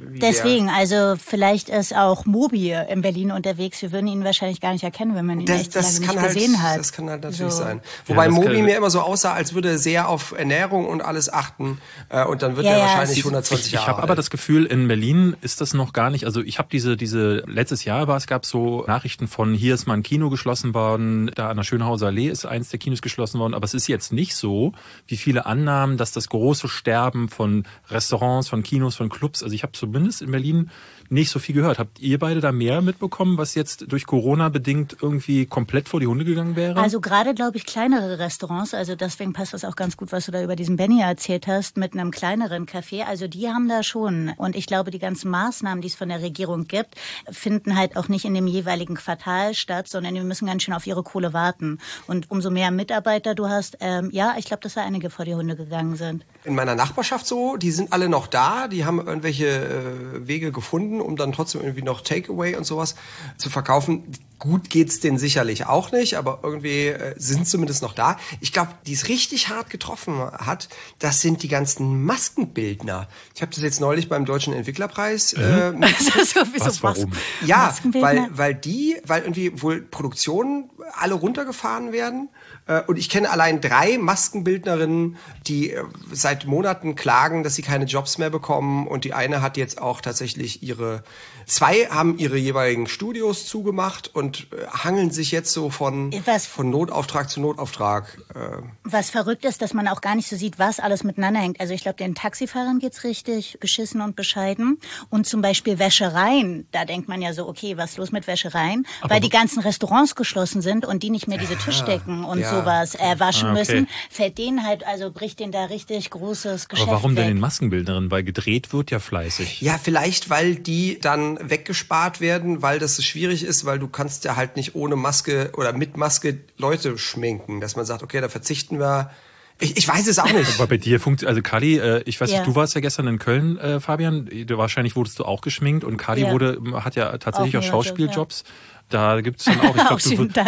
wie 0.10 0.20
Deswegen, 0.20 0.70
also 0.70 1.16
vielleicht 1.18 1.70
ist 1.70 1.96
auch 1.96 2.26
Mobi 2.26 2.72
in 2.90 3.02
Berlin 3.02 3.32
unterwegs. 3.32 3.82
Wir 3.82 3.94
würden 3.94 4.08
ihn 4.08 4.24
wahrscheinlich 4.26 4.60
gar 4.60 4.74
nicht 4.74 4.84
erkennen, 4.84 5.16
wenn 5.16 5.26
man 5.26 5.40
ihn. 5.40 5.46
Das, 5.46 5.62
echt 5.62 5.74
so 5.74 5.80
das, 5.80 5.94
lange 5.94 6.06
kann 6.08 6.16
nicht 6.16 6.24
halt, 6.26 6.34
gesehen 6.36 6.62
hat. 6.62 6.80
das 6.80 6.92
kann 6.92 7.10
halt 7.10 7.24
natürlich 7.24 7.54
So. 7.54 7.58
sein. 7.64 7.82
Wobei 8.06 8.26
das 8.26 8.34
Mobi 8.36 8.48
kann- 8.56 8.66
mir 8.66 8.76
immer 8.78 8.90
so 8.90 9.00
aussah, 9.00 9.32
als 9.34 9.54
würde 9.54 9.70
er 9.70 9.78
sehr 9.78 10.10
auf 10.10 10.34
Ernährung 10.38 10.86
und 10.86 11.02
alles 11.02 11.32
achten. 11.32 11.78
Äh, 12.10 12.26
und 12.26 12.42
dann 12.42 12.58
wird 12.58 12.66
Ja, 12.66 12.74
er 12.74 12.78
ja, 12.80 12.84
wahrscheinlich 12.84 13.20
es- 13.20 13.24
120 13.26 13.66
Ich 13.68 13.72
Jahre 13.72 13.88
habe 13.88 14.04
aber 14.04 14.16
das 14.16 14.30
Gefühl, 14.30 14.66
in 14.66 14.88
Berlin 14.90 15.38
ist 15.40 15.62
das 15.62 15.74
noch 15.74 15.94
gar 15.94 16.10
nicht. 16.10 16.26
Also 16.26 16.42
ich 16.42 16.60
habe 16.60 16.68
diese 16.72 16.98
diese 16.98 17.44
letztes 17.48 17.86
Jahr 17.86 18.10
war 18.10 18.18
es 18.18 18.28
gab 18.28 18.46
so 18.46 18.84
Nachrichten 18.88 19.28
von 19.30 19.54
hier 19.54 19.74
ist 19.74 19.88
mal 19.88 19.94
ein 19.94 20.04
Kino 20.04 20.30
geschlossen 20.30 20.74
worden, 20.74 21.32
da 21.34 21.50
an 21.50 21.56
der 21.56 21.64
Schönhauser 21.64 22.08
Allee 22.08 22.28
ist 22.28 22.46
eins 22.46 22.70
der 22.70 22.80
Kinos 22.80 23.02
geschlossen 23.02 23.40
worden. 23.40 23.54
Aber 23.54 23.64
es 23.64 23.74
ist 23.74 23.88
jetzt 23.88 24.12
nicht 24.12 24.36
so, 24.36 24.74
wie 25.08 25.16
viele 25.16 25.46
annahmen, 25.46 25.96
dass 25.98 26.12
das 26.12 26.28
große 26.28 26.68
Sterben 26.74 27.30
von 27.30 27.66
Restaurants, 27.90 28.50
von 28.50 28.64
Kinos, 28.64 28.96
von 28.96 29.10
Clubs. 29.10 29.44
Also 29.44 29.56
ich 29.56 29.64
habe 29.64 29.74
zumindest 29.74 30.22
in 30.22 30.32
Berlin 30.32 30.70
nicht 31.10 31.30
so 31.30 31.40
viel 31.40 31.56
gehört. 31.56 31.80
Habt 31.80 32.00
ihr 32.00 32.18
beide 32.20 32.42
da 32.42 32.52
mehr 32.52 32.82
mitbekommen, 32.82 33.38
was 33.38 33.56
jetzt 33.56 33.92
durch 33.92 34.06
Corona 34.06 34.50
bedingt 34.50 34.98
irgendwie 35.02 35.46
komplett 35.46 35.88
vor 35.90 36.00
die 36.00 36.08
Hunde 36.08 36.26
gegangen 36.26 36.56
wäre? 36.56 36.80
Also 36.80 37.02
gerade, 37.02 37.34
glaube 37.34 37.58
ich, 37.58 37.66
kleinere 37.66 38.20
Restaurants, 38.20 38.74
also 38.74 38.96
deswegen 38.96 39.34
passt 39.34 39.54
das 39.54 39.64
auch 39.64 39.76
ganz 39.76 39.96
gut, 39.96 40.12
was 40.12 40.26
du 40.26 40.32
da 40.32 40.44
über 40.44 40.56
diesen 40.56 40.76
Benny 40.76 41.02
erzählt 41.02 41.48
hast, 41.48 41.78
mit 41.78 41.94
einem 41.94 42.12
kleineren 42.12 42.66
Café. 42.66 43.04
Also 43.04 43.28
die 43.28 43.48
haben 43.48 43.70
da 43.70 43.84
schon. 43.84 44.34
Und 44.38 44.56
ich 44.56 44.66
glaube, 44.66 44.92
die 44.92 45.00
ganzen 45.00 45.30
Maßnahmen, 45.30 45.82
die 45.82 45.88
es 45.88 45.96
von 45.96 46.10
der 46.10 46.22
Regierung 46.22 46.66
gibt, 46.66 46.96
finden 47.30 47.78
halt 47.78 47.96
auch 47.96 48.08
nicht 48.08 48.26
in 48.26 48.34
dem 48.34 48.48
jeweiligen 48.48 48.96
Quartal 48.96 49.54
statt, 49.54 49.88
sondern 49.88 50.16
die 50.16 50.22
müssen 50.22 50.48
ganz 50.48 50.64
schön 50.64 50.74
auf 50.74 50.88
ihre 50.88 51.04
Kohle 51.04 51.34
warten. 51.34 51.80
Und 52.08 52.32
umso 52.32 52.50
mehr 52.50 52.72
Mitarbeiter 52.72 53.36
du 53.36 53.50
hast, 53.50 53.78
ähm, 53.82 54.10
ja, 54.12 54.36
ich 54.38 54.46
glaube, 54.46 54.62
dass 54.62 54.76
da 54.76 54.84
einige 54.84 55.10
vor 55.10 55.26
die 55.26 55.36
Hunde 55.36 55.56
gegangen 55.56 55.96
sind. 55.96 56.26
in 56.44 56.56
meiner 56.66 56.76
Nachbarschaft 56.76 57.26
so, 57.26 57.58
die 57.58 57.72
sind 57.72 57.92
alle 57.92 58.08
noch 58.08 58.26
da, 58.26 58.70
die 58.70 58.86
haben 58.86 59.00
irgendwelche 59.00 59.48
äh, 59.48 60.28
Wege 60.28 60.54
gefunden, 60.54 61.02
um 61.02 61.18
dann 61.18 61.34
trotzdem 61.34 61.60
irgendwie 61.62 61.82
noch 61.82 62.00
Takeaway 62.00 62.56
und 62.56 62.64
sowas 62.64 62.96
zu 63.38 63.50
verkaufen. 63.50 64.04
Gut 64.40 64.70
geht's 64.70 65.02
denen 65.02 65.18
sicherlich 65.18 65.66
auch 65.66 65.92
nicht, 65.92 66.16
aber 66.16 66.40
irgendwie 66.42 66.88
äh, 66.88 67.16
sind 67.18 67.50
zumindest 67.50 67.82
noch 67.82 67.94
da. 67.94 68.18
Ich 68.40 68.54
glaube, 68.54 68.72
die 68.88 68.94
es 68.94 69.10
richtig 69.10 69.50
hart 69.50 69.70
getroffen 69.70 70.20
hat, 70.20 70.70
das 71.00 71.20
sind 71.20 71.44
die 71.44 71.50
ganzen 71.50 72.06
Maskenbildner. 72.06 73.10
Ich 73.36 73.42
habe 73.42 73.54
das 73.54 73.62
jetzt 73.62 73.82
neulich 73.82 74.08
beim 74.08 74.24
Deutschen 74.24 74.54
Entwicklerpreis 74.54 75.34
äh, 75.34 75.74
Also 75.82 76.46
sowieso 76.46 76.66
Was, 76.66 76.84
warum? 76.84 77.12
ja, 77.46 77.76
weil, 77.92 78.28
weil 78.32 78.56
die, 78.56 78.96
weil 79.06 79.24
irgendwie 79.24 79.62
wohl 79.62 79.82
Produktionen 79.82 80.70
alle 80.98 81.16
runtergefahren 81.16 81.92
werden. 81.92 82.30
Äh, 82.68 82.82
Und 82.82 82.98
ich 82.98 83.10
kenne 83.10 83.30
allein 83.30 83.62
drei 83.62 83.98
Maskenbildnerinnen, 83.98 85.18
die 85.48 85.72
äh, 85.72 85.84
seit 86.12 86.46
Monaten 86.46 86.96
klagen, 86.96 87.44
dass 87.44 87.56
sie 87.56 87.62
keine 87.62 87.86
Jobs 87.86 88.18
mehr 88.18 88.30
bekommen. 88.30 88.88
Und 88.88 89.04
die 89.04 89.14
eine 89.14 89.42
hat 89.42 89.58
jetzt 89.58 89.82
auch 89.82 90.02
tatsächlich 90.02 90.64
ihre, 90.64 91.04
zwei 91.46 91.88
haben 91.90 92.18
ihre 92.18 92.38
jeweiligen 92.38 92.88
Studios 92.88 93.46
zugemacht 93.48 94.10
und 94.14 94.48
äh, 94.52 94.68
hangeln 94.68 95.12
sich 95.12 95.32
jetzt 95.32 95.52
so 95.52 95.70
von, 95.70 96.14
Was- 96.26 96.48
von 96.48 96.70
Notauftrag 96.70 97.30
zu 97.30 97.42
Notauftrag. 97.42 98.18
Äh, 98.36 98.40
Was 98.84 99.10
verrückt 99.10 99.46
ist, 99.46 99.62
dass 99.62 99.74
man 99.74 99.88
auch 99.88 100.02
gar 100.02 100.16
nicht 100.16 100.28
so 100.30 100.36
sieht, 100.36 100.60
was 100.60 100.80
alles 100.80 101.04
miteinander 101.04 101.40
hängt. 101.40 101.60
Also 101.60 101.74
ich 101.74 101.82
glaube, 101.82 101.98
den 101.98 102.16
Taxifahrern 102.16 102.80
geht's 102.80 103.04
richtig 103.04 103.58
beschissen 103.60 104.02
und 104.02 104.16
bescheiden. 104.16 104.80
Und 105.10 105.26
zum 105.28 105.42
Beispiel 105.42 105.80
Wäschereien, 105.80 106.68
da 106.72 106.86
denkt 106.86 107.08
man 107.08 107.22
ja 107.22 107.34
so, 107.34 107.48
okay, 107.48 107.78
was 107.78 107.92
ist 107.92 107.98
los 107.98 108.12
mit 108.12 108.28
Wäschereien? 108.28 108.86
Weil 109.02 109.20
die 109.22 109.30
ganzen 109.30 109.60
Restaurants 109.62 110.16
geschlossen 110.16 110.62
sind 110.62 110.86
und 110.86 111.04
die 111.04 111.10
nicht 111.10 111.28
mehr 111.28 111.38
diese 111.38 111.58
Tischdecken 111.58 112.24
und 112.24 112.40
ja. 112.40 112.50
sowas 112.50 112.96
äh, 112.96 113.20
waschen 113.20 113.50
Ah, 113.50 113.52
okay. 113.52 113.60
müssen, 113.60 113.88
fällt 114.10 114.38
denen 114.38 114.66
halt, 114.66 114.86
also 114.86 115.12
bricht 115.12 115.40
denen 115.40 115.52
da 115.52 115.66
richtig 115.66 116.10
großes 116.10 116.68
Geschäft 116.70 116.88
aber 116.90 116.98
warum 116.98 117.16
denn 117.16 117.26
weg. 117.26 117.34
den 117.34 117.40
Maskenbildnerin? 117.40 118.12
Weil 118.12 118.24
gedreht 118.24 118.74
wird 118.74 118.92
ja 118.92 119.00
fleißig. 119.00 119.62
Ja, 119.62 119.80
vielleicht, 119.82 120.30
weil 120.30 120.56
die 120.56 121.00
dann 121.00 121.33
weggespart 121.42 122.22
werden, 122.22 122.62
weil 122.62 122.80
das 122.80 122.96
so 122.96 123.02
schwierig 123.02 123.44
ist, 123.44 123.66
weil 123.66 123.80
du 123.80 123.88
kannst 123.88 124.24
ja 124.26 124.36
halt 124.36 124.56
nicht 124.56 124.76
ohne 124.76 124.96
Maske 124.96 125.52
oder 125.58 125.74
mit 125.74 125.98
Maske 125.98 126.40
Leute 126.58 126.98
schminken, 126.98 127.62
dass 127.62 127.76
man 127.76 127.86
sagt, 127.86 128.04
okay, 128.04 128.22
da 128.22 128.30
verzichten 128.30 128.80
wir. 128.80 129.12
Ich, 129.60 129.78
ich 129.78 129.88
weiß 129.88 130.08
es 130.08 130.18
auch 130.18 130.32
nicht. 130.32 130.50
Aber 130.56 130.68
bei 130.68 130.78
dir 130.78 131.00
funktioniert, 131.00 131.30
also 131.30 131.42
Kali, 131.44 131.78
äh, 131.78 132.02
ich 132.06 132.20
weiß 132.20 132.32
Ja. 132.32 132.38
nicht, 132.40 132.48
du 132.48 132.56
warst 132.56 132.74
ja 132.74 132.82
gestern 132.82 133.06
in 133.08 133.20
Köln, 133.20 133.58
äh, 133.60 133.80
Fabian, 133.80 134.26
du, 134.26 134.58
wahrscheinlich 134.58 134.96
wurdest 134.96 135.20
du 135.20 135.26
auch 135.26 135.42
geschminkt 135.42 135.84
und 135.84 135.98
Kali 135.98 136.22
Ja. 136.24 136.32
wurde, 136.32 136.60
hat 136.84 136.96
ja 136.96 137.16
tatsächlich 137.20 137.56
auch, 137.58 137.62
Auch 137.62 137.64
Schauspieljobs. 137.84 138.44
Da 138.90 139.22
gibt's 139.22 139.46
dann 139.46 139.60
auch, 139.62 139.76
ich 139.76 139.88
glaube, 139.88 140.02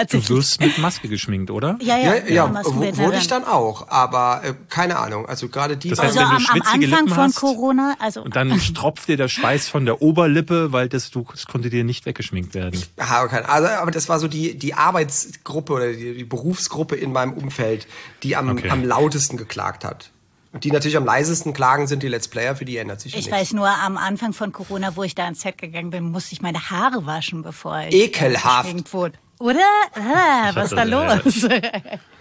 du, 0.07 0.17
du 0.19 0.29
wirst 0.29 0.61
mit 0.61 0.77
Maske 0.77 1.07
geschminkt, 1.07 1.49
oder? 1.49 1.77
ja, 1.81 1.97
Ja, 1.97 2.15
ja, 2.15 2.27
ja, 2.27 2.53
wurde 2.53 3.17
ich 3.17 3.27
dann 3.27 3.43
auch, 3.43 3.87
aber 3.89 4.41
äh, 4.43 4.53
keine 4.69 4.99
Ahnung. 4.99 5.25
Also 5.25 5.49
gerade 5.49 5.77
die 5.77 5.89
Das 5.89 5.99
Also 5.99 6.19
heißt, 6.19 6.19
wenn 6.19 6.29
du 6.29 6.29
am, 6.29 6.35
am 6.35 6.41
schwitzige 6.63 6.85
Anfang 6.85 7.05
Lippen 7.05 7.09
von 7.15 7.23
hast 7.23 7.35
Corona, 7.35 7.95
also 7.99 8.21
Und 8.21 8.35
dann 8.35 8.49
tropft 8.75 9.07
dir 9.07 9.17
der 9.17 9.29
Schweiß 9.29 9.67
von 9.67 9.85
der 9.85 10.01
Oberlippe, 10.01 10.71
weil 10.71 10.89
das, 10.89 11.09
du, 11.09 11.25
das 11.31 11.47
konnte 11.47 11.69
dir 11.71 11.83
nicht 11.83 12.05
weggeschminkt 12.05 12.53
werden. 12.53 12.81
Aha, 12.97 13.27
keine, 13.27 13.49
also, 13.49 13.67
aber 13.67 13.91
das 13.91 14.09
war 14.09 14.19
so 14.19 14.27
die, 14.27 14.55
die 14.57 14.75
Arbeitsgruppe 14.75 15.73
oder 15.73 15.93
die, 15.93 16.13
die 16.15 16.23
Berufsgruppe 16.23 16.95
in 16.95 17.11
meinem 17.11 17.33
Umfeld, 17.33 17.87
die 18.21 18.35
am, 18.35 18.49
Okay. 18.49 18.69
am 18.69 18.83
lautesten 18.83 19.37
geklagt 19.37 19.83
hat. 19.83 20.11
Und 20.55 20.63
die 20.63 20.71
natürlich 20.71 20.95
am 20.95 21.03
leisesten 21.05 21.51
klagen, 21.51 21.85
sind 21.85 22.01
die 22.01 22.07
Let's 22.07 22.29
Player, 22.29 22.55
für 22.55 22.63
die 22.63 22.77
ändert 22.77 23.01
sich 23.01 23.11
ja 23.11 23.19
Ich 23.19 23.25
nichts. 23.25 23.39
weiß 23.41 23.53
nur, 23.53 23.67
am 23.69 23.97
Anfang 23.97 24.31
von 24.31 24.53
Corona, 24.53 24.95
wo 24.95 25.03
ich 25.03 25.13
da 25.13 25.27
ins 25.27 25.41
Set 25.41 25.57
gegangen 25.57 25.89
bin, 25.89 26.05
musste 26.11 26.31
ich 26.31 26.41
meine 26.41 26.69
Haare 26.69 27.05
waschen, 27.05 27.43
bevor 27.43 27.77
ich 27.89 27.93
Ekelhaft. 27.93 28.61
äh, 28.61 28.67
geschminkt 28.69 28.93
wurde. 28.93 29.17
Oder? 29.37 29.59
Ah, 29.95 30.51
was 30.53 30.71
ist 30.71 30.77
da 30.77 30.83
los? 30.83 31.43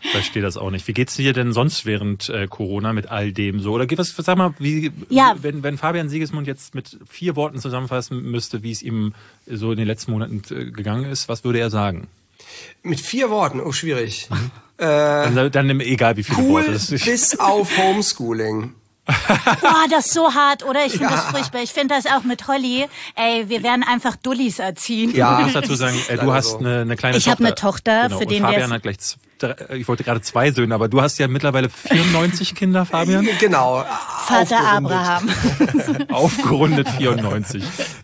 Ich 0.03 0.11
verstehe 0.11 0.43
das 0.43 0.57
auch 0.57 0.73
nicht. 0.73 0.89
Wie 0.89 0.93
geht's 0.93 1.15
dir 1.15 1.33
denn 1.33 1.53
sonst 1.53 1.87
während 1.87 2.29
äh, 2.29 2.49
Corona 2.49 2.93
mit 2.93 3.09
all 3.09 3.31
dem 3.33 3.61
so? 3.61 3.71
Oder 3.73 3.87
geht 3.87 3.99
was, 4.01 4.09
sag 4.17 4.37
mal, 4.37 4.53
wie, 4.59 4.91
Ja. 5.11 5.37
wenn, 5.41 5.63
wenn 5.63 5.79
Fabian 5.79 6.09
Siegesmund 6.09 6.49
jetzt 6.49 6.75
mit 6.75 6.99
vier 7.09 7.37
Worten 7.37 7.61
zusammenfassen 7.61 8.21
müsste, 8.33 8.65
wie 8.65 8.73
es 8.73 8.83
ihm 8.83 9.15
so 9.47 9.71
in 9.71 9.79
den 9.79 9.87
letzten 9.87 10.11
Monaten 10.11 10.43
äh, 10.51 10.73
gegangen 10.73 11.05
ist, 11.05 11.29
was 11.29 11.45
würde 11.45 11.61
er 11.61 11.71
sagen? 11.71 12.09
Mit 12.83 13.01
vier 13.01 13.31
Worten, 13.31 13.61
oh 13.61 13.73
schwierig. 13.73 14.29
Dann, 14.77 15.53
dann 15.53 15.81
egal 15.81 16.17
wie 16.17 16.25
viele 16.25 16.39
Cool 16.39 16.49
Worte. 16.65 16.73
Das 16.73 16.91
ist, 16.91 17.05
bis 17.05 17.39
auf 17.39 17.79
Homeschooling. 17.79 18.75
Boah, 19.07 19.85
das 19.91 20.07
ist 20.07 20.15
so 20.15 20.35
hart, 20.35 20.65
oder? 20.65 20.85
Ich 20.85 20.93
finde 20.95 21.11
das 21.11 21.27
furchtbar. 21.27 21.63
Ich 21.63 21.71
finde 21.73 21.95
das 21.95 22.07
auch 22.07 22.25
mit 22.25 22.49
Holly. 22.49 22.87
Ey, 23.15 23.49
wir 23.49 23.63
werden 23.63 23.85
einfach 23.85 24.17
Dullis 24.17 24.59
erziehen. 24.59 25.15
Ja. 25.15 25.39
Ich 25.39 25.45
muss 25.45 25.53
dazu 25.55 25.75
sagen, 25.77 25.97
äh, 26.09 26.17
du 26.17 26.33
hast 26.33 26.57
eine, 26.57 26.81
eine 26.81 26.97
kleine 26.97 27.19
Ich 27.19 27.25
Tochter. 27.25 27.33
hab 27.39 27.47
eine 27.47 27.55
Tochter, 27.55 28.03
genau. 28.05 28.17
für 28.19 28.25
und 28.25 28.31
den 28.33 28.43
wir 28.43 28.49
Fabian 28.49 28.73
hat 28.73 28.83
gleich, 28.83 28.99
z- 28.99 29.19
drei- 29.39 29.77
ich 29.77 29.87
wollte 29.87 30.03
gerade 30.05 30.23
zwei 30.23 30.51
Söhne, 30.51 30.75
aber 30.75 30.89
du 30.89 31.01
hast 31.03 31.19
ja 31.19 31.29
mittlerweile 31.29 31.69
94 31.69 32.55
Kinder, 32.55 32.85
Fabian. 32.87 33.29
Genau. 33.39 33.85
Vater 34.27 34.57
aufgerundet. 34.57 34.93
Abraham. 34.93 36.07
Aufgerundet 36.11 36.89
94. 36.89 37.63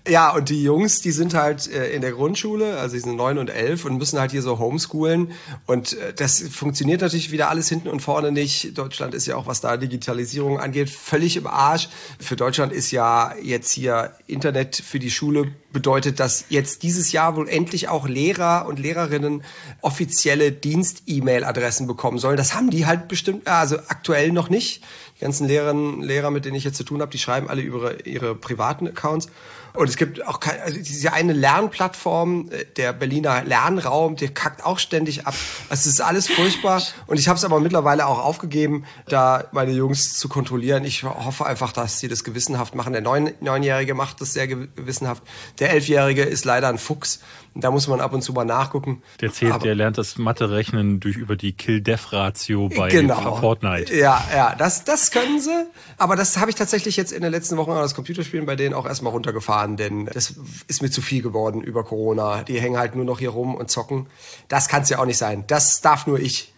Ja, 0.08 0.30
und 0.30 0.48
die 0.48 0.62
Jungs, 0.62 1.00
die 1.00 1.10
sind 1.10 1.34
halt 1.34 1.70
äh, 1.70 1.90
in 1.92 2.00
der 2.00 2.12
Grundschule, 2.12 2.78
also 2.78 2.94
die 2.96 3.00
sind 3.00 3.16
neun 3.16 3.36
und 3.36 3.50
elf 3.50 3.84
und 3.84 3.98
müssen 3.98 4.18
halt 4.18 4.30
hier 4.30 4.40
so 4.40 4.58
homeschoolen. 4.58 5.32
Und 5.66 5.92
äh, 5.92 6.14
das 6.14 6.40
funktioniert 6.40 7.02
natürlich 7.02 7.30
wieder 7.30 7.50
alles 7.50 7.68
hinten 7.68 7.88
und 7.88 8.00
vorne 8.00 8.32
nicht. 8.32 8.78
Deutschland 8.78 9.14
ist 9.14 9.26
ja 9.26 9.36
auch, 9.36 9.46
was 9.46 9.60
da 9.60 9.76
Digitalisierung 9.76 10.58
angeht, 10.58 10.88
völlig 10.88 11.36
im 11.36 11.46
Arsch. 11.46 11.90
Für 12.18 12.36
Deutschland 12.36 12.72
ist 12.72 12.90
ja 12.92 13.34
jetzt 13.42 13.72
hier 13.72 14.12
Internet 14.26 14.76
für 14.76 14.98
die 14.98 15.10
Schule 15.10 15.52
bedeutet, 15.72 16.18
dass 16.18 16.46
jetzt 16.48 16.82
dieses 16.82 17.12
Jahr 17.12 17.36
wohl 17.36 17.48
endlich 17.48 17.88
auch 17.88 18.08
Lehrer 18.08 18.66
und 18.66 18.78
Lehrerinnen 18.78 19.42
offizielle 19.82 20.50
Dienst-E-Mail-Adressen 20.50 21.86
bekommen 21.86 22.18
sollen. 22.18 22.36
Das 22.36 22.54
haben 22.54 22.70
die 22.70 22.86
halt 22.86 23.06
bestimmt, 23.06 23.46
also 23.46 23.76
aktuell 23.76 24.32
noch 24.32 24.48
nicht. 24.48 24.82
Die 25.16 25.24
ganzen 25.24 25.46
Lehrerinnen, 25.46 26.02
Lehrer, 26.02 26.30
mit 26.30 26.46
denen 26.46 26.56
ich 26.56 26.64
jetzt 26.64 26.78
zu 26.78 26.84
tun 26.84 27.02
habe, 27.02 27.12
die 27.12 27.18
schreiben 27.18 27.48
alle 27.48 27.60
über 27.60 28.06
ihre 28.06 28.34
privaten 28.34 28.88
Accounts. 28.88 29.28
Und 29.74 29.88
es 29.88 29.96
gibt 29.96 30.26
auch 30.26 30.40
kein, 30.40 30.60
also 30.60 30.78
diese 30.78 31.12
eine 31.12 31.32
Lernplattform, 31.32 32.50
äh, 32.50 32.64
der 32.76 32.92
Berliner 32.92 33.44
Lernraum, 33.44 34.16
der 34.16 34.28
kackt 34.28 34.64
auch 34.64 34.78
ständig 34.78 35.26
ab. 35.26 35.34
Also 35.68 35.80
es 35.80 35.86
ist 35.86 36.00
alles 36.00 36.28
furchtbar. 36.28 36.82
Und 37.06 37.18
ich 37.18 37.28
habe 37.28 37.36
es 37.36 37.44
aber 37.44 37.60
mittlerweile 37.60 38.06
auch 38.06 38.18
aufgegeben, 38.18 38.84
da 39.06 39.44
meine 39.52 39.72
Jungs 39.72 40.14
zu 40.16 40.28
kontrollieren. 40.28 40.84
Ich 40.84 41.02
hoffe 41.04 41.46
einfach, 41.46 41.72
dass 41.72 42.00
sie 42.00 42.08
das 42.08 42.24
gewissenhaft 42.24 42.74
machen. 42.74 42.92
Der 42.92 43.02
Neun 43.02 43.32
Neunjährige 43.40 43.94
macht 43.94 44.20
das 44.20 44.32
sehr 44.32 44.48
gewissenhaft. 44.48 45.22
Der 45.58 45.70
Elfjährige 45.70 46.22
ist 46.22 46.44
leider 46.44 46.68
ein 46.68 46.78
Fuchs. 46.78 47.20
Da 47.54 47.70
muss 47.70 47.88
man 47.88 48.00
ab 48.00 48.12
und 48.12 48.22
zu 48.22 48.32
mal 48.32 48.44
nachgucken. 48.44 49.02
Der 49.20 49.32
zählt, 49.32 49.52
Aber- 49.52 49.64
der 49.64 49.74
lernt 49.74 49.98
das 49.98 50.18
Mathe-Rechnen 50.18 51.00
durch 51.00 51.16
über 51.16 51.36
die 51.36 51.52
Kill-Death-Ratio 51.52 52.68
bei 52.68 52.88
genau. 52.88 53.36
Fortnite. 53.36 53.94
Ja, 53.94 54.22
ja, 54.34 54.54
das, 54.56 54.84
das 54.84 55.10
können 55.10 55.40
sie. 55.40 55.66
Aber 55.98 56.14
das 56.16 56.38
habe 56.38 56.50
ich 56.50 56.56
tatsächlich 56.56 56.96
jetzt 56.96 57.12
in 57.12 57.22
den 57.22 57.32
letzten 57.32 57.56
Wochen 57.56 57.72
an 57.72 57.78
das 57.78 57.94
Computerspielen 57.94 58.46
bei 58.46 58.56
denen 58.56 58.74
auch 58.74 58.86
erstmal 58.86 59.12
runtergefahren, 59.12 59.76
denn 59.76 60.06
das 60.06 60.34
ist 60.68 60.80
mir 60.82 60.90
zu 60.90 61.02
viel 61.02 61.22
geworden 61.22 61.60
über 61.62 61.82
Corona. 61.84 62.42
Die 62.44 62.60
hängen 62.60 62.78
halt 62.78 62.94
nur 62.94 63.04
noch 63.04 63.18
hier 63.18 63.30
rum 63.30 63.54
und 63.54 63.70
zocken. 63.70 64.06
Das 64.48 64.68
kann 64.68 64.82
es 64.82 64.88
ja 64.88 64.98
auch 65.00 65.06
nicht 65.06 65.18
sein. 65.18 65.44
Das 65.46 65.80
darf 65.80 66.06
nur 66.06 66.20
ich. 66.20 66.54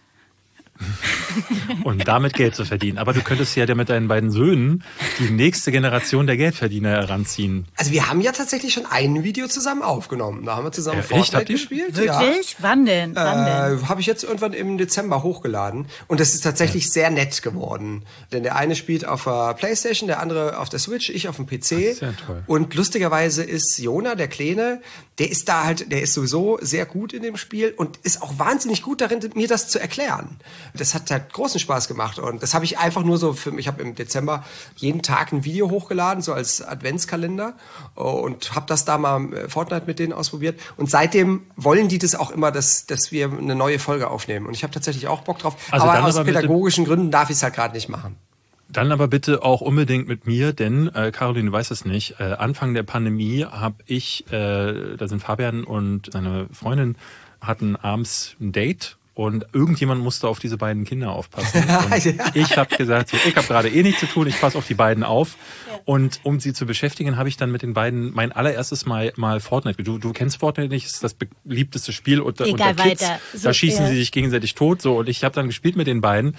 und 1.83 2.07
damit 2.07 2.33
Geld 2.33 2.55
zu 2.55 2.65
verdienen. 2.65 2.97
Aber 2.97 3.13
du 3.13 3.21
könntest 3.21 3.55
ja 3.55 3.73
mit 3.73 3.89
deinen 3.89 4.07
beiden 4.07 4.31
Söhnen 4.31 4.83
die 5.19 5.29
nächste 5.29 5.71
Generation 5.71 6.27
der 6.27 6.37
Geldverdiener 6.37 6.89
heranziehen. 6.89 7.67
Also 7.77 7.91
wir 7.91 8.09
haben 8.09 8.21
ja 8.21 8.31
tatsächlich 8.31 8.73
schon 8.73 8.85
ein 8.85 9.23
Video 9.23 9.47
zusammen 9.47 9.81
aufgenommen. 9.81 10.45
Da 10.45 10.55
haben 10.55 10.65
wir 10.65 10.71
zusammen 10.71 10.97
Ja, 10.97 11.17
echt? 11.17 11.31
Fortnite 11.31 11.53
gespielt. 11.53 11.95
Wirklich? 11.95 12.57
Wann 12.59 12.85
denn? 12.85 13.15
Wann 13.15 13.45
denn? 13.45 13.79
Äh, 13.79 13.85
habe 13.87 14.01
ich 14.01 14.07
jetzt 14.07 14.23
irgendwann 14.23 14.53
im 14.53 14.77
Dezember 14.77 15.23
hochgeladen 15.23 15.87
und 16.07 16.19
das 16.19 16.33
ist 16.33 16.41
tatsächlich 16.41 16.89
sehr 16.91 17.09
nett 17.09 17.41
geworden. 17.41 18.03
Denn 18.31 18.43
der 18.43 18.55
eine 18.55 18.75
spielt 18.75 19.05
auf 19.05 19.23
der 19.25 19.53
Playstation, 19.53 20.07
der 20.07 20.19
andere 20.19 20.57
auf 20.57 20.69
der 20.69 20.79
Switch, 20.79 21.09
ich 21.09 21.27
auf 21.27 21.37
dem 21.37 21.45
PC. 21.45 21.63
sehr 21.95 22.15
toll. 22.25 22.43
Und 22.47 22.73
lustigerweise 22.75 23.43
ist 23.43 23.77
Jona, 23.79 24.15
der 24.15 24.27
Kleine, 24.27 24.81
der 25.19 25.29
ist 25.29 25.47
da 25.47 25.63
halt, 25.63 25.91
der 25.91 26.01
ist 26.01 26.13
sowieso 26.13 26.57
sehr 26.61 26.85
gut 26.85 27.13
in 27.13 27.21
dem 27.21 27.37
Spiel 27.37 27.73
und 27.75 27.97
ist 28.03 28.21
auch 28.21 28.39
wahnsinnig 28.39 28.81
gut 28.81 29.01
darin, 29.01 29.19
mir 29.35 29.47
das 29.47 29.69
zu 29.69 29.79
erklären. 29.79 30.39
Das 30.73 30.93
hat 30.93 31.09
halt 31.11 31.31
großen 31.33 31.59
Spaß 31.59 31.87
gemacht 31.87 32.19
und 32.19 32.43
das 32.43 32.53
habe 32.53 32.65
ich 32.65 32.77
einfach 32.77 33.03
nur 33.03 33.17
so 33.17 33.33
für 33.33 33.51
mich. 33.51 33.63
Ich 33.63 33.67
habe 33.67 33.81
im 33.81 33.95
Dezember 33.95 34.43
jeden 34.75 35.01
Tag 35.01 35.31
ein 35.31 35.45
Video 35.45 35.69
hochgeladen, 35.69 36.21
so 36.21 36.33
als 36.33 36.61
Adventskalender 36.61 37.53
und 37.95 38.53
habe 38.55 38.65
das 38.67 38.83
da 38.83 38.97
mal 38.97 39.33
äh, 39.33 39.49
Fortnite 39.49 39.85
mit 39.87 39.99
denen 39.99 40.11
ausprobiert. 40.11 40.59
Und 40.75 40.89
seitdem 40.89 41.43
wollen 41.55 41.87
die 41.87 41.97
das 41.97 42.15
auch 42.15 42.31
immer, 42.31 42.51
dass, 42.51 42.85
dass 42.85 43.11
wir 43.11 43.31
eine 43.31 43.55
neue 43.55 43.79
Folge 43.79 44.09
aufnehmen. 44.09 44.47
Und 44.47 44.53
ich 44.53 44.63
habe 44.63 44.73
tatsächlich 44.73 45.07
auch 45.07 45.21
Bock 45.21 45.39
drauf. 45.39 45.55
Also 45.71 45.87
aber 45.87 46.03
aus 46.03 46.17
aber 46.17 46.25
pädagogischen 46.25 46.85
Gründen 46.85 47.09
darf 47.09 47.29
ich 47.29 47.37
es 47.37 47.43
halt 47.43 47.53
gerade 47.53 47.73
nicht 47.73 47.87
machen. 47.87 48.17
Dann 48.69 48.91
aber 48.91 49.07
bitte 49.07 49.43
auch 49.43 49.61
unbedingt 49.61 50.07
mit 50.07 50.25
mir, 50.25 50.51
denn 50.51 50.87
äh, 50.95 51.11
Caroline 51.11 51.51
weiß 51.51 51.69
es 51.71 51.85
nicht. 51.85 52.15
Äh, 52.19 52.23
Anfang 52.23 52.73
der 52.73 52.83
Pandemie 52.83 53.45
habe 53.45 53.75
ich, 53.85 54.25
äh, 54.31 54.97
da 54.97 55.07
sind 55.07 55.21
Fabian 55.21 55.63
und 55.63 56.09
seine 56.11 56.47
Freundin 56.51 56.95
hatten 57.39 57.75
abends 57.75 58.35
ein 58.41 58.51
Date 58.51 58.97
und 59.15 59.45
irgendjemand 59.53 60.01
musste 60.01 60.27
auf 60.27 60.39
diese 60.39 60.57
beiden 60.57 60.85
Kinder 60.85 61.11
aufpassen. 61.11 61.63
Und. 61.91 62.35
Ich 62.35 62.57
habe 62.57 62.75
gesagt, 62.75 63.09
so, 63.09 63.17
ich 63.27 63.35
habe 63.35 63.45
gerade 63.45 63.69
eh 63.69 63.83
nichts 63.83 63.99
zu 63.99 64.07
tun, 64.07 64.27
ich 64.27 64.39
passe 64.39 64.57
auf 64.57 64.65
die 64.65 64.73
beiden 64.73 65.03
auf. 65.03 65.35
Und 65.85 66.21
um 66.23 66.39
sie 66.39 66.53
zu 66.53 66.65
beschäftigen, 66.65 67.17
habe 67.17 67.29
ich 67.29 67.37
dann 67.37 67.51
mit 67.51 67.61
den 67.61 67.73
beiden 67.73 68.13
mein 68.13 68.31
allererstes 68.31 68.85
Mal 68.85 69.13
mal 69.15 69.39
Fortnite. 69.39 69.83
Du, 69.83 69.97
du 69.97 70.13
kennst 70.13 70.37
Fortnite 70.37 70.69
nicht, 70.69 70.85
ist 70.85 71.03
das 71.03 71.15
beliebteste 71.43 71.91
Spiel 71.91 72.21
unter, 72.21 72.45
Egal, 72.45 72.71
unter 72.71 72.83
Kids. 72.83 73.01
weiter. 73.01 73.19
So, 73.33 73.43
da 73.49 73.53
schießen 73.53 73.83
ja. 73.83 73.91
sie 73.91 73.97
sich 73.97 74.11
gegenseitig 74.11 74.55
tot. 74.55 74.81
So 74.81 74.97
und 74.97 75.09
ich 75.09 75.23
habe 75.23 75.35
dann 75.35 75.47
gespielt 75.47 75.75
mit 75.75 75.87
den 75.87 76.01
beiden. 76.01 76.35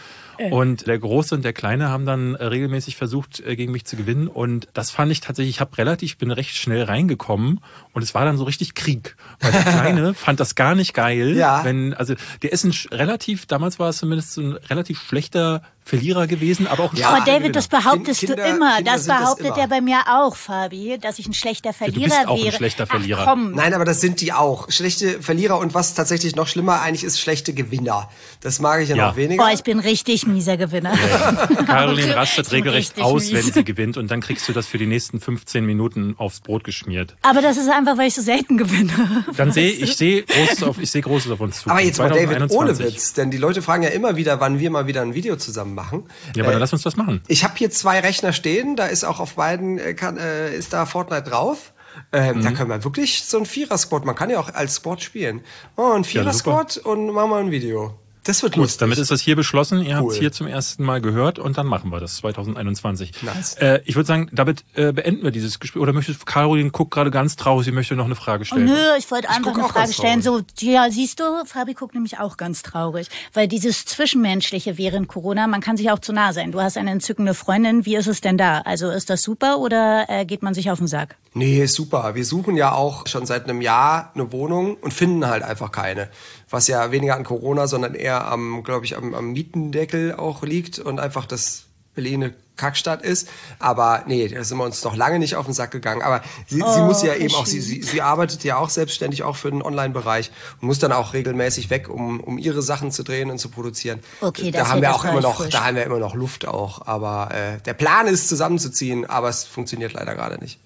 Und 0.51 0.87
der 0.87 0.99
Große 0.99 1.35
und 1.35 1.45
der 1.45 1.53
Kleine 1.53 1.89
haben 1.89 2.07
dann 2.07 2.35
äh, 2.35 2.45
regelmäßig 2.45 2.97
versucht, 2.97 3.41
äh, 3.41 3.57
gegen 3.57 3.73
mich 3.73 3.85
zu 3.85 3.97
gewinnen. 3.97 4.29
Und 4.29 4.69
das 4.73 4.91
fand 4.91 5.13
ich 5.13 5.21
tatsächlich, 5.21 5.57
ich 5.57 5.61
habe 5.61 5.77
relativ, 5.79 6.19
bin 6.19 6.31
recht 6.31 6.57
schnell 6.57 6.83
reingekommen 6.83 7.61
und 7.93 8.03
es 8.03 8.15
war 8.15 8.25
dann 8.25 8.37
so 8.37 8.45
richtig 8.45 8.75
Krieg. 8.75 9.17
Weil 9.41 9.53
der 9.53 9.63
Kleine 9.63 10.15
fand 10.15 10.41
das 10.41 10.55
gar 10.55 10.75
nicht 10.75 10.95
geil. 10.95 11.37
Ja. 11.37 11.65
Wenn, 11.65 11.95
also 11.95 12.15
der 12.43 12.53
ist 12.53 12.64
ein 12.65 12.73
sch- 12.73 12.91
relativ, 12.93 13.47
damals 13.47 13.79
war 13.79 13.89
es 13.91 13.99
zumindest 13.99 14.37
ein 14.39 14.53
relativ 14.69 15.01
schlechter 15.03 15.63
Verlierer 15.87 16.27
gewesen, 16.27 16.67
aber 16.67 16.85
auch 16.85 16.93
ein 16.95 16.99
Ja, 16.99 17.11
Aber 17.11 17.27
David, 17.27 17.55
das 17.55 17.69
Gewinner. 17.69 17.83
behauptest 17.83 18.21
Kinder- 18.21 18.37
du 18.37 18.43
immer. 18.43 18.77
Kinder 18.77 18.93
das 18.93 19.05
das 19.05 19.19
behauptet 19.19 19.47
immer. 19.49 19.59
er 19.59 19.69
bei 19.69 19.81
mir 19.83 19.99
auch, 20.09 20.35
Fabi, 20.35 20.97
dass 20.99 21.19
ich 21.19 21.27
ein 21.27 21.35
schlechter 21.35 21.75
Verlierer 21.75 22.05
bist 22.09 22.27
auch 22.27 22.39
ein 22.39 22.45
wäre. 22.45 22.57
schlechter 22.57 22.87
Verlierer. 22.87 23.21
Ach, 23.21 23.27
komm. 23.33 23.53
Nein, 23.53 23.75
aber 23.75 23.85
das 23.85 24.01
sind 24.01 24.23
die 24.23 24.33
auch. 24.33 24.71
Schlechte 24.71 25.21
Verlierer 25.21 25.59
und 25.59 25.75
was 25.75 25.93
tatsächlich 25.93 26.37
noch 26.37 26.49
schlimmer 26.49 26.81
eigentlich 26.81 27.05
ist, 27.05 27.21
schlechte 27.21 27.53
Gewinner. 27.53 28.09
Das 28.41 28.61
mag 28.61 28.81
ich 28.81 28.89
ja, 28.89 28.97
Ja. 28.97 29.09
noch 29.09 29.17
weniger. 29.17 29.45
Boah, 29.45 29.53
ich 29.53 29.63
bin 29.63 29.79
richtig 29.79 30.27
mieser 30.27 30.57
Gewinner. 30.57 30.93
Caroline 31.67 32.17
rastet 32.17 32.51
regelrecht 32.53 33.01
aus, 33.03 33.27
wenn 33.33 33.45
mies. 33.45 33.55
sie 33.55 33.65
gewinnt 33.65 33.97
und 33.99 34.11
dann 34.11 34.21
kriegst 34.23 34.49
du 34.49 34.53
das 34.55 34.67
für 34.67 34.79
die 34.79 34.87
nächsten 34.87 35.21
15 35.21 35.65
Minuten 35.67 36.15
aufs 36.17 36.41
Brot 36.41 36.65
geschmiert. 36.65 37.15
Aber 37.23 37.43
das 37.43 37.57
ist 37.57 37.69
einfach, 37.69 37.99
weil 37.99 38.09
ich 38.09 38.15
so 38.15 38.23
selten 38.23 38.57
gewinne. 38.57 39.25
Dann 39.37 39.53
sehe 39.53 39.71
ich 39.71 39.97
sehe 39.97 40.23
Großes 40.23 40.63
auf 40.63 40.79
ich 40.81 40.91
sehe 40.91 41.03
Großes 41.03 41.31
auf 41.31 41.41
uns 41.41 41.61
zu. 41.63 41.69
aber 41.71 41.81
jetzt 41.83 41.99
mal 41.99 42.09
David, 42.09 42.51
ohne 42.55 42.69
2021. 42.75 42.95
Witz, 42.95 43.13
denn 43.15 43.31
die 43.31 43.37
Leute 43.39 43.63
fragen 43.63 43.83
ja 43.83 43.91
immer 43.91 44.17
wieder, 44.17 44.41
wann 44.41 44.59
wir 44.59 44.71
mal 44.71 44.87
wieder 44.87 45.03
ein 45.03 45.15
Video 45.15 45.37
zusammen 45.37 45.75
machen. 45.75 46.05
Ja, 46.35 46.43
aber 46.45 46.51
Äh, 46.51 46.53
dann 46.55 46.61
lass 46.61 46.73
uns 46.73 46.83
das 46.83 46.97
machen. 46.97 47.21
Ich 47.29 47.45
habe 47.45 47.55
hier 47.57 47.71
zwei 47.71 48.01
Rechner 48.01 48.33
stehen, 48.33 48.77
da 48.77 48.87
ist 48.87 49.05
auch 49.05 49.21
auf 49.21 49.35
beiden 49.35 49.79
äh, 49.79 49.95
kann, 49.95 50.17
äh, 50.17 50.55
ist 50.55 50.73
da 50.73 50.87
Fortnite 50.87 51.23
drauf. 51.31 51.73
Ähm, 52.13 52.39
Mhm. 52.39 52.43
Da 52.43 52.51
können 52.51 52.71
wir 52.71 52.83
wirklich 52.85 53.23
so 53.25 53.39
ein 53.39 53.47
Vierer-Squad, 53.47 54.05
man 54.05 54.17
kann 54.17 54.29
ja 54.31 54.41
auch 54.41 54.53
als 54.53 54.75
Squad 54.77 55.03
spielen. 55.03 55.43
Oh, 55.77 55.93
ein. 55.93 56.05
Vierer-Squad 56.05 56.79
und 56.79 57.07
machen 57.13 57.31
wir 57.31 57.37
ein 57.37 57.51
Video. 57.51 57.95
Das 58.25 58.43
wird 58.43 58.55
Gut, 58.55 58.63
lustig. 58.63 58.79
damit 58.79 58.99
ist 58.99 59.11
das 59.11 59.21
hier 59.21 59.37
beschlossen. 59.37 59.83
Ihr 59.85 59.97
habt 59.97 60.07
Cool. 60.07 60.13
es 60.13 60.19
hier 60.19 60.33
zum 60.33 60.47
ersten 60.47 60.83
Mal 60.83 61.01
gehört 61.03 61.39
und 61.39 61.59
dann 61.59 61.67
machen 61.67 61.91
wir 61.93 62.01
das 62.01 62.17
2021. 62.17 63.23
Nice. 63.23 63.55
Äh, 63.55 63.81
ich 63.85 63.97
würde 63.97 64.07
sagen, 64.07 64.31
damit 64.33 64.65
äh, 64.75 64.93
beenden 64.93 65.25
wir 65.25 65.31
dieses 65.31 65.61
Gespräch. 65.61 65.83
Oder 65.83 65.93
möchtest 65.93 66.25
Caroline 66.25 66.71
guckt 66.71 66.91
gerade 66.93 67.11
ganz 67.11 67.37
traurig, 67.37 67.67
sie 67.67 67.73
möchte 67.73 67.95
noch 67.97 68.07
eine 68.07 68.15
Frage 68.15 68.43
Oh, 68.43 68.47
stellen. 68.47 68.65
nö, 68.65 68.79
ich 68.99 69.11
wollte 69.11 69.29
einfach 69.29 69.55
eine 69.55 69.69
Frage 69.69 69.93
stellen. 69.93 70.23
So, 70.23 70.41
ja, 70.61 70.91
siehst 70.91 71.21
du, 71.21 71.25
Fabi 71.45 71.75
guckt 71.75 71.95
nämlich 71.95 72.19
auch 72.19 72.37
ganz 72.39 72.63
traurig. 72.63 73.09
Weil 73.35 73.47
dieses 73.47 73.85
Zwischenmenschliche 73.85 74.79
während 74.79 75.09
Corona, 75.09 75.47
man 75.47 75.61
kann 75.61 75.77
sich 75.77 75.91
auch 75.91 75.99
zu 75.99 76.13
nah 76.15 76.33
sein. 76.33 76.51
Du 76.51 76.61
hast 76.63 76.79
eine 76.79 76.91
entzückende 76.93 77.35
Freundin. 77.35 77.85
Wie 77.85 77.97
ist 77.97 78.07
es 78.07 78.21
denn 78.23 78.39
da? 78.39 78.61
Also 78.61 78.91
ist 78.91 79.11
das 79.11 79.23
super 79.23 79.59
oder 79.59 80.07
äh, 80.09 80.25
geht 80.25 80.43
man 80.43 80.55
sich 80.55 80.71
auf 80.71 80.79
den 80.79 80.87
Sack? 80.89 81.17
Nee, 81.35 81.63
ist 81.65 81.75
super. 81.75 82.15
Wir 82.15 82.25
suchen 82.25 82.57
ja 82.57 82.73
auch 82.73 83.07
schon 83.07 83.27
seit 83.27 83.45
einem 83.45 83.61
Jahr 83.61 84.13
eine 84.15 84.33
Wohnung 84.33 84.77
und 84.77 84.95
finden 84.95 85.27
halt 85.27 85.43
einfach 85.43 85.73
keine. 85.73 86.09
Was 86.55 86.69
ja 86.69 86.93
weniger 86.93 87.17
an 87.17 87.25
Corona, 87.25 87.67
sondern 87.67 87.97
eher 87.97 88.29
am, 88.29 88.63
glaube 88.63 88.85
ich, 88.85 88.97
am, 88.97 89.13
am 89.13 89.33
Mietendeckel 89.33 90.15
auch 90.15 90.45
liegt 90.45 90.79
und 90.79 91.01
einfach 91.01 91.27
das 91.27 91.65
Berlin 91.97 92.23
eine 92.23 92.35
Kackstadt 92.55 93.03
ist. 93.03 93.29
Aber 93.59 94.05
nee, 94.07 94.29
da 94.29 94.45
sind 94.45 94.59
wir 94.59 94.65
uns 94.65 94.85
noch 94.85 94.95
lange 94.95 95.19
nicht 95.19 95.35
auf 95.35 95.47
den 95.47 95.53
Sack 95.53 95.73
gegangen. 95.73 96.01
Aber 96.03 96.23
sie, 96.47 96.63
sie 96.63 96.81
muss 96.83 97.03
ja 97.03 97.17
eben 97.17 97.35
auch, 97.35 97.47
sie, 97.47 97.61
sie, 97.61 97.83
sie 97.83 98.01
arbeitet 98.03 98.45
ja 98.45 98.57
auch 98.57 98.69
selbstständig 98.69 99.25
auch 99.25 99.35
für 99.35 99.51
den 99.51 99.63
Online-Bereich 99.63 100.31
und 100.61 100.69
muss 100.69 100.79
dann 100.79 100.93
auch 100.93 101.13
regelmäßig 101.13 101.71
weg, 101.71 101.89
um, 101.89 102.21
um 102.21 102.39
ihre 102.39 102.63
Sachen 102.63 102.93
zu 102.93 103.03
drehen 103.03 103.33
und 103.33 103.39
zu 103.39 103.49
produzieren. 103.49 103.99
Okay, 104.21 104.53
da 104.53 104.61
das 104.61 104.69
haben 104.69 104.81
wir 104.81 104.95
auch 104.95 105.05
immer 105.05 105.23
noch, 105.23 105.39
frisch. 105.39 105.53
da 105.53 105.65
haben 105.65 105.75
wir 105.75 105.83
immer 105.83 105.99
noch 105.99 106.15
Luft 106.15 106.47
auch. 106.47 106.87
Aber 106.87 107.35
äh, 107.35 107.61
der 107.63 107.75
Plan 107.75 108.07
ist 108.07 108.29
zusammenzuziehen, 108.29 109.07
aber 109.07 109.29
es 109.29 109.43
funktioniert 109.43 109.93
leider 109.95 110.15
gerade 110.15 110.39
nicht. 110.39 110.61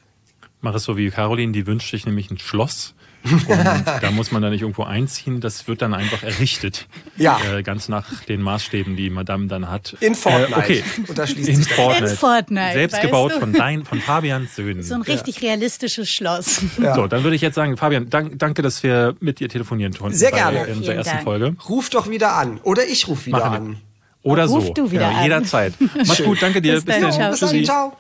Mach 0.61 0.75
es 0.75 0.85
so 0.85 0.99
wie 0.99 1.09
Caroline, 1.09 1.53
die 1.53 1.67
wünscht 1.67 1.91
sich 1.91 2.05
nämlich 2.05 2.31
ein 2.31 2.37
Schloss. 2.37 2.93
Und 3.33 3.49
da 4.03 4.11
muss 4.11 4.33
man 4.33 4.43
da 4.43 4.51
nicht 4.51 4.63
irgendwo 4.63 4.85
einziehen, 4.85 5.41
das 5.41 5.69
wird 5.69 5.83
dann 5.83 5.95
einfach 5.95 6.23
errichtet. 6.23 6.87
Ja. 7.17 7.39
Äh, 7.53 7.63
ganz 7.63 7.89
nach 7.89 8.25
den 8.25 8.43
Maßstäben, 8.43 8.97
die 8.97 9.11
Madame 9.11 9.47
dann 9.47 9.71
hat. 9.71 9.97
In 10.01 10.15
Fortnite. 10.15 10.53
Äh, 10.53 10.59
okay. 10.59 10.85
Und 11.07 11.19
da 11.19 11.27
schließt 11.27 11.49
In 11.49 11.57
sich 11.57 11.73
Fortnite. 11.73 12.11
In 12.11 12.17
Fortnite, 12.17 12.73
Selbst 12.73 13.01
gebaut 13.01 13.33
du? 13.33 13.41
von 13.41 13.53
dein, 13.53 13.85
von 13.85 14.01
Fabians 14.01 14.55
Söhnen. 14.57 14.83
So 14.83 14.95
ein 14.95 15.03
richtig 15.03 15.43
realistisches 15.43 16.11
Schloss. 16.11 16.63
So, 16.77 17.07
dann 17.07 17.23
würde 17.23 17.37
ich 17.37 17.43
jetzt 17.43 17.55
sagen, 17.55 17.77
Fabian, 17.77 18.09
dank, 18.11 18.39
danke, 18.39 18.63
dass 18.63 18.83
wir 18.83 19.15
mit 19.21 19.41
dir 19.41 19.49
telefonieren 19.49 19.95
konnten. 19.95 20.17
Sehr 20.17 20.31
bei 20.31 20.39
gerne. 20.39 20.61
unserer 20.61 20.75
Vielen 20.75 20.97
ersten 20.97 21.13
Dank. 21.13 21.25
Folge. 21.25 21.57
Ruf 21.69 21.91
doch 21.91 22.09
wieder 22.09 22.35
an. 22.35 22.61
Oder 22.63 22.87
ich 22.87 23.09
ruf 23.09 23.27
wieder 23.27 23.39
wir. 23.39 23.45
an. 23.45 23.77
Oder 24.23 24.47
Ruf 24.47 24.67
so. 24.67 24.73
du 24.75 24.91
wieder 24.91 25.09
genau, 25.09 25.19
an. 25.19 25.25
Jederzeit. 25.25 25.75
Mach's 26.07 26.23
gut, 26.23 26.43
danke 26.43 26.61
dir. 26.61 26.75
Bis 26.75 26.85
dann, 26.85 27.13
ciao. 27.13 27.31
Bis 27.31 27.41
dann, 27.41 27.65
ciao. 27.65 27.97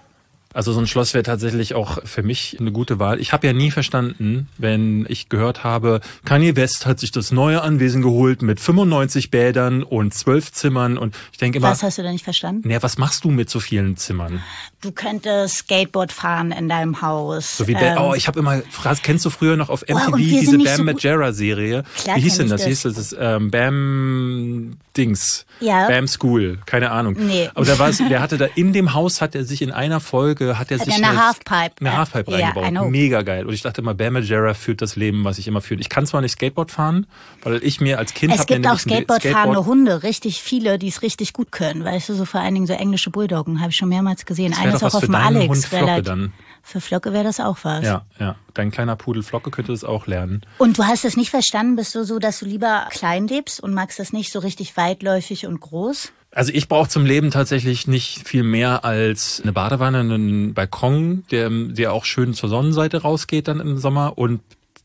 Also 0.54 0.72
so 0.72 0.80
ein 0.80 0.86
Schloss 0.86 1.12
wäre 1.14 1.22
tatsächlich 1.22 1.74
auch 1.74 1.98
für 2.04 2.22
mich 2.22 2.56
eine 2.58 2.72
gute 2.72 2.98
Wahl. 2.98 3.20
Ich 3.20 3.32
habe 3.32 3.46
ja 3.46 3.52
nie 3.52 3.70
verstanden, 3.70 4.48
wenn 4.56 5.04
ich 5.08 5.28
gehört 5.28 5.62
habe, 5.62 6.00
Kanye 6.24 6.56
West 6.56 6.86
hat 6.86 6.98
sich 7.00 7.12
das 7.12 7.30
neue 7.32 7.60
Anwesen 7.62 8.00
geholt 8.00 8.40
mit 8.40 8.58
95 8.58 9.30
Bädern 9.30 9.82
und 9.82 10.14
12 10.14 10.52
Zimmern 10.52 10.96
und 10.96 11.14
ich 11.32 11.38
denke 11.38 11.58
immer, 11.58 11.70
Was 11.70 11.82
hast 11.82 11.98
du 11.98 12.02
denn 12.02 12.12
nicht 12.12 12.24
verstanden? 12.24 12.66
naja, 12.66 12.82
was 12.82 12.96
machst 12.96 13.24
du 13.24 13.30
mit 13.30 13.50
so 13.50 13.60
vielen 13.60 13.96
Zimmern? 13.96 14.42
Du 14.80 14.92
könntest 14.92 15.58
Skateboard 15.58 16.12
fahren 16.12 16.52
in 16.52 16.68
deinem 16.68 17.02
Haus. 17.02 17.58
So 17.58 17.66
wie 17.66 17.72
Ähm, 17.72 17.94
Bam, 17.96 18.04
oh, 18.04 18.14
ich 18.14 18.26
habe 18.26 18.38
immer, 18.38 18.62
kennst 19.02 19.24
du 19.24 19.30
früher 19.30 19.56
noch 19.56 19.68
auf 19.68 19.82
MTV 19.82 20.16
wir 20.16 20.40
diese 20.40 20.58
Bam 20.58 20.76
so 20.76 20.84
Majera 20.84 21.32
Serie? 21.32 21.82
Klar 21.96 22.16
Wie 22.16 22.20
hieß 22.22 22.38
denn 22.38 22.46
ich 22.46 22.52
das? 22.52 22.64
Hieß 22.64 22.82
das, 22.82 22.94
das 22.94 23.16
ähm, 23.18 23.50
Bam 23.50 24.76
Dings. 24.96 25.46
Ja. 25.60 25.88
Bam 25.88 26.08
School, 26.08 26.58
keine 26.66 26.90
Ahnung. 26.90 27.16
Nee. 27.18 27.48
Aber 27.54 27.66
da 27.66 27.78
war 27.78 27.88
es, 27.88 27.98
der 27.98 28.20
hatte 28.20 28.38
da 28.38 28.46
in 28.54 28.72
dem 28.72 28.94
Haus 28.94 29.20
hat 29.20 29.34
er 29.34 29.44
sich 29.44 29.62
in 29.62 29.70
einer 29.70 30.00
Folge 30.00 30.37
hat 30.40 30.70
er 30.70 30.78
sich 30.78 30.94
eine 30.94 31.26
Halfpipe. 31.26 31.80
eine 31.80 31.96
Halfpipe 31.96 32.30
I 32.30 32.42
reingebaut. 32.42 32.90
Mega 32.90 33.22
geil. 33.22 33.46
Und 33.46 33.54
ich 33.54 33.62
dachte 33.62 33.80
immer, 33.80 33.94
Bam 33.94 34.14
Majera 34.14 34.54
führt 34.54 34.82
das 34.82 34.96
Leben, 34.96 35.24
was 35.24 35.38
ich 35.38 35.48
immer 35.48 35.60
führe. 35.60 35.80
Ich 35.80 35.88
kann 35.88 36.06
zwar 36.06 36.20
nicht 36.20 36.32
Skateboard 36.32 36.70
fahren, 36.70 37.06
weil 37.42 37.62
ich 37.62 37.80
mir 37.80 37.98
als 37.98 38.14
Kind 38.14 38.34
Es 38.34 38.46
gibt 38.46 38.66
auch 38.66 38.78
Skateboardfahrende 38.78 39.64
Hunde, 39.64 40.02
richtig 40.02 40.42
viele, 40.42 40.78
die 40.78 40.88
es 40.88 41.02
richtig 41.02 41.32
gut 41.32 41.52
können. 41.52 41.84
Weißt 41.84 42.08
du, 42.08 42.14
so 42.14 42.24
vor 42.24 42.40
allen 42.40 42.54
Dingen 42.54 42.66
so 42.66 42.72
englische 42.72 43.10
Bulldoggen, 43.10 43.60
habe 43.60 43.70
ich 43.70 43.76
schon 43.76 43.88
mehrmals 43.88 44.26
gesehen. 44.26 44.52
doch 44.52 44.82
auch 44.82 44.94
auf 44.94 45.00
dem 45.00 45.14
Alex. 45.14 45.70
Hund 45.72 46.08
dann. 46.08 46.32
Für 46.62 46.82
Flocke 46.82 47.14
wäre 47.14 47.24
das 47.24 47.40
auch 47.40 47.58
was. 47.62 47.82
Ja, 47.82 48.04
ja. 48.18 48.36
Dein 48.52 48.70
kleiner 48.70 48.94
Pudel 48.96 49.22
Flocke 49.22 49.50
könnte 49.50 49.72
das 49.72 49.84
auch 49.84 50.06
lernen. 50.06 50.42
Und 50.58 50.76
du 50.76 50.84
hast 50.84 51.04
es 51.06 51.16
nicht 51.16 51.30
verstanden, 51.30 51.76
bist 51.76 51.94
du 51.94 52.04
so, 52.04 52.18
dass 52.18 52.40
du 52.40 52.44
lieber 52.44 52.88
klein 52.90 53.26
lebst 53.26 53.60
und 53.60 53.72
magst 53.72 53.98
das 53.98 54.12
nicht 54.12 54.30
so 54.32 54.38
richtig 54.40 54.76
weitläufig 54.76 55.46
und 55.46 55.60
groß? 55.60 56.12
Also 56.30 56.52
ich 56.52 56.68
brauche 56.68 56.88
zum 56.88 57.06
Leben 57.06 57.30
tatsächlich 57.30 57.86
nicht 57.86 58.28
viel 58.28 58.42
mehr 58.42 58.84
als 58.84 59.40
eine 59.42 59.52
Badewanne, 59.52 60.00
einen 60.00 60.54
Balkon, 60.54 61.24
der, 61.30 61.48
der 61.50 61.92
auch 61.92 62.04
schön 62.04 62.34
zur 62.34 62.48
Sonnenseite 62.48 63.02
rausgeht 63.02 63.48
dann 63.48 63.60
im 63.60 63.78
Sommer. 63.78 64.18
Und 64.18 64.40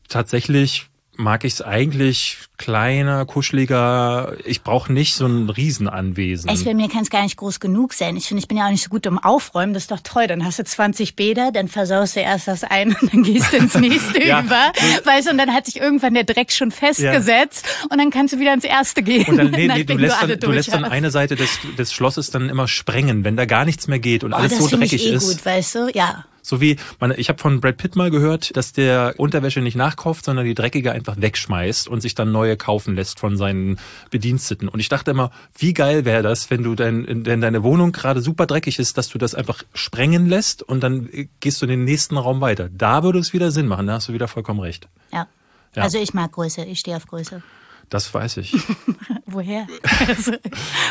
tatsächlich 0.08 0.88
mag 1.16 1.44
ich 1.44 1.54
es 1.54 1.62
eigentlich 1.62 2.38
kleiner, 2.56 3.24
kuscheliger. 3.26 4.34
Ich 4.44 4.62
brauche 4.62 4.92
nicht 4.92 5.14
so 5.14 5.26
ein 5.26 5.50
Riesenanwesen. 5.50 6.50
Es 6.50 6.64
bei 6.64 6.74
mir 6.74 6.88
kann 6.88 7.02
es 7.02 7.10
gar 7.10 7.22
nicht 7.22 7.36
groß 7.36 7.60
genug 7.60 7.92
sein. 7.92 8.16
Ich 8.16 8.26
finde, 8.26 8.40
ich 8.40 8.48
bin 8.48 8.56
ja 8.56 8.66
auch 8.66 8.70
nicht 8.70 8.84
so 8.84 8.90
gut 8.90 9.06
im 9.06 9.18
Aufräumen. 9.18 9.74
Das 9.74 9.84
ist 9.84 9.90
doch 9.90 10.00
toll. 10.00 10.26
Dann 10.26 10.44
hast 10.44 10.58
du 10.58 10.64
20 10.64 11.16
Bäder, 11.16 11.50
dann 11.52 11.68
versaust 11.68 12.16
du 12.16 12.20
erst 12.20 12.48
das 12.48 12.64
eine 12.64 12.96
und 13.00 13.12
dann 13.12 13.22
gehst 13.22 13.52
du 13.52 13.56
ins 13.56 13.74
nächste 13.74 14.22
Ja. 14.24 14.40
über. 14.40 14.72
Weißt 15.04 15.26
du, 15.26 15.32
und 15.32 15.38
dann 15.38 15.52
hat 15.52 15.66
sich 15.66 15.76
irgendwann 15.80 16.14
der 16.14 16.24
Dreck 16.24 16.52
schon 16.52 16.70
festgesetzt 16.70 17.66
und 17.90 17.98
dann 17.98 18.10
kannst 18.10 18.34
du 18.34 18.40
wieder 18.40 18.54
ins 18.54 18.64
erste 18.64 19.02
gehen. 19.02 19.26
Und 19.28 19.36
dann, 19.36 19.50
nee, 19.50 19.68
nee, 19.74 19.84
du 19.84 19.96
lässt 19.96 20.22
alle 20.22 20.36
dann, 20.36 20.50
du 20.50 20.54
lässt 20.54 20.72
dann 20.72 20.84
eine 20.84 21.10
Seite 21.10 21.36
des, 21.36 21.58
des 21.78 21.92
Schlosses 21.92 22.30
dann 22.30 22.48
immer 22.48 22.68
sprengen, 22.68 23.24
wenn 23.24 23.36
da 23.36 23.44
gar 23.44 23.64
nichts 23.64 23.88
mehr 23.88 23.98
geht 23.98 24.24
und 24.24 24.34
hast. 24.34 24.40
alles 24.40 24.60
oh, 24.60 24.68
so 24.68 24.76
dreckig 24.76 24.94
ich 24.94 25.06
eh 25.06 25.14
ist. 25.14 25.28
gut, 25.28 25.44
weißt 25.44 25.74
du? 25.74 25.90
Ja. 25.94 26.24
So 26.44 26.60
wie, 26.60 26.76
meine, 27.00 27.16
ich 27.16 27.30
habe 27.30 27.38
von 27.38 27.60
Brad 27.60 27.78
Pitt 27.78 27.96
mal 27.96 28.10
gehört, 28.10 28.54
dass 28.56 28.72
der 28.72 29.14
Unterwäsche 29.16 29.60
nicht 29.62 29.76
nachkauft, 29.76 30.26
sondern 30.26 30.44
die 30.44 30.54
dreckige 30.54 30.92
einfach 30.92 31.16
wegschmeißt 31.18 31.88
und 31.88 32.02
sich 32.02 32.14
dann 32.14 32.32
neue 32.32 32.56
kaufen 32.58 32.94
lässt 32.94 33.18
von 33.18 33.36
seinen 33.38 33.78
Bediensteten. 34.10 34.68
Und 34.68 34.78
ich 34.78 34.90
dachte 34.90 35.10
immer, 35.10 35.30
wie 35.56 35.72
geil 35.72 36.04
wäre 36.04 36.22
das, 36.22 36.50
wenn 36.50 36.62
du 36.62 36.74
dein, 36.74 37.24
wenn 37.24 37.40
deine 37.40 37.62
Wohnung 37.62 37.92
gerade 37.92 38.20
super 38.20 38.46
dreckig 38.46 38.78
ist, 38.78 38.98
dass 38.98 39.08
du 39.08 39.16
das 39.16 39.34
einfach 39.34 39.62
sprengen 39.72 40.26
lässt 40.26 40.62
und 40.62 40.82
dann 40.82 41.08
äh, 41.10 41.28
gehst 41.40 41.62
du 41.62 41.66
in 41.66 41.70
den 41.70 41.84
nächsten 41.84 42.18
Raum 42.18 42.42
weiter. 42.42 42.68
Da 42.70 43.02
würde 43.02 43.18
es 43.18 43.32
wieder 43.32 43.50
Sinn 43.50 43.66
machen, 43.66 43.86
da 43.86 43.94
hast 43.94 44.08
du 44.08 44.12
wieder 44.12 44.28
vollkommen 44.28 44.60
recht. 44.60 44.88
Ja. 45.12 45.26
Ja. 45.74 45.82
Also 45.82 45.98
ich 45.98 46.14
mag 46.14 46.32
Größe, 46.32 46.64
ich 46.64 46.78
stehe 46.78 46.96
auf 46.96 47.06
Größe. 47.06 47.42
Das 47.90 48.12
weiß 48.12 48.38
ich. 48.38 48.54
Woher? 49.26 49.66
Also, 50.06 50.32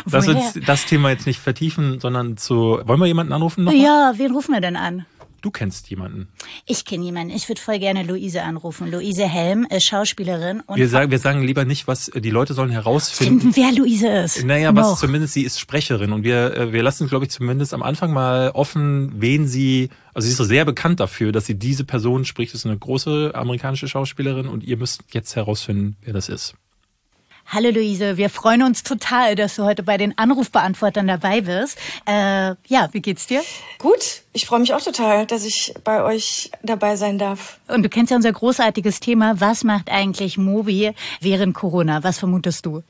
Lass 0.09 0.27
woher? 0.27 0.37
uns 0.37 0.59
das 0.65 0.85
Thema 0.85 1.09
jetzt 1.09 1.27
nicht 1.27 1.39
vertiefen, 1.39 1.99
sondern 1.99 2.37
zu. 2.37 2.79
Wollen 2.83 2.99
wir 2.99 3.05
jemanden 3.05 3.33
anrufen 3.33 3.63
noch? 3.63 3.71
Ja, 3.71 4.13
wen 4.17 4.31
rufen 4.31 4.53
wir 4.53 4.61
denn 4.61 4.75
an? 4.75 5.05
Du 5.43 5.51
kennst 5.51 5.89
jemanden. 5.89 6.29
Ich 6.65 6.85
kenne 6.85 7.03
jemanden. 7.03 7.35
Ich 7.35 7.49
würde 7.49 7.59
voll 7.59 7.77
gerne 7.77 8.03
Luise 8.03 8.43
anrufen. 8.43 8.89
Luise 8.89 9.27
Helm 9.27 9.67
ist 9.69 9.83
Schauspielerin 9.83 10.61
und 10.61 10.77
Wir 10.77 10.87
sagen, 10.87 11.11
wir 11.11 11.19
sagen 11.19 11.43
lieber 11.43 11.65
nicht, 11.65 11.85
was 11.85 12.09
die 12.15 12.29
Leute 12.29 12.53
sollen 12.53 12.69
herausfinden. 12.71 13.41
finden, 13.41 13.55
wer 13.57 13.73
Luise 13.73 14.07
ist. 14.07 14.45
Naja, 14.45 14.73
was 14.73 14.91
Noch. 14.91 14.99
zumindest 14.99 15.33
sie 15.33 15.41
ist 15.43 15.59
Sprecherin 15.59 16.13
und 16.13 16.23
wir, 16.23 16.55
äh, 16.55 16.71
wir 16.71 16.81
lassen, 16.81 17.09
glaube 17.09 17.25
ich, 17.25 17.31
zumindest 17.31 17.73
am 17.73 17.83
Anfang 17.83 18.13
mal 18.13 18.51
offen, 18.51 19.11
wen 19.17 19.45
sie, 19.45 19.89
also 20.13 20.25
sie 20.27 20.31
ist 20.31 20.37
so 20.37 20.45
sehr 20.45 20.63
bekannt 20.63 21.01
dafür, 21.01 21.33
dass 21.33 21.45
sie 21.45 21.55
diese 21.55 21.83
Person 21.83 22.23
spricht, 22.23 22.53
ist 22.53 22.65
eine 22.65 22.77
große 22.77 23.31
amerikanische 23.35 23.89
Schauspielerin 23.89 24.47
und 24.47 24.63
ihr 24.63 24.77
müsst 24.77 25.03
jetzt 25.11 25.35
herausfinden, 25.35 25.97
wer 26.05 26.13
das 26.13 26.29
ist. 26.29 26.55
Hallo 27.53 27.69
Luise, 27.69 28.17
wir 28.17 28.31
freuen 28.31 28.63
uns 28.63 28.81
total, 28.81 29.35
dass 29.35 29.57
du 29.57 29.63
heute 29.63 29.83
bei 29.83 29.97
den 29.97 30.17
Anrufbeantwortern 30.17 31.05
dabei 31.05 31.41
bist. 31.41 31.77
Äh, 32.07 32.55
ja, 32.65 32.89
wie 32.93 32.99
geht's 32.99 33.27
dir? 33.27 33.43
Gut, 33.77 34.23
ich 34.33 34.47
freue 34.47 34.59
mich 34.59 34.73
auch 34.73 34.81
total, 34.81 35.27
dass 35.27 35.45
ich 35.45 35.71
bei 35.83 36.03
euch 36.03 36.49
dabei 36.63 36.95
sein 36.95 37.19
darf. 37.19 37.59
Und 37.67 37.83
du 37.83 37.89
kennst 37.89 38.09
ja 38.09 38.17
unser 38.17 38.31
großartiges 38.31 39.01
Thema. 39.01 39.39
Was 39.39 39.63
macht 39.63 39.91
eigentlich 39.91 40.39
Mobi 40.39 40.93
während 41.21 41.53
Corona? 41.53 42.03
Was 42.03 42.17
vermutest 42.17 42.65
du? 42.65 42.81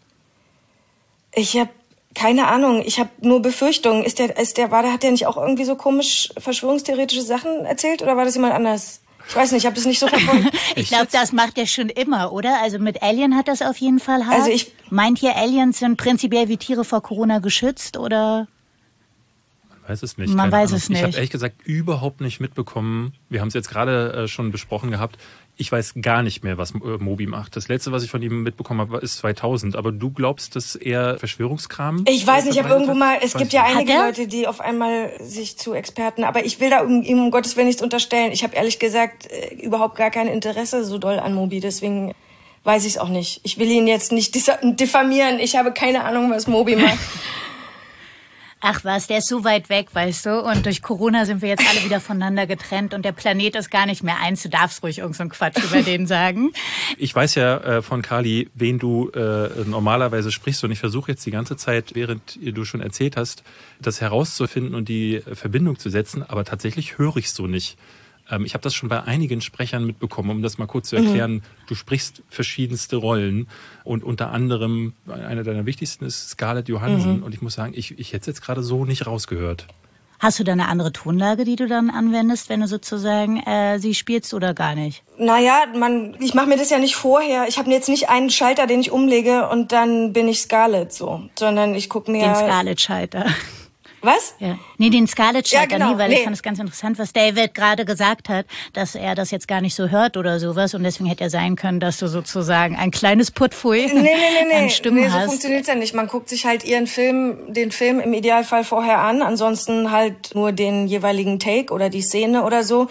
Ich 1.36 1.58
habe 1.58 1.72
keine 2.16 2.48
Ahnung, 2.48 2.84
ich 2.86 3.00
habe 3.00 3.10
nur 3.20 3.42
Befürchtungen. 3.42 4.06
Ist 4.06 4.20
der, 4.20 4.38
ist 4.38 4.58
der, 4.58 4.72
war 4.72 4.82
der, 4.82 4.94
hat 4.94 5.04
der 5.04 5.12
nicht 5.12 5.28
auch 5.28 5.36
irgendwie 5.36 5.66
so 5.66 5.76
komisch 5.76 6.30
verschwörungstheoretische 6.38 7.24
Sachen 7.24 7.66
erzählt 7.66 8.02
oder 8.02 8.16
war 8.16 8.24
das 8.24 8.36
jemand 8.36 8.54
anders? 8.54 9.02
Ich 9.30 9.36
weiß 9.36 9.52
nicht, 9.52 9.62
ich 9.62 9.66
habe 9.66 9.76
das 9.76 9.86
nicht 9.86 10.00
so 10.00 10.08
verfolgt. 10.08 10.52
Ich 10.76 10.90
glaube, 10.90 11.08
das 11.12 11.32
macht 11.32 11.58
er 11.58 11.66
schon 11.66 11.90
immer, 11.90 12.32
oder? 12.34 12.62
Also 12.62 12.78
mit 12.80 13.02
Alien 13.02 13.36
hat 13.36 13.48
das 13.48 13.62
auf 13.62 13.78
jeden 13.78 14.00
Fall 14.00 14.26
hart. 14.26 14.36
Also 14.36 14.50
ich- 14.52 14.72
Meint 14.90 15.24
ihr, 15.24 15.36
Aliens 15.36 15.80
sind 15.80 15.98
prinzipiell 15.98 16.50
wie 16.50 16.58
Tiere 16.58 16.84
vor 16.84 17.02
Corona 17.02 17.40
geschützt 17.40 17.98
oder? 17.98 18.48
Man 19.72 19.90
weiß 19.90 20.04
es 20.04 20.18
nicht. 20.18 20.30
Man 20.30 20.50
keine 20.50 20.52
weiß 20.64 20.70
Ahnung. 20.70 20.78
es 20.84 20.90
Ich 20.90 20.96
habe 20.98 21.08
nicht. 21.08 21.16
ehrlich 21.16 21.30
gesagt 21.32 21.56
überhaupt 21.66 22.22
nicht 22.22 22.40
mitbekommen. 22.40 23.14
Wir 23.30 23.42
haben 23.42 23.48
es 23.48 23.54
jetzt 23.54 23.70
gerade 23.70 24.14
äh, 24.14 24.28
schon 24.28 24.52
besprochen 24.52 24.92
gehabt. 24.92 25.18
Ich 25.56 25.72
weiß 25.72 25.94
gar 26.02 26.24
nicht 26.24 26.44
mehr, 26.44 26.58
was 26.58 26.72
äh, 26.72 26.78
Mobi 26.98 27.28
macht. 27.28 27.56
Das 27.56 27.68
letzte, 27.68 27.92
was 27.92 28.04
ich 28.04 28.10
von 28.10 28.22
ihm 28.24 28.42
mitbekommen 28.42 28.80
habe, 28.82 28.98
ist 28.98 29.18
2000. 29.20 29.76
Aber 29.76 29.92
du 29.92 30.10
glaubst, 30.10 30.56
dass 30.56 30.76
er 30.76 31.20
Verschwörungskram? 31.20 32.06
Ich 32.08 32.26
weiß 32.26 32.46
nicht, 32.46 32.56
ich 32.58 32.64
habe 32.64 32.74
irgendwo 32.74 32.96
mal, 32.96 33.18
es 33.22 33.36
Weiß 33.36 33.40
gibt 33.42 33.54
ja 33.54 33.64
einige? 33.64 33.94
Leute, 33.94 34.28
die 34.28 34.48
auf 34.48 34.62
einmal 34.62 35.12
sich 35.22 35.58
zu 35.58 35.74
Experten, 35.74 36.24
aber 36.24 36.44
ich 36.46 36.60
will 36.60 36.72
da 36.72 36.82
um- 36.82 37.04
ihm 37.04 37.20
um 37.20 37.30
Gottes 37.32 37.56
Willen 37.56 37.68
nichts 37.68 37.84
unterstellen. 37.84 38.32
Ich 38.32 38.44
habe 38.44 38.56
ehrlich 38.56 38.80
gesagt 38.80 39.28
äh, 39.32 39.54
überhaupt 39.56 39.96
gar 39.96 40.10
kein 40.10 40.28
Interesse 40.28 40.84
so 40.84 40.98
doll 40.98 41.20
an 41.20 41.36
Mobi, 41.36 41.60
deswegen 41.60 42.14
weiß 42.64 42.84
ich 42.86 42.94
es 42.94 42.98
auch 42.98 43.10
nicht. 43.10 43.42
Ich 43.44 43.60
will 43.60 43.70
ihn 43.70 43.88
jetzt 43.88 44.12
nicht 44.12 44.34
diffamieren. 44.34 45.40
Ich 45.40 45.56
habe 45.56 45.72
keine 45.72 46.04
Ahnung, 46.04 46.32
was 46.32 46.48
Mobi 46.48 46.76
macht. 46.78 46.98
Ach 48.66 48.86
was, 48.86 49.08
der 49.08 49.18
ist 49.18 49.28
so 49.28 49.44
weit 49.44 49.68
weg, 49.68 49.90
weißt 49.92 50.26
du? 50.26 50.40
Und 50.40 50.66
durch 50.66 50.82
Corona 50.82 51.26
sind 51.26 51.42
wir 51.42 51.50
jetzt 51.50 51.68
alle 51.70 51.84
wieder 51.84 52.00
voneinander 52.00 52.48
getrennt 52.48 52.94
und 52.94 53.04
der 53.04 53.12
Planet 53.12 53.58
ist 53.58 53.70
gar 53.70 53.86
nicht 53.86 54.04
mehr 54.04 54.22
eins. 54.22 54.42
Du 54.42 54.48
darfst 54.48 54.82
ruhig 54.84 55.00
irgend 55.00 55.18
so 55.18 55.26
Quatsch 55.28 55.62
über 55.62 55.82
den 55.84 56.08
sagen. 56.08 56.54
Ich 56.98 57.14
weiß 57.14 57.36
ja 57.36 57.58
äh, 57.58 57.82
von 57.82 58.02
Kali, 58.02 58.50
wen 58.54 58.80
du 58.80 59.10
äh, 59.10 59.50
normalerweise 59.66 60.32
sprichst 60.32 60.64
und 60.64 60.72
ich 60.72 60.80
versuche 60.80 61.12
jetzt 61.12 61.26
die 61.26 61.32
ganze 61.32 61.58
Zeit, 61.58 61.94
während 61.94 62.40
du 62.42 62.64
schon 62.64 62.80
erzählt 62.80 63.18
hast, 63.18 63.44
das 63.82 64.00
herauszufinden 64.00 64.76
und 64.76 64.88
die 64.88 65.22
Verbindung 65.34 65.78
zu 65.78 65.90
setzen, 65.90 66.24
aber 66.24 66.46
tatsächlich 66.46 66.98
höre 66.98 67.18
ich 67.18 67.32
so 67.32 67.48
nicht. 67.48 67.78
Ähm, 68.30 68.46
ich 68.46 68.54
habe 68.54 68.62
das 68.62 68.74
schon 68.74 68.90
bei 68.90 69.04
einigen 69.04 69.42
Sprechern 69.42 69.86
mitbekommen, 69.86 70.30
um 70.30 70.42
das 70.42 70.58
mal 70.58 70.68
kurz 70.68 70.90
zu 70.90 70.96
erklären. 70.96 71.44
Du 71.68 71.76
sprichst 71.76 72.24
verschiedenste 72.30 72.96
Rollen 72.96 73.48
und 73.84 74.04
unter 74.04 74.32
anderem 74.32 74.94
eine 75.08 75.44
deiner 75.44 75.66
wichtigsten 75.66 76.06
ist 76.06 76.30
Scarlett 76.30 76.70
Johansson 76.70 77.24
und 77.24 77.34
ich 77.34 77.42
muss 77.42 77.54
sagen, 77.54 77.74
ich, 77.76 77.98
ich 78.00 78.14
hätte 78.14 78.22
es 78.22 78.28
jetzt 78.28 78.42
gerade 78.42 78.64
so 78.64 78.86
nicht 78.86 79.06
rausgehört. 79.08 79.68
Hast 80.24 80.40
du 80.40 80.46
da 80.46 80.54
eine 80.54 80.70
andere 80.70 80.94
Tonlage, 80.94 81.44
die 81.44 81.58
du 81.58 81.68
dann 81.68 81.90
anwendest, 81.90 82.48
wenn 82.48 82.62
du 82.62 82.68
sozusagen 82.68 83.44
äh, 83.44 83.78
sie 83.80 83.94
spielst 83.94 84.34
oder 84.34 84.54
gar 84.54 84.74
nicht? 84.74 85.04
Naja, 85.18 85.66
man, 85.78 86.16
ich 86.22 86.34
mache 86.34 86.48
mir 86.48 86.56
das 86.56 86.70
ja 86.70 86.80
nicht 86.80 86.96
vorher. 86.96 87.46
Ich 87.50 87.58
habe 87.58 87.70
jetzt 87.72 87.90
nicht 87.90 88.08
einen 88.08 88.30
Schalter, 88.30 88.66
den 88.66 88.80
ich 88.80 88.92
umlege 88.92 89.50
und 89.50 89.74
dann 89.74 90.14
bin 90.14 90.30
ich 90.30 90.40
Scarlett 90.40 90.94
so, 90.94 91.24
sondern 91.38 91.76
ich 91.76 91.90
gucke 91.90 92.10
mir 92.10 92.24
Den 92.24 92.36
Scarlett-Schalter. 92.36 93.26
Was? 94.04 94.36
Ja. 94.40 94.60
Nee, 94.78 94.90
den 94.90 95.08
Scarlett-Schalter 95.08 95.72
Ja, 95.72 95.78
genau. 95.78 95.94
nie, 95.94 95.98
weil 95.98 96.12
ich 96.12 96.18
Nee. 96.20 96.24
fand 96.26 96.36
es 96.36 96.44
ganz 96.44 96.60
interessant, 96.60 97.00
was 97.00 97.14
David 97.14 97.54
gerade 97.56 97.86
gesagt 97.86 98.28
hat, 98.30 98.46
dass 98.74 98.96
er 98.96 99.16
das 99.16 99.32
jetzt 99.32 99.48
gar 99.48 99.62
nicht 99.62 99.76
so 99.76 99.88
hört 99.90 100.18
oder 100.18 100.40
sowas 100.40 100.74
und 100.74 100.84
deswegen 100.84 101.08
hätte 101.10 101.24
ja 101.24 101.30
sein 101.30 101.56
können, 101.56 101.80
dass 101.80 101.98
du 102.00 102.08
sozusagen 102.08 102.76
ein 102.76 102.92
kleines 102.92 103.32
Putpfui 103.32 103.88
Nee, 103.88 103.94
nee, 103.94 104.02
nee, 104.02 104.48
nee. 104.50 104.54
an 104.66 104.70
Stimmen 104.70 105.02
nee 105.02 105.08
so 105.08 105.14
hast. 105.14 105.26
funktioniert's 105.28 105.68
ja 105.70 105.76
nicht. 105.76 105.94
Man 105.94 106.08
guckt 106.08 106.28
sich 106.30 106.46
halt 106.46 106.64
ihren 106.66 106.86
Film, 106.86 107.54
den 107.54 107.72
Film 107.72 108.00
im 108.02 108.14
Idealfall 108.14 108.64
vorher 108.64 109.00
an, 109.00 109.22
ansonsten 109.22 109.92
halt 109.92 110.36
nur 110.36 110.52
den 110.52 110.88
jeweiligen 110.88 111.40
Take 111.40 111.74
oder 111.74 111.90
die 111.90 112.02
Szene 112.02 112.44
oder 112.44 112.64
so. 112.64 112.88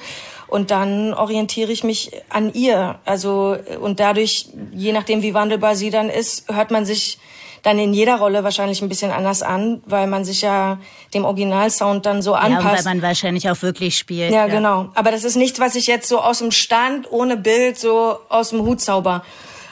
Und 0.48 0.70
dann 0.70 1.14
orientiere 1.14 1.72
ich 1.72 1.82
mich 1.84 2.10
an 2.28 2.52
ihr. 2.52 2.98
Also, 3.06 3.56
und 3.80 4.00
dadurch, 4.00 4.48
je 4.72 4.92
nachdem 4.92 5.22
wie 5.22 5.32
wandelbar 5.34 5.76
sie 5.76 5.88
dann 5.90 6.10
ist, 6.10 6.50
hört 6.52 6.70
man 6.70 6.84
sich 6.84 7.18
dann 7.62 7.78
in 7.78 7.94
jeder 7.94 8.16
Rolle 8.16 8.42
wahrscheinlich 8.44 8.82
ein 8.82 8.88
bisschen 8.88 9.12
anders 9.12 9.42
an, 9.42 9.82
weil 9.86 10.06
man 10.08 10.24
sich 10.24 10.42
ja 10.42 10.78
dem 11.14 11.24
Originalsound 11.24 12.04
dann 12.06 12.20
so 12.20 12.32
ja, 12.32 12.38
und 12.38 12.50
weil 12.50 12.56
anpasst. 12.58 12.84
man 12.84 13.02
wahrscheinlich 13.02 13.48
auch 13.48 13.62
wirklich 13.62 13.96
spielt. 13.96 14.32
Ja, 14.32 14.48
genau. 14.48 14.88
Aber 14.94 15.12
das 15.12 15.24
ist 15.24 15.36
nichts, 15.36 15.60
was 15.60 15.76
ich 15.76 15.86
jetzt 15.86 16.08
so 16.08 16.20
aus 16.20 16.38
dem 16.38 16.50
Stand, 16.50 17.10
ohne 17.10 17.36
Bild, 17.36 17.78
so 17.78 18.18
aus 18.28 18.50
dem 18.50 18.62
Hut 18.62 18.80
zauber. 18.80 19.24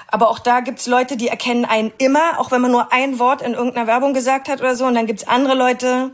Aber 0.06 0.28
auch 0.30 0.38
da 0.38 0.60
gibt's 0.60 0.86
Leute, 0.86 1.16
die 1.16 1.28
erkennen 1.28 1.64
einen 1.64 1.92
immer, 1.98 2.38
auch 2.38 2.50
wenn 2.50 2.60
man 2.60 2.70
nur 2.70 2.92
ein 2.92 3.18
Wort 3.18 3.42
in 3.42 3.54
irgendeiner 3.54 3.86
Werbung 3.86 4.14
gesagt 4.14 4.48
hat 4.48 4.60
oder 4.60 4.74
so. 4.74 4.86
Und 4.86 4.94
dann 4.94 5.06
gibt's 5.06 5.26
andere 5.26 5.54
Leute, 5.54 6.10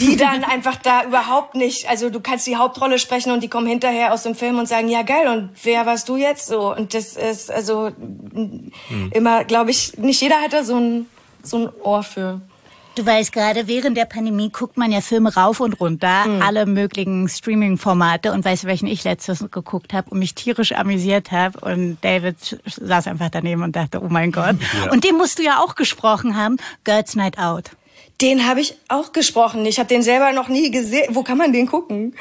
die 0.00 0.16
dann 0.16 0.44
einfach 0.44 0.76
da 0.76 1.04
überhaupt 1.04 1.54
nicht, 1.54 1.88
also 1.88 2.08
du 2.08 2.20
kannst 2.20 2.46
die 2.46 2.56
Hauptrolle 2.56 2.98
sprechen 2.98 3.32
und 3.32 3.42
die 3.42 3.48
kommen 3.48 3.66
hinterher 3.66 4.12
aus 4.12 4.22
dem 4.22 4.34
Film 4.34 4.58
und 4.58 4.68
sagen, 4.68 4.88
ja 4.88 5.02
geil, 5.02 5.26
und 5.26 5.50
wer 5.64 5.86
warst 5.86 6.08
du 6.08 6.16
jetzt 6.16 6.46
so? 6.46 6.74
Und 6.74 6.94
das 6.94 7.16
ist 7.16 7.50
also 7.50 7.90
immer, 9.10 9.44
glaube 9.44 9.70
ich, 9.70 9.98
nicht 9.98 10.20
jeder 10.20 10.36
hat 10.40 10.52
da 10.52 10.62
so 10.62 10.76
ein, 10.76 11.06
so 11.42 11.58
ein 11.58 11.68
Ohr 11.82 12.02
für. 12.02 12.40
Du 12.94 13.06
weißt, 13.06 13.30
gerade 13.30 13.68
während 13.68 13.96
der 13.96 14.06
Pandemie 14.06 14.50
guckt 14.50 14.76
man 14.76 14.90
ja 14.90 15.00
Filme 15.00 15.32
rauf 15.32 15.60
und 15.60 15.80
runter, 15.80 16.24
Hm. 16.24 16.42
alle 16.42 16.66
möglichen 16.66 17.28
Streaming-Formate 17.28 18.32
und 18.32 18.44
weißt 18.44 18.64
du, 18.64 18.66
welchen 18.66 18.88
ich 18.88 19.04
letztes 19.04 19.38
geguckt 19.52 19.92
habe 19.92 20.10
und 20.10 20.18
mich 20.18 20.34
tierisch 20.34 20.72
amüsiert 20.72 21.30
habe 21.30 21.60
und 21.60 21.98
David 22.02 22.60
saß 22.66 23.06
einfach 23.06 23.30
daneben 23.30 23.62
und 23.62 23.76
dachte, 23.76 24.00
oh 24.02 24.08
mein 24.08 24.32
Gott. 24.32 24.56
Und 24.90 25.04
den 25.04 25.16
musst 25.16 25.38
du 25.38 25.44
ja 25.44 25.60
auch 25.60 25.76
gesprochen 25.76 26.36
haben, 26.36 26.56
Girls 26.82 27.14
Night 27.14 27.38
Out. 27.38 27.70
Den 28.20 28.46
habe 28.48 28.60
ich 28.60 28.74
auch 28.88 29.12
gesprochen. 29.12 29.64
Ich 29.66 29.78
habe 29.78 29.88
den 29.88 30.02
selber 30.02 30.32
noch 30.32 30.48
nie 30.48 30.70
gesehen. 30.70 31.14
Wo 31.14 31.22
kann 31.22 31.38
man 31.38 31.52
den 31.52 31.66
gucken? 31.66 32.14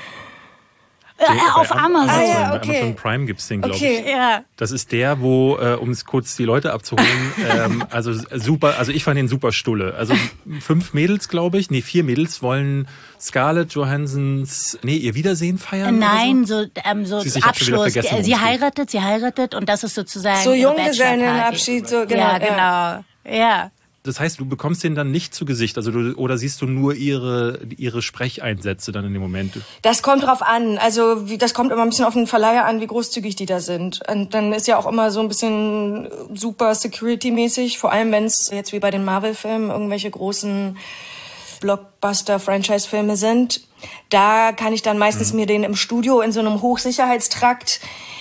Äh, 1.19 1.25
auf 1.55 1.69
Bei 1.69 1.75
Amazon. 1.77 2.09
Ah, 2.11 2.23
ja, 2.23 2.49
bei 2.51 2.57
okay. 2.57 2.69
Amazon 2.77 2.95
Prime 2.95 3.25
gibt's 3.25 3.47
den, 3.47 3.61
glaube 3.61 3.75
Okay. 3.75 4.03
ich. 4.05 4.11
Ja. 4.11 4.43
Das 4.55 4.69
ist 4.69 4.91
der, 4.91 5.19
wo, 5.19 5.57
äh, 5.57 5.73
um 5.73 5.89
es 5.89 6.05
kurz 6.05 6.35
die 6.35 6.43
Leute 6.43 6.71
abzuholen, 6.73 7.33
ähm, 7.49 7.83
also 7.89 8.13
super, 8.35 8.77
also 8.77 8.91
ich 8.91 9.03
fand 9.03 9.17
den 9.17 9.27
super 9.27 9.51
stulle. 9.51 9.95
Also 9.95 10.13
fünf 10.59 10.93
Mädels, 10.93 11.27
glaube 11.27 11.57
ich, 11.57 11.71
nee, 11.71 11.81
vier 11.81 12.03
Mädels 12.03 12.43
wollen 12.43 12.87
Scarlett 13.19 13.73
Johansons, 13.73 14.77
nee, 14.83 14.97
ihr 14.97 15.15
Wiedersehen 15.15 15.57
feiern? 15.57 15.97
Nein, 15.97 16.45
so? 16.45 16.65
so, 16.65 16.69
ähm, 16.85 17.07
so 17.07 17.25
wieder 17.25 17.47
Abschluss. 17.47 17.93
sie 17.93 17.99
geht. 18.01 18.39
heiratet, 18.39 18.91
sie 18.91 19.01
heiratet 19.01 19.55
und 19.55 19.67
das 19.67 19.83
ist 19.83 19.95
sozusagen 19.95 20.43
So 20.43 20.53
Junggesellenabschied, 20.53 21.87
so, 21.87 22.05
genau, 22.05 22.21
Ja, 22.21 22.37
ja. 22.39 23.03
genau. 23.23 23.35
Ja. 23.39 23.71
Das 24.07 24.19
heißt, 24.19 24.39
du 24.39 24.45
bekommst 24.45 24.83
den 24.83 24.95
dann 24.95 25.11
nicht 25.11 25.35
zu 25.35 25.45
Gesicht, 25.45 25.77
also 25.77 25.91
du, 25.91 26.13
oder 26.15 26.37
siehst 26.37 26.61
du 26.61 26.65
nur 26.65 26.95
ihre 26.95 27.59
ihre 27.77 28.01
Sprecheinsätze 28.01 28.91
dann 28.91 29.05
in 29.05 29.13
dem 29.13 29.21
Moment? 29.21 29.59
Das 29.81 30.01
kommt 30.01 30.23
drauf 30.23 30.41
an. 30.41 30.77
Also 30.77 31.29
wie, 31.29 31.37
das 31.37 31.53
kommt 31.53 31.71
immer 31.71 31.81
ein 31.81 31.89
bisschen 31.89 32.05
auf 32.05 32.13
den 32.13 32.27
Verleiher 32.27 32.65
an, 32.65 32.81
wie 32.81 32.87
großzügig 32.87 33.35
die 33.35 33.45
da 33.45 33.59
sind. 33.59 34.01
Und 34.09 34.33
dann 34.33 34.53
ist 34.53 34.67
ja 34.67 34.77
auch 34.77 34.87
immer 34.87 35.11
so 35.11 35.19
ein 35.19 35.27
bisschen 35.27 36.09
super 36.33 36.73
Security-mäßig, 36.73 37.77
vor 37.77 37.91
allem 37.91 38.11
wenn 38.11 38.25
es 38.25 38.49
jetzt 38.51 38.73
wie 38.73 38.79
bei 38.79 38.91
den 38.91 39.05
Marvel-Filmen 39.05 39.69
irgendwelche 39.69 40.09
großen 40.09 40.77
Blockbuster-Franchise-Filme 41.59 43.17
sind. 43.17 43.61
Da 44.09 44.51
kann 44.51 44.73
ich 44.73 44.81
dann 44.81 44.97
meistens 44.97 45.33
mhm. 45.33 45.39
mir 45.39 45.45
den 45.45 45.63
im 45.63 45.75
Studio 45.75 46.21
in 46.21 46.31
so 46.31 46.39
einem 46.39 46.61
Hochsicherheitstrakt 46.61 47.79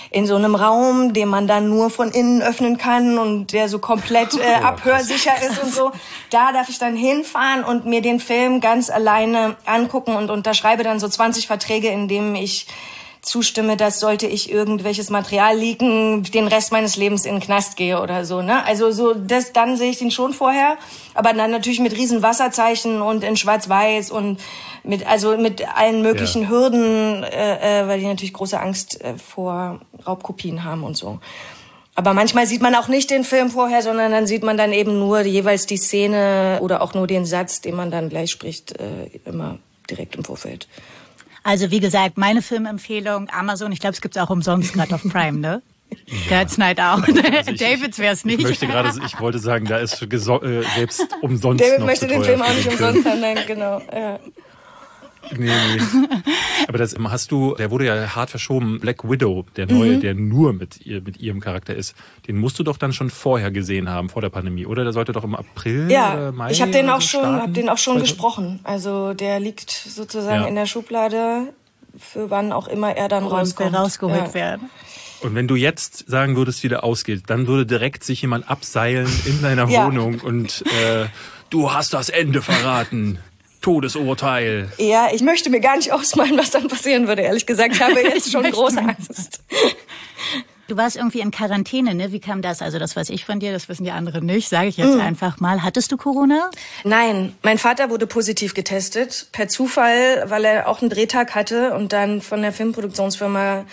in 0.09 0.25
so 0.25 0.35
einem 0.35 0.55
Raum, 0.55 1.13
den 1.13 1.27
man 1.27 1.47
dann 1.47 1.69
nur 1.69 1.89
von 1.89 2.11
innen 2.11 2.41
öffnen 2.41 2.77
kann 2.77 3.17
und 3.17 3.53
der 3.53 3.69
so 3.69 3.79
komplett 3.79 4.33
äh, 4.39 4.63
abhörsicher 4.63 5.33
ist 5.49 5.61
und 5.61 5.73
so. 5.73 5.91
Da 6.29 6.51
darf 6.51 6.69
ich 6.69 6.79
dann 6.79 6.95
hinfahren 6.95 7.63
und 7.63 7.85
mir 7.85 8.01
den 8.01 8.19
Film 8.19 8.61
ganz 8.61 8.89
alleine 8.89 9.55
angucken 9.65 10.15
und 10.15 10.29
unterschreibe 10.29 10.83
dann 10.83 10.99
so 10.99 11.07
20 11.07 11.47
Verträge, 11.47 11.89
in 11.89 12.07
denen 12.07 12.35
ich 12.35 12.67
zustimme, 13.21 13.77
dass 13.77 13.99
sollte 13.99 14.27
ich 14.27 14.51
irgendwelches 14.51 15.09
Material 15.09 15.57
liegen, 15.57 16.23
den 16.23 16.47
Rest 16.47 16.71
meines 16.71 16.95
Lebens 16.97 17.25
in 17.25 17.35
den 17.35 17.41
Knast 17.41 17.75
gehe 17.75 18.01
oder 18.01 18.25
so. 18.25 18.41
Ne? 18.41 18.63
Also 18.65 18.91
so 18.91 19.13
das, 19.13 19.53
dann 19.53 19.77
sehe 19.77 19.89
ich 19.89 19.99
den 19.99 20.11
schon 20.11 20.33
vorher, 20.33 20.77
aber 21.13 21.33
dann 21.33 21.51
natürlich 21.51 21.79
mit 21.79 21.93
riesen 21.93 22.21
Wasserzeichen 22.21 23.01
und 23.01 23.23
in 23.23 23.37
Schwarz-Weiß 23.37 24.11
und 24.11 24.39
mit 24.83 25.05
also 25.05 25.37
mit 25.37 25.67
allen 25.77 26.01
möglichen 26.01 26.43
ja. 26.43 26.49
Hürden, 26.49 27.23
äh, 27.23 27.81
äh, 27.81 27.87
weil 27.87 27.99
die 27.99 28.07
natürlich 28.07 28.33
große 28.33 28.59
Angst 28.59 29.01
äh, 29.01 29.17
vor 29.17 29.81
Raubkopien 30.05 30.63
haben 30.63 30.83
und 30.83 30.95
so. 30.95 31.19
Aber 31.95 32.13
manchmal 32.13 32.45
sieht 32.45 32.61
man 32.61 32.75
auch 32.75 32.87
nicht 32.87 33.09
den 33.09 33.23
Film 33.23 33.49
vorher, 33.49 33.81
sondern 33.81 34.11
dann 34.11 34.27
sieht 34.27 34.43
man 34.43 34.55
dann 34.55 34.71
eben 34.71 34.99
nur 34.99 35.21
jeweils 35.21 35.65
die 35.65 35.77
Szene 35.77 36.59
oder 36.61 36.83
auch 36.83 36.93
nur 36.93 37.07
den 37.07 37.25
Satz, 37.25 37.59
den 37.59 37.75
man 37.75 37.89
dann 37.89 38.09
gleich 38.09 38.29
spricht, 38.29 38.79
äh, 38.79 39.09
immer 39.25 39.57
direkt 39.89 40.15
im 40.15 40.23
Vorfeld. 40.23 40.67
Also 41.47 41.71
wie 41.71 41.79
gesagt, 41.79 42.17
meine 42.17 42.41
Filmempfehlung, 42.41 43.29
Amazon, 43.31 43.71
ich 43.71 43.79
glaube, 43.79 43.93
es 43.93 44.01
gibt 44.01 44.17
es 44.17 44.21
auch 44.21 44.29
umsonst 44.29 44.73
gerade 44.73 44.93
auf 44.93 45.01
Prime, 45.03 45.39
ne? 45.39 45.61
Ja. 46.29 46.41
God's 46.41 46.57
Night 46.57 46.77
Out. 46.77 47.05
Also 47.07 47.53
Davids 47.57 47.99
wäre 47.99 48.13
es 48.13 48.25
nicht. 48.25 48.39
Ich 48.39 48.45
möchte 48.45 48.67
gerade, 48.67 48.91
ich 49.05 49.17
wollte 49.21 49.39
sagen, 49.39 49.65
da 49.65 49.77
ist 49.77 50.01
äh, 50.01 50.63
selbst 50.75 51.07
umsonst. 51.21 51.63
David 51.63 51.85
möchte 51.85 52.05
den 52.05 52.21
Film 52.21 52.41
auch 52.41 52.53
nicht 52.53 52.67
umsonst 52.67 53.05
haben, 53.05 53.21
nein, 53.21 53.37
genau. 53.47 53.81
Ja. 53.93 54.19
Nee, 55.37 55.45
nee. 55.45 55.81
Aber 56.67 56.77
das 56.77 56.95
hast 56.97 57.31
du, 57.31 57.55
der 57.55 57.71
wurde 57.71 57.85
ja 57.85 58.15
hart 58.15 58.29
verschoben. 58.29 58.79
Black 58.79 59.09
Widow, 59.09 59.45
der 59.55 59.67
neue, 59.67 59.97
mhm. 59.97 60.01
der 60.01 60.13
nur 60.13 60.53
mit 60.53 60.85
ihr, 60.85 61.01
mit 61.01 61.19
ihrem 61.19 61.39
Charakter 61.39 61.75
ist, 61.75 61.95
den 62.27 62.37
musst 62.37 62.59
du 62.59 62.63
doch 62.63 62.77
dann 62.77 62.93
schon 62.93 63.09
vorher 63.09 63.51
gesehen 63.51 63.89
haben, 63.89 64.09
vor 64.09 64.21
der 64.21 64.29
Pandemie, 64.29 64.65
oder? 64.65 64.83
Der 64.83 64.93
sollte 64.93 65.11
doch 65.11 65.23
im 65.23 65.35
April 65.35 65.89
ja, 65.91 66.13
oder 66.13 66.31
Mai. 66.31 66.51
Ich 66.51 66.61
habe 66.61 66.71
den 66.71 66.89
auch 66.89 67.01
schon, 67.01 67.25
hab 67.25 67.53
den 67.53 67.69
auch 67.69 67.77
schon 67.77 67.99
gesprochen. 67.99 68.59
Also 68.63 69.13
der 69.13 69.39
liegt 69.39 69.71
sozusagen 69.71 70.43
ja. 70.43 70.47
in 70.47 70.55
der 70.55 70.65
Schublade, 70.65 71.53
für 71.97 72.29
wann 72.29 72.51
auch 72.51 72.67
immer 72.67 72.95
er 72.95 73.07
dann 73.07 73.25
rauskommt. 73.25 73.75
rausgeholt 73.75 74.27
ja. 74.27 74.33
werden. 74.33 74.69
Und 75.21 75.33
wenn 75.33 75.47
du 75.47 75.55
jetzt 75.55 76.07
sagen 76.07 76.35
würdest, 76.35 76.63
wie 76.63 76.69
der 76.69 76.83
ausgeht, 76.83 77.23
dann 77.27 77.47
würde 77.47 77.65
direkt 77.65 78.03
sich 78.03 78.21
jemand 78.21 78.49
abseilen 78.49 79.09
in 79.25 79.41
deiner 79.41 79.67
ja. 79.67 79.87
Wohnung 79.87 80.19
und 80.19 80.63
äh, 80.83 81.07
du 81.49 81.73
hast 81.73 81.93
das 81.93 82.09
Ende 82.09 82.41
verraten. 82.41 83.19
Todesurteil. 83.61 84.71
Ja, 84.77 85.09
ich 85.11 85.21
möchte 85.21 85.49
mir 85.49 85.59
gar 85.59 85.77
nicht 85.77 85.91
ausmalen, 85.91 86.37
was 86.37 86.51
dann 86.51 86.67
passieren 86.67 87.07
würde, 87.07 87.23
ehrlich 87.23 87.45
gesagt. 87.45 87.75
Ich 87.75 87.81
habe 87.81 87.99
jetzt 88.01 88.31
schon 88.31 88.43
große 88.51 88.79
Angst. 88.79 89.41
Du 90.67 90.75
warst 90.75 90.97
irgendwie 90.97 91.21
in 91.21 91.31
Quarantäne, 91.31 91.95
ne? 91.95 92.11
Wie 92.11 92.19
kam 92.19 92.41
das? 92.41 92.61
Also 92.61 92.77
das 92.77 92.95
weiß 92.95 93.09
ich 93.09 93.23
von 93.23 93.39
dir, 93.39 93.53
das 93.53 93.69
wissen 93.69 93.85
die 93.85 93.91
anderen 93.91 94.25
nicht. 94.25 94.49
Sage 94.49 94.67
ich 94.67 94.75
jetzt 94.75 94.97
mm. 94.97 95.01
einfach 95.01 95.39
mal. 95.39 95.63
Hattest 95.63 95.91
du 95.93 95.97
Corona? 95.97 96.49
Nein, 96.83 97.33
mein 97.41 97.57
Vater 97.57 97.89
wurde 97.89 98.05
positiv 98.05 98.53
getestet 98.53 99.27
per 99.31 99.47
Zufall, 99.47 100.25
weil 100.27 100.43
er 100.43 100.67
auch 100.67 100.81
einen 100.81 100.89
Drehtag 100.89 101.35
hatte 101.35 101.73
und 101.73 101.93
dann 101.93 102.21
von 102.21 102.41
der 102.41 102.51
Filmproduktionsfirma 102.51 103.65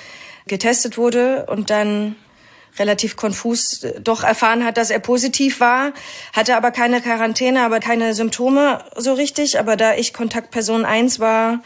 getestet 0.46 0.96
wurde 0.96 1.46
und 1.46 1.70
dann 1.70 2.14
relativ 2.78 3.16
konfus 3.16 3.82
äh, 3.82 4.00
doch 4.00 4.22
erfahren 4.22 4.64
hat, 4.64 4.76
dass 4.76 4.90
er 4.90 4.98
positiv 4.98 5.60
war, 5.60 5.92
hatte 6.32 6.56
aber 6.56 6.70
keine 6.70 7.00
Quarantäne, 7.00 7.62
aber 7.62 7.80
keine 7.80 8.14
Symptome 8.14 8.84
so 8.96 9.14
richtig. 9.14 9.58
Aber 9.58 9.76
da 9.76 9.94
ich 9.94 10.12
Kontaktperson 10.12 10.84
1 10.84 11.20
war, 11.20 11.60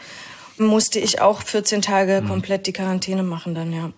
musste 0.57 0.99
ich 0.99 1.21
auch 1.21 1.41
14 1.41 1.81
Tage 1.81 2.21
mhm. 2.21 2.27
komplett 2.27 2.67
die 2.67 2.73
Quarantäne 2.73 3.23
machen 3.23 3.55
dann, 3.55 3.73
ja. 3.73 3.91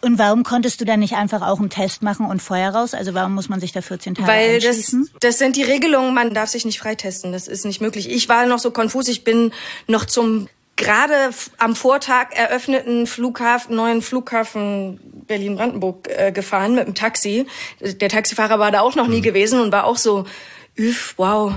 Und 0.00 0.16
warum 0.16 0.44
konntest 0.44 0.80
du 0.80 0.84
dann 0.84 1.00
nicht 1.00 1.14
einfach 1.14 1.42
auch 1.42 1.58
einen 1.58 1.70
Test 1.70 2.02
machen 2.02 2.26
und 2.26 2.40
vorher 2.40 2.72
raus? 2.72 2.94
Also 2.94 3.14
warum 3.14 3.34
muss 3.34 3.48
man 3.48 3.58
sich 3.58 3.72
da 3.72 3.82
14 3.82 4.14
Tage 4.14 4.28
Weil 4.28 4.60
das, 4.60 4.94
das 5.20 5.38
sind 5.38 5.56
die 5.56 5.64
Regelungen, 5.64 6.14
man 6.14 6.32
darf 6.34 6.50
sich 6.50 6.64
nicht 6.64 6.78
freitesten. 6.78 7.32
Das 7.32 7.48
ist 7.48 7.64
nicht 7.64 7.80
möglich. 7.80 8.08
Ich 8.08 8.28
war 8.28 8.46
noch 8.46 8.60
so 8.60 8.70
konfus, 8.70 9.08
ich 9.08 9.24
bin 9.24 9.52
noch 9.88 10.04
zum 10.04 10.48
gerade 10.78 11.30
am 11.58 11.76
Vortag 11.76 12.28
eröffneten 12.32 13.06
Flughafen, 13.06 13.76
neuen 13.76 14.00
Flughafen 14.00 14.98
Berlin-Brandenburg 15.26 16.08
äh, 16.08 16.32
gefahren 16.32 16.74
mit 16.74 16.86
dem 16.86 16.94
Taxi. 16.94 17.46
Der 17.80 18.08
Taxifahrer 18.08 18.58
war 18.58 18.70
da 18.70 18.80
auch 18.80 18.94
noch 18.94 19.08
nie 19.08 19.18
mhm. 19.18 19.24
gewesen 19.24 19.60
und 19.60 19.72
war 19.72 19.84
auch 19.84 19.98
so, 19.98 20.24
üff, 20.78 21.14
wow. 21.18 21.52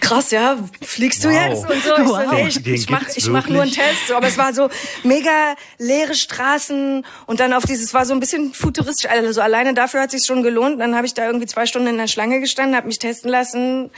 Krass, 0.00 0.30
ja, 0.30 0.56
fliegst 0.82 1.24
du 1.24 1.28
wow. 1.28 1.34
jetzt 1.34 1.68
und 1.68 1.82
so. 1.82 1.96
Ich, 1.96 2.08
wow. 2.08 2.24
so, 2.24 2.32
nee, 2.32 2.48
ich, 2.48 2.66
ich 2.66 2.90
mach, 2.90 3.02
ich 3.14 3.28
mach 3.28 3.48
nur 3.48 3.62
einen 3.62 3.72
Test. 3.72 4.06
So, 4.06 4.14
aber 4.14 4.28
es 4.28 4.38
war 4.38 4.52
so 4.52 4.68
mega 5.02 5.56
leere 5.78 6.14
Straßen 6.14 7.04
und 7.26 7.40
dann 7.40 7.52
auf 7.52 7.64
dieses 7.64 7.92
war 7.92 8.04
so 8.04 8.12
ein 8.12 8.20
bisschen 8.20 8.52
futuristisch. 8.54 9.10
Also 9.10 9.40
alleine 9.40 9.74
dafür 9.74 10.02
hat 10.02 10.12
sich 10.12 10.24
schon 10.26 10.42
gelohnt. 10.42 10.80
Dann 10.80 10.94
habe 10.94 11.06
ich 11.06 11.14
da 11.14 11.26
irgendwie 11.26 11.46
zwei 11.46 11.66
Stunden 11.66 11.88
in 11.88 11.98
der 11.98 12.06
Schlange 12.06 12.40
gestanden, 12.40 12.76
habe 12.76 12.86
mich 12.86 12.98
testen 13.00 13.30
lassen 13.30 13.90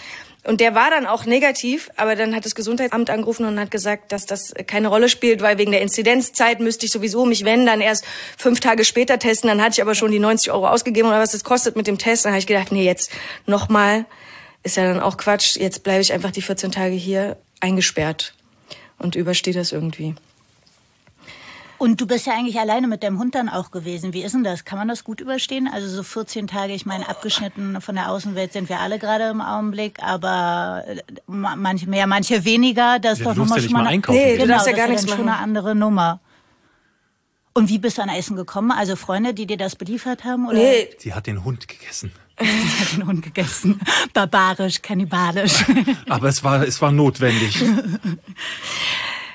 und 0.45 0.61
der 0.61 0.75
war 0.75 0.91
dann 0.91 1.07
auch 1.07 1.27
negativ, 1.27 1.91
aber 1.97 2.17
dann 2.17 2.35
hat 2.35 2.47
das 2.47 2.55
Gesundheitsamt 2.55 3.11
angerufen 3.11 3.45
und 3.45 3.61
hat 3.61 3.71
gesagt, 3.71 4.11
dass 4.11 4.25
das 4.25 4.55
keine 4.67 4.89
Rolle 4.89 5.11
spielt, 5.11 5.43
weil 5.43 5.59
wegen 5.59 5.71
der 5.71 5.83
Inzidenzzeit 5.83 6.61
müsste 6.61 6.87
ich 6.87 6.93
sowieso 6.93 7.27
mich, 7.27 7.45
wenn, 7.45 7.67
dann 7.67 7.83
erst 7.83 8.07
fünf 8.39 8.61
Tage 8.61 8.85
später 8.85 9.19
testen. 9.19 9.49
Dann 9.49 9.61
hatte 9.61 9.75
ich 9.75 9.83
aber 9.83 9.95
schon 9.95 10.11
die 10.11 10.19
90 10.19 10.51
Euro 10.51 10.69
ausgegeben 10.69 11.09
oder 11.09 11.19
was 11.19 11.33
das 11.33 11.45
kostet 11.45 11.77
mit 11.77 11.87
dem 11.87 11.99
Test. 11.99 12.25
Dann 12.25 12.33
habe 12.33 12.41
ich 12.41 12.47
gedacht, 12.47 12.73
nee, 12.73 12.85
jetzt 12.85 13.11
nochmal. 13.47 14.07
Ist 14.63 14.77
ja 14.77 14.85
dann 14.85 15.01
auch 15.01 15.17
Quatsch. 15.17 15.57
Jetzt 15.57 15.83
bleibe 15.83 16.03
ich 16.03 16.13
einfach 16.13 16.31
die 16.31 16.43
14 16.43 16.71
Tage 16.71 16.95
hier 16.95 17.37
eingesperrt 17.61 18.35
und 18.99 19.17
überstehe 19.17 19.55
das 19.55 19.73
irgendwie. 19.73 20.15
Und 21.81 21.99
du 21.99 22.07
bist 22.07 22.27
ja 22.27 22.35
eigentlich 22.35 22.61
alleine 22.61 22.89
mit 22.89 23.03
deinem 23.03 23.19
Hund 23.19 23.35
dann 23.35 23.49
auch 23.49 23.71
gewesen. 23.71 24.13
Wie 24.13 24.23
ist 24.23 24.33
denn 24.33 24.45
das? 24.45 24.67
Kann 24.67 24.79
man 24.79 24.87
das 24.87 25.03
gut 25.03 25.23
überstehen? 25.23 25.67
Also 25.67 25.89
so 25.89 26.03
14 26.03 26.47
Tage, 26.47 26.75
ich 26.75 26.85
meine, 26.85 27.09
abgeschnitten 27.09 27.81
von 27.81 27.95
der 27.95 28.11
Außenwelt 28.11 28.53
sind 28.53 28.69
wir 28.69 28.81
alle 28.81 28.99
gerade 28.99 29.31
im 29.31 29.41
Augenblick, 29.41 30.03
aber 30.03 30.85
äh, 30.87 31.01
manche 31.27 31.89
mehr, 31.89 32.07
manche 32.07 32.45
weniger. 32.45 32.99
Das 32.99 33.15
ist 33.15 33.21
ja, 33.21 33.25
doch 33.25 33.35
nochmal 33.35 33.63
schon 33.63 33.73
mal 33.73 33.87
eine, 33.87 34.03
nee, 34.09 34.37
genau, 34.37 34.57
das 34.57 34.67
ist 34.67 34.73
ja 34.73 34.77
gar 34.77 34.89
nichts 34.89 35.09
schon 35.09 35.23
eine 35.23 35.39
andere 35.39 35.75
Nummer. 35.75 36.21
Und 37.55 37.71
wie 37.71 37.79
bist 37.79 37.97
du 37.97 38.03
an 38.03 38.11
Essen 38.11 38.37
gekommen? 38.37 38.73
Also 38.73 38.95
Freunde, 38.95 39.33
die 39.33 39.47
dir 39.47 39.57
das 39.57 39.75
beliefert 39.75 40.25
haben? 40.25 40.49
Oder? 40.49 40.59
Nee. 40.59 40.91
Sie 40.99 41.15
hat 41.15 41.27
den 41.27 41.45
Hund 41.45 41.67
gegessen. 41.67 42.13
Sie 42.39 42.47
hat 42.47 42.93
den 42.93 43.07
Hund 43.07 43.23
gegessen. 43.23 43.81
Barbarisch, 44.13 44.83
kannibalisch. 44.83 45.65
Aber 46.11 46.29
es 46.29 46.45
war, 46.45 46.63
es 46.63 46.83
war 46.83 46.93
notwendig. 46.93 47.65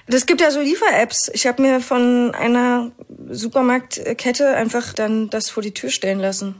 Das 0.08 0.26
gibt 0.26 0.41
ja 0.41 0.51
so 0.51 0.62
Liefer-Apps. 0.62 1.32
Ich 1.34 1.47
habe 1.47 1.62
mir 1.62 1.80
von 1.82 2.34
einer 2.36 2.91
Supermarktkette 3.30 4.56
einfach 4.56 4.93
dann 4.93 5.30
das 5.30 5.49
vor 5.49 5.64
die 5.64 5.74
Tür 5.74 5.89
stellen 5.89 6.20
lassen. 6.20 6.56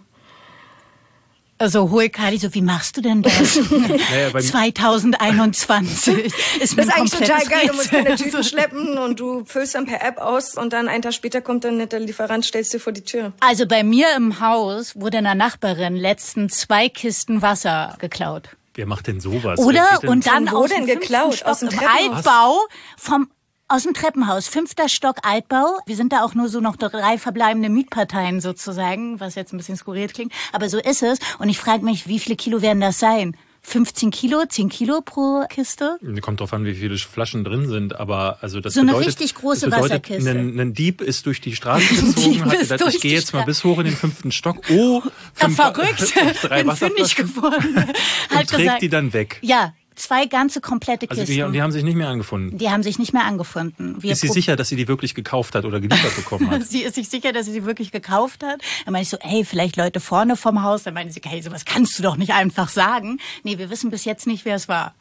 Also 1.58 1.90
hohe 1.90 2.10
Kali, 2.10 2.38
so 2.38 2.54
wie 2.54 2.62
machst 2.62 2.98
du 2.98 3.02
denn 3.02 3.22
das? 3.22 3.56
naja, 3.72 4.38
2021 4.38 6.26
ist 6.60 6.78
Das 6.78 6.86
ist 6.86 6.94
eigentlich 6.94 7.12
total 7.12 7.46
geil. 7.46 7.68
Du 7.68 7.74
musst 7.76 7.94
deine 7.94 8.16
Tüten 8.16 8.44
schleppen 8.44 8.98
und 8.98 9.22
du 9.22 9.46
füllst 9.46 9.76
dann 9.76 9.86
per 9.86 10.04
App 10.04 10.18
aus 10.18 10.56
und 10.56 10.74
dann 10.74 10.90
einen 10.90 11.02
Tag 11.02 11.14
später 11.14 11.40
kommt 11.40 11.64
dann 11.64 11.88
der 11.88 12.00
Lieferant, 12.02 12.44
stellst 12.44 12.74
dir 12.74 12.80
vor 12.82 12.92
die 12.92 13.06
Tür. 13.06 13.32
Also 13.40 13.68
bei 13.68 13.84
mir 13.84 14.08
im 14.18 14.42
Haus 14.42 15.00
wurde 15.00 15.20
einer 15.20 15.36
Nachbarin 15.36 15.96
letzten 15.96 16.50
zwei 16.50 16.90
Kisten 16.90 17.42
Wasser 17.42 17.96
geklaut. 18.00 18.50
Wer 18.76 18.86
macht 18.86 19.08
denn 19.08 19.20
sowas? 19.20 19.60
Oder? 19.60 20.02
Und 20.06 20.28
dann 20.28 20.50
aus 20.50 20.70
dem 20.70 20.86
geklaut? 20.86 21.44
Aus 21.44 21.60
dem 21.60 21.70
Altbau 21.70 22.60
vom 22.98 23.30
aus 23.68 23.82
dem 23.82 23.96
Treppenhaus, 23.96 24.48
fünfter 24.48 24.88
Stock 24.90 25.18
Altbau. 25.24 25.80
Wir 25.88 25.96
sind 25.96 26.14
da 26.14 26.24
auch 26.24 26.36
nur 26.36 26.50
so 26.50 26.60
noch 26.60 26.76
drei 26.76 27.18
verbleibende 27.18 27.70
Mietparteien 27.70 28.40
sozusagen, 28.40 29.20
was 29.20 29.34
jetzt 29.34 29.54
ein 29.54 29.58
bisschen 29.58 29.76
skurriert 29.76 30.14
klingt. 30.14 30.32
Aber 30.54 30.70
so 30.70 30.78
ist 30.78 31.02
es. 31.02 31.18
Und 31.40 31.50
ich 31.50 31.58
frage 31.58 31.84
mich, 31.84 32.08
wie 32.08 32.20
viele 32.20 32.36
Kilo 32.36 32.62
werden 32.62 32.80
das 32.80 33.00
sein? 33.00 33.36
15 33.66 34.12
Kilo, 34.12 34.44
10 34.48 34.70
Kilo 34.70 35.02
pro 35.02 35.44
Kiste? 35.50 35.98
Kommt 36.22 36.40
drauf 36.40 36.54
an, 36.54 36.66
wie 36.66 36.76
viele 36.76 36.98
Flaschen 36.98 37.44
drin 37.44 37.68
sind, 37.68 38.00
aber 38.00 38.38
also 38.42 38.62
das 38.62 38.76
so 38.76 38.82
bedeutet, 38.82 38.98
eine 38.98 39.08
richtig 39.08 39.36
große 39.36 39.66
bedeutet, 39.66 39.86
Wasserkiste. 39.86 40.30
Ein, 40.30 40.60
ein 40.60 40.74
Dieb 40.74 41.02
ist 41.02 41.26
durch 41.26 41.42
die 41.42 41.56
Straße 41.56 41.96
gezogen, 41.96 42.46
hat 42.46 42.60
gesagt, 42.60 42.84
ich 42.88 43.02
gehe 43.02 43.14
jetzt 43.14 43.34
mal 43.34 43.44
bis 43.44 43.64
hoch 43.64 43.80
in 43.80 43.86
den 43.86 43.96
fünften 43.96 44.32
Stock. 44.32 44.58
Oh, 44.70 45.02
fünf, 45.34 45.58
ja, 45.58 45.74
verrückt, 45.74 46.14
drei 46.44 46.64
bin 46.64 46.76
fündig 46.76 47.16
geworden. 47.16 47.76
und 48.30 48.48
trägt 48.48 48.52
gesagt, 48.52 48.82
die 48.84 48.90
dann 48.90 49.14
weg. 49.14 49.40
Ja, 49.42 49.74
zwei 49.96 50.26
ganze 50.26 50.62
komplette 50.62 51.10
Also 51.10 51.22
Kisten. 51.22 51.48
die, 51.48 51.52
die 51.54 51.62
haben 51.62 51.72
sich 51.72 51.84
nicht 51.84 51.96
mehr 51.96 52.10
angefunden. 52.10 52.58
Die 52.58 52.70
haben 52.70 52.84
sich 52.84 53.00
nicht 53.00 53.14
mehr 53.14 53.26
angefunden. 53.26 54.02
Wir 54.02 54.12
Ist 54.12 54.22
sie 54.22 54.28
sicher, 54.28 54.56
dass 54.56 54.70
sie 54.70 54.76
die 54.76 54.88
wirklich 54.88 55.16
gekauft 55.16 55.56
hat 55.56 55.66
oder 55.66 55.80
geliefert 55.80 56.16
bekommen 56.16 56.50
hat? 56.50 56.64
Sie 56.64 56.84
ist 56.84 56.96
sich 56.96 57.10
sicher, 57.10 57.32
dass 57.34 57.46
sie 57.46 57.52
sie 57.52 57.66
wirklich 57.66 57.92
gekauft 57.92 58.44
hat. 58.44 58.62
Dann 58.86 58.92
meine 58.92 59.04
ich 59.04 59.10
so, 59.10 59.18
hey, 59.22 59.46
vielleicht 59.46 59.76
Leute 59.78 60.00
vorne 60.00 60.36
vom 60.36 60.64
Haus. 60.64 60.84
Dann 60.84 60.94
meine 60.94 61.12
sie, 61.12 61.22
hey, 61.24 61.42
sowas 61.42 61.66
kannst 61.66 61.98
du 62.00 62.04
doch 62.04 62.18
nicht 62.18 62.34
einfach 62.34 62.70
sagen. 62.70 63.20
Nee, 63.44 63.58
wir 63.58 63.70
wissen 63.70 63.90
bis 63.90 64.06
jetzt 64.06 64.28
nicht, 64.28 64.46
wer 64.46 64.56
es 64.56 64.68
war. 64.68 64.94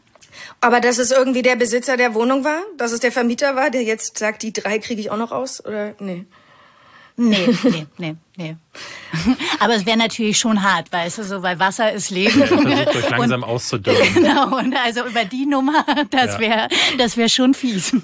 Aber 0.61 0.81
dass 0.81 0.99
es 0.99 1.11
irgendwie 1.11 1.43
der 1.43 1.57
Besitzer 1.57 1.97
der 1.97 2.15
Wohnung 2.15 2.45
war? 2.45 2.61
Dass 2.77 2.93
es 2.93 3.01
der 3.01 3.13
Vermieter 3.13 3.55
war, 3.57 3.71
der 3.71 3.83
jetzt 3.83 4.19
sagt, 4.19 4.43
die 4.43 4.53
drei 4.53 4.79
kriege 4.79 5.01
ich 5.01 5.11
auch 5.11 5.17
noch 5.17 5.31
raus? 5.31 5.65
Oder 5.65 5.95
nee? 6.01 6.25
Nee, 7.17 7.49
nee, 7.63 7.87
nee, 7.99 8.17
nee. 8.37 8.57
Aber 9.61 9.75
es 9.77 9.87
wäre 9.87 9.97
natürlich 9.97 10.37
schon 10.39 10.63
hart, 10.63 10.91
weißt 10.93 11.19
du, 11.19 11.23
so, 11.25 11.43
weil 11.43 11.59
Wasser 11.61 11.93
ist 11.93 12.11
Leben. 12.11 12.33
Versucht 12.33 12.67
euch 12.67 13.11
langsam 13.11 13.45
auszudörren. 13.45 14.09
Genau, 14.15 14.59
und 14.59 14.75
also 14.77 15.07
über 15.07 15.25
die 15.25 15.47
Nummer, 15.47 15.85
das 16.11 16.35
Ja. 16.35 16.41
wäre 16.41 16.69
das 16.99 17.17
wär 17.17 17.29
schon 17.29 17.55
fies. 17.55 17.97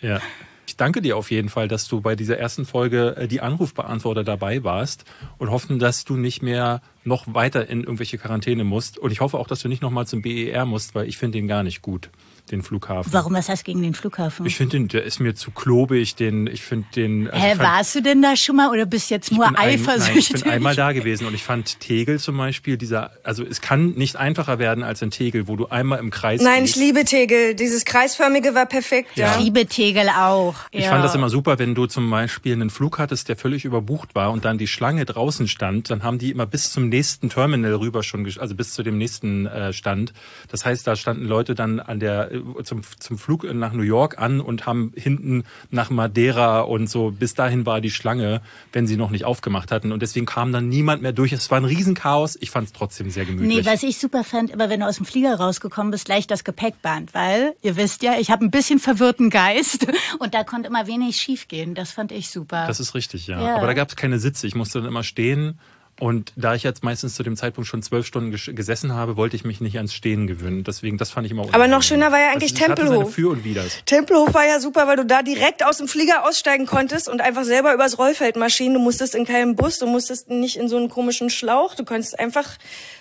Ja. 0.00 0.20
Ich 0.66 0.76
danke 0.76 1.00
dir 1.02 1.16
auf 1.16 1.30
jeden 1.30 1.50
Fall, 1.50 1.68
dass 1.68 1.86
du 1.86 2.00
bei 2.00 2.16
dieser 2.16 2.36
ersten 2.38 2.64
Folge 2.66 3.14
äh, 3.16 3.28
die 3.28 3.40
Anrufbeantworter 3.40 4.24
dabei 4.24 4.64
warst 4.64 5.04
und 5.38 5.50
hoffen, 5.52 5.78
dass 5.78 6.04
du 6.04 6.16
nicht 6.16 6.42
mehr 6.42 6.82
noch 7.04 7.32
weiter 7.32 7.68
in 7.68 7.80
irgendwelche 7.84 8.18
Quarantäne 8.18 8.64
musst. 8.64 8.98
Und 8.98 9.12
ich 9.12 9.20
hoffe 9.20 9.38
auch, 9.38 9.46
dass 9.46 9.60
du 9.60 9.68
nicht 9.68 9.82
nochmal 9.82 10.06
zum 10.08 10.22
BER 10.22 10.64
musst, 10.64 10.96
weil 10.96 11.06
ich 11.06 11.16
finde 11.18 11.38
den 11.38 11.46
gar 11.46 11.62
nicht 11.62 11.80
gut, 11.82 12.10
den 12.50 12.62
Flughafen. 12.62 13.12
Warum, 13.12 13.32
was 13.34 13.48
hast 13.48 13.60
du 13.62 13.64
gegen 13.64 13.82
den 13.82 13.94
Flughafen? 13.94 14.44
Ich 14.46 14.56
finde 14.56 14.76
den, 14.76 14.88
der 14.88 15.04
ist 15.04 15.18
mir 15.18 15.34
zu 15.34 15.50
klobig, 15.50 16.14
den, 16.16 16.46
ich 16.46 16.62
finde 16.62 16.86
den. 16.94 17.30
also 17.30 17.42
Hä, 17.42 17.52
ich 17.52 17.56
fand- 17.58 17.68
warst 17.70 17.94
du 17.94 18.02
denn 18.02 18.20
da 18.22 18.36
schon 18.36 18.56
mal 18.56 18.70
oder 18.70 18.84
bist 18.86 19.10
jetzt 19.10 19.30
ich 19.30 19.36
nur 19.38 19.46
bin 19.46 19.56
ein- 19.56 19.68
eifersüchtig? 19.80 20.14
Nein, 20.14 20.36
ich 20.36 20.42
bin 20.44 20.52
einmal 20.52 20.76
da 20.76 20.92
gewesen 20.92 21.26
und 21.26 21.34
ich 21.34 21.42
fand 21.42 21.80
Tegel 21.80 22.18
zum 22.18 22.36
Beispiel, 22.36 22.76
dieser, 22.76 23.12
also 23.22 23.44
es 23.44 23.60
kann 23.60 23.92
nicht 23.92 24.16
einfacher 24.16 24.58
werden 24.58 24.84
als 24.84 25.02
ein 25.02 25.10
Tegel, 25.10 25.48
wo 25.48 25.56
du 25.56 25.66
einmal 25.68 25.98
im 26.00 26.10
Kreis 26.10 26.42
Nein, 26.42 26.64
ich 26.64 26.74
gehst. 26.74 26.76
liebe 26.76 27.04
Tegel. 27.04 27.54
Dieses 27.54 27.84
kreisförmige 27.84 28.54
war 28.54 28.66
perfekt. 28.66 29.10
Ja. 29.16 29.36
Ich 29.38 29.44
liebe 29.44 29.66
Tegel 29.66 30.08
auch. 30.10 30.54
Ich 30.70 30.84
ja. 30.84 30.90
fand 30.90 31.02
das 31.04 31.14
immer 31.14 31.30
super, 31.30 31.58
wenn 31.58 31.74
du 31.74 31.86
zum 31.86 32.10
Beispiel 32.10 32.52
einen 32.52 32.70
Flug 32.70 32.98
hattest, 32.98 33.28
der 33.28 33.36
völlig 33.36 33.64
überbucht 33.64 34.14
war 34.14 34.30
und 34.32 34.44
dann 34.44 34.58
die 34.58 34.66
Schlange 34.66 35.04
draußen 35.06 35.48
stand, 35.48 35.88
dann 35.90 36.02
haben 36.02 36.18
die 36.18 36.30
immer 36.30 36.46
bis 36.46 36.72
zum 36.72 36.88
nächsten 36.90 37.30
Terminal 37.30 37.74
rüber 37.74 38.02
schon, 38.02 38.30
also 38.38 38.54
bis 38.54 38.74
zu 38.74 38.82
dem 38.82 38.98
nächsten 38.98 39.46
äh, 39.46 39.72
Stand. 39.72 40.12
Das 40.50 40.64
heißt, 40.66 40.86
da 40.86 40.94
standen 40.94 41.24
Leute 41.24 41.54
dann 41.54 41.80
an 41.80 42.00
der 42.00 42.30
zum, 42.62 42.82
zum 42.98 43.18
Flug 43.18 43.44
nach 43.44 43.72
New 43.72 43.82
York 43.82 44.18
an 44.18 44.40
und 44.40 44.66
haben 44.66 44.92
hinten 44.94 45.44
nach 45.70 45.90
Madeira 45.90 46.60
und 46.60 46.88
so, 46.88 47.10
bis 47.10 47.34
dahin 47.34 47.66
war 47.66 47.80
die 47.80 47.90
Schlange, 47.90 48.40
wenn 48.72 48.86
sie 48.86 48.96
noch 48.96 49.10
nicht 49.10 49.24
aufgemacht 49.24 49.70
hatten. 49.70 49.92
Und 49.92 50.02
deswegen 50.02 50.26
kam 50.26 50.52
dann 50.52 50.68
niemand 50.68 51.02
mehr 51.02 51.12
durch. 51.12 51.32
Es 51.32 51.50
war 51.50 51.58
ein 51.58 51.64
Riesenchaos. 51.64 52.36
Ich 52.40 52.50
fand 52.50 52.68
es 52.68 52.72
trotzdem 52.72 53.10
sehr 53.10 53.24
gemütlich. 53.24 53.64
Nee, 53.64 53.66
was 53.66 53.82
ich 53.82 53.98
super 53.98 54.24
fand, 54.24 54.52
aber 54.52 54.68
wenn 54.68 54.80
du 54.80 54.86
aus 54.86 54.96
dem 54.96 55.06
Flieger 55.06 55.34
rausgekommen 55.36 55.90
bist, 55.90 56.06
gleich 56.06 56.26
das 56.26 56.44
Gepäckband, 56.44 57.14
weil 57.14 57.54
ihr 57.62 57.76
wisst 57.76 58.02
ja, 58.02 58.14
ich 58.18 58.30
habe 58.30 58.44
ein 58.44 58.50
bisschen 58.50 58.78
verwirrten 58.78 59.30
Geist 59.30 59.86
und 60.18 60.34
da 60.34 60.44
konnte 60.44 60.68
immer 60.68 60.86
wenig 60.86 61.16
schiefgehen. 61.16 61.74
Das 61.74 61.92
fand 61.92 62.12
ich 62.12 62.30
super. 62.30 62.66
Das 62.66 62.80
ist 62.80 62.94
richtig, 62.94 63.26
ja. 63.26 63.40
Ja. 63.40 63.56
Aber 63.56 63.66
da 63.66 63.74
gab 63.74 63.88
es 63.88 63.96
keine 63.96 64.18
Sitze. 64.18 64.46
Ich 64.46 64.54
musste 64.54 64.80
dann 64.80 64.88
immer 64.88 65.02
stehen. 65.02 65.58
Und 66.00 66.32
da 66.34 66.54
ich 66.56 66.64
jetzt 66.64 66.82
meistens 66.82 67.14
zu 67.14 67.22
dem 67.22 67.36
Zeitpunkt 67.36 67.68
schon 67.68 67.80
zwölf 67.82 68.04
Stunden 68.04 68.34
ges- 68.34 68.52
gesessen 68.52 68.92
habe, 68.94 69.16
wollte 69.16 69.36
ich 69.36 69.44
mich 69.44 69.60
nicht 69.60 69.76
ans 69.76 69.94
Stehen 69.94 70.26
gewöhnen. 70.26 70.64
Deswegen, 70.64 70.98
das 70.98 71.10
fand 71.10 71.24
ich 71.24 71.30
immer 71.30 71.42
Aber 71.42 71.50
noch 71.50 71.64
unangenehm. 71.64 71.82
schöner 71.82 72.10
war 72.12 72.18
ja 72.18 72.30
eigentlich 72.32 72.52
Also 72.52 72.64
es 72.64 72.68
hatte 72.68 72.82
Tempelhof. 72.82 73.14
Für 73.14 73.30
und 73.30 73.44
Widers. 73.44 73.78
Tempelhof 73.86 74.34
war 74.34 74.44
ja 74.44 74.58
super, 74.58 74.88
weil 74.88 74.96
du 74.96 75.06
da 75.06 75.22
direkt 75.22 75.64
aus 75.64 75.76
dem 75.78 75.86
Flieger 75.86 76.26
aussteigen 76.28 76.66
konntest 76.66 77.08
und 77.08 77.20
einfach 77.20 77.44
selber 77.44 77.72
übers 77.74 77.96
Rollfeld 77.98 78.34
marschieren. 78.36 78.74
Du 78.74 78.80
musstest 78.80 79.14
in 79.14 79.24
keinem 79.24 79.54
Bus, 79.54 79.78
du 79.78 79.86
musstest 79.86 80.30
nicht 80.30 80.56
in 80.56 80.68
so 80.68 80.76
einen 80.76 80.88
komischen 80.88 81.30
Schlauch. 81.30 81.76
Du 81.76 81.84
konntest 81.84 82.18
einfach 82.18 82.48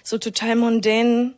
so 0.03 0.19
total 0.19 0.55
mondän 0.55 1.33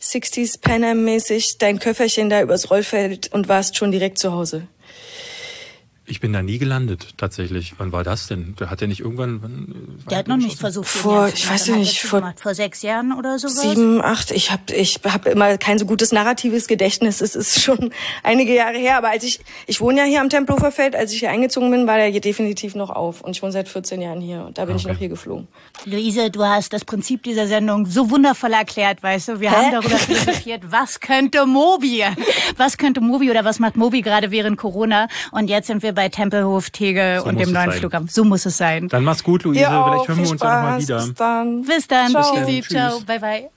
60s 0.00 0.60
Pan 0.60 0.84
Am 0.84 1.04
mäßig 1.04 1.58
dein 1.58 1.78
Köfferchen 1.80 2.30
da 2.30 2.40
übers 2.40 2.70
Rollfeld 2.70 3.32
und 3.34 3.48
warst 3.48 3.76
schon 3.76 3.90
direkt 3.92 4.18
zu 4.18 4.32
Hause. 4.32 4.66
Ich 6.10 6.20
bin 6.20 6.32
da 6.32 6.42
nie 6.42 6.58
gelandet, 6.58 7.14
tatsächlich. 7.18 7.74
Wann 7.78 7.92
war 7.92 8.02
das 8.02 8.26
denn? 8.26 8.56
Der 8.58 8.68
hat 8.68 8.80
ja 8.80 8.88
nicht 8.88 8.98
irgendwann. 9.00 9.40
Wann, 9.42 9.98
Der 10.10 10.18
hat 10.18 10.26
noch 10.28 10.36
nicht 10.36 10.58
versucht. 10.58 10.88
Vor- 10.88 11.28
ich 11.32 11.48
weiß 11.48 11.68
nicht, 11.68 12.00
vor- 12.02 12.18
gemacht? 12.20 12.40
vor 12.40 12.52
sechs 12.54 12.82
Jahren 12.82 13.12
oder 13.16 13.38
sowas. 13.38 13.60
Sieben, 13.60 14.02
acht, 14.02 14.32
ich 14.32 14.50
habe 14.50 14.74
ich 14.74 14.98
hab 15.04 15.26
immer 15.26 15.56
kein 15.58 15.78
so 15.78 15.86
gutes 15.86 16.10
narratives 16.10 16.66
Gedächtnis. 16.66 17.20
Es 17.20 17.36
ist 17.36 17.62
schon 17.62 17.92
einige 18.24 18.52
Jahre 18.54 18.76
her. 18.76 18.96
Aber 18.98 19.10
als 19.10 19.22
ich, 19.22 19.38
ich 19.68 19.80
wohne 19.80 19.98
ja 20.00 20.04
hier 20.04 20.20
am 20.20 20.28
Tempelhofer 20.28 20.72
Feld, 20.72 20.96
als 20.96 21.12
ich 21.12 21.20
hier 21.20 21.30
eingezogen 21.30 21.70
bin, 21.70 21.86
war 21.86 21.96
der 21.96 22.06
hier 22.08 22.20
definitiv 22.20 22.74
noch 22.74 22.90
auf. 22.90 23.20
Und 23.20 23.30
ich 23.36 23.42
wohne 23.42 23.52
seit 23.52 23.68
14 23.68 24.02
Jahren 24.02 24.20
hier. 24.20 24.44
Und 24.44 24.58
da 24.58 24.64
bin 24.64 24.74
ich 24.76 24.82
Okay. 24.84 24.92
noch 24.92 24.98
hier 24.98 25.08
geflogen. 25.10 25.46
Luise, 25.84 26.30
du 26.32 26.44
hast 26.44 26.72
das 26.72 26.84
Prinzip 26.84 27.22
dieser 27.22 27.46
Sendung 27.46 27.86
so 27.86 28.10
wundervoll 28.10 28.52
erklärt, 28.52 29.00
weißt 29.02 29.28
du. 29.28 29.40
Wir 29.40 29.52
haben 29.52 29.70
darüber 29.70 29.96
philosophiert, 29.96 30.62
was 30.72 30.98
könnte 30.98 31.46
Mobi? 31.46 32.02
Was 32.56 32.76
könnte 32.78 33.00
Mobi 33.00 33.30
oder 33.30 33.44
was 33.44 33.58
macht 33.58 33.76
Mobi 33.76 34.02
gerade 34.02 34.30
während 34.30 34.56
Corona? 34.58 35.06
Und 35.30 35.48
jetzt 35.48 35.68
sind 35.68 35.82
wir 35.82 35.92
bei 35.92 35.99
Tempelhof, 36.08 36.70
Tegel 36.70 37.20
und 37.20 37.34
muss 37.34 37.44
dem 37.44 37.52
neuen 37.52 37.70
sein. 37.70 37.78
Flughafen. 37.78 38.08
So 38.08 38.24
muss 38.24 38.46
es 38.46 38.56
sein. 38.56 38.88
Dann 38.88 39.04
mach's 39.04 39.22
gut, 39.22 39.44
Luise. 39.44 39.60
Ihr 39.60 39.66
Vielleicht 39.66 39.82
auch. 39.82 40.08
hören 40.08 40.16
Viel 40.16 40.24
wir 40.24 40.30
uns 40.32 40.40
ja 40.42 40.54
nochmal 40.62 40.80
Spaß. 40.80 40.82
wieder. 40.88 40.96
Bis 41.06 41.14
dann. 41.14 41.62
Bis 41.64 41.88
dann. 41.88 42.10
Ciao. 42.10 42.34
Tschüssi, 42.36 42.60
Tschüss. 42.62 42.68
ciao. 42.68 43.00
Bye, 43.00 43.20
bye. 43.20 43.48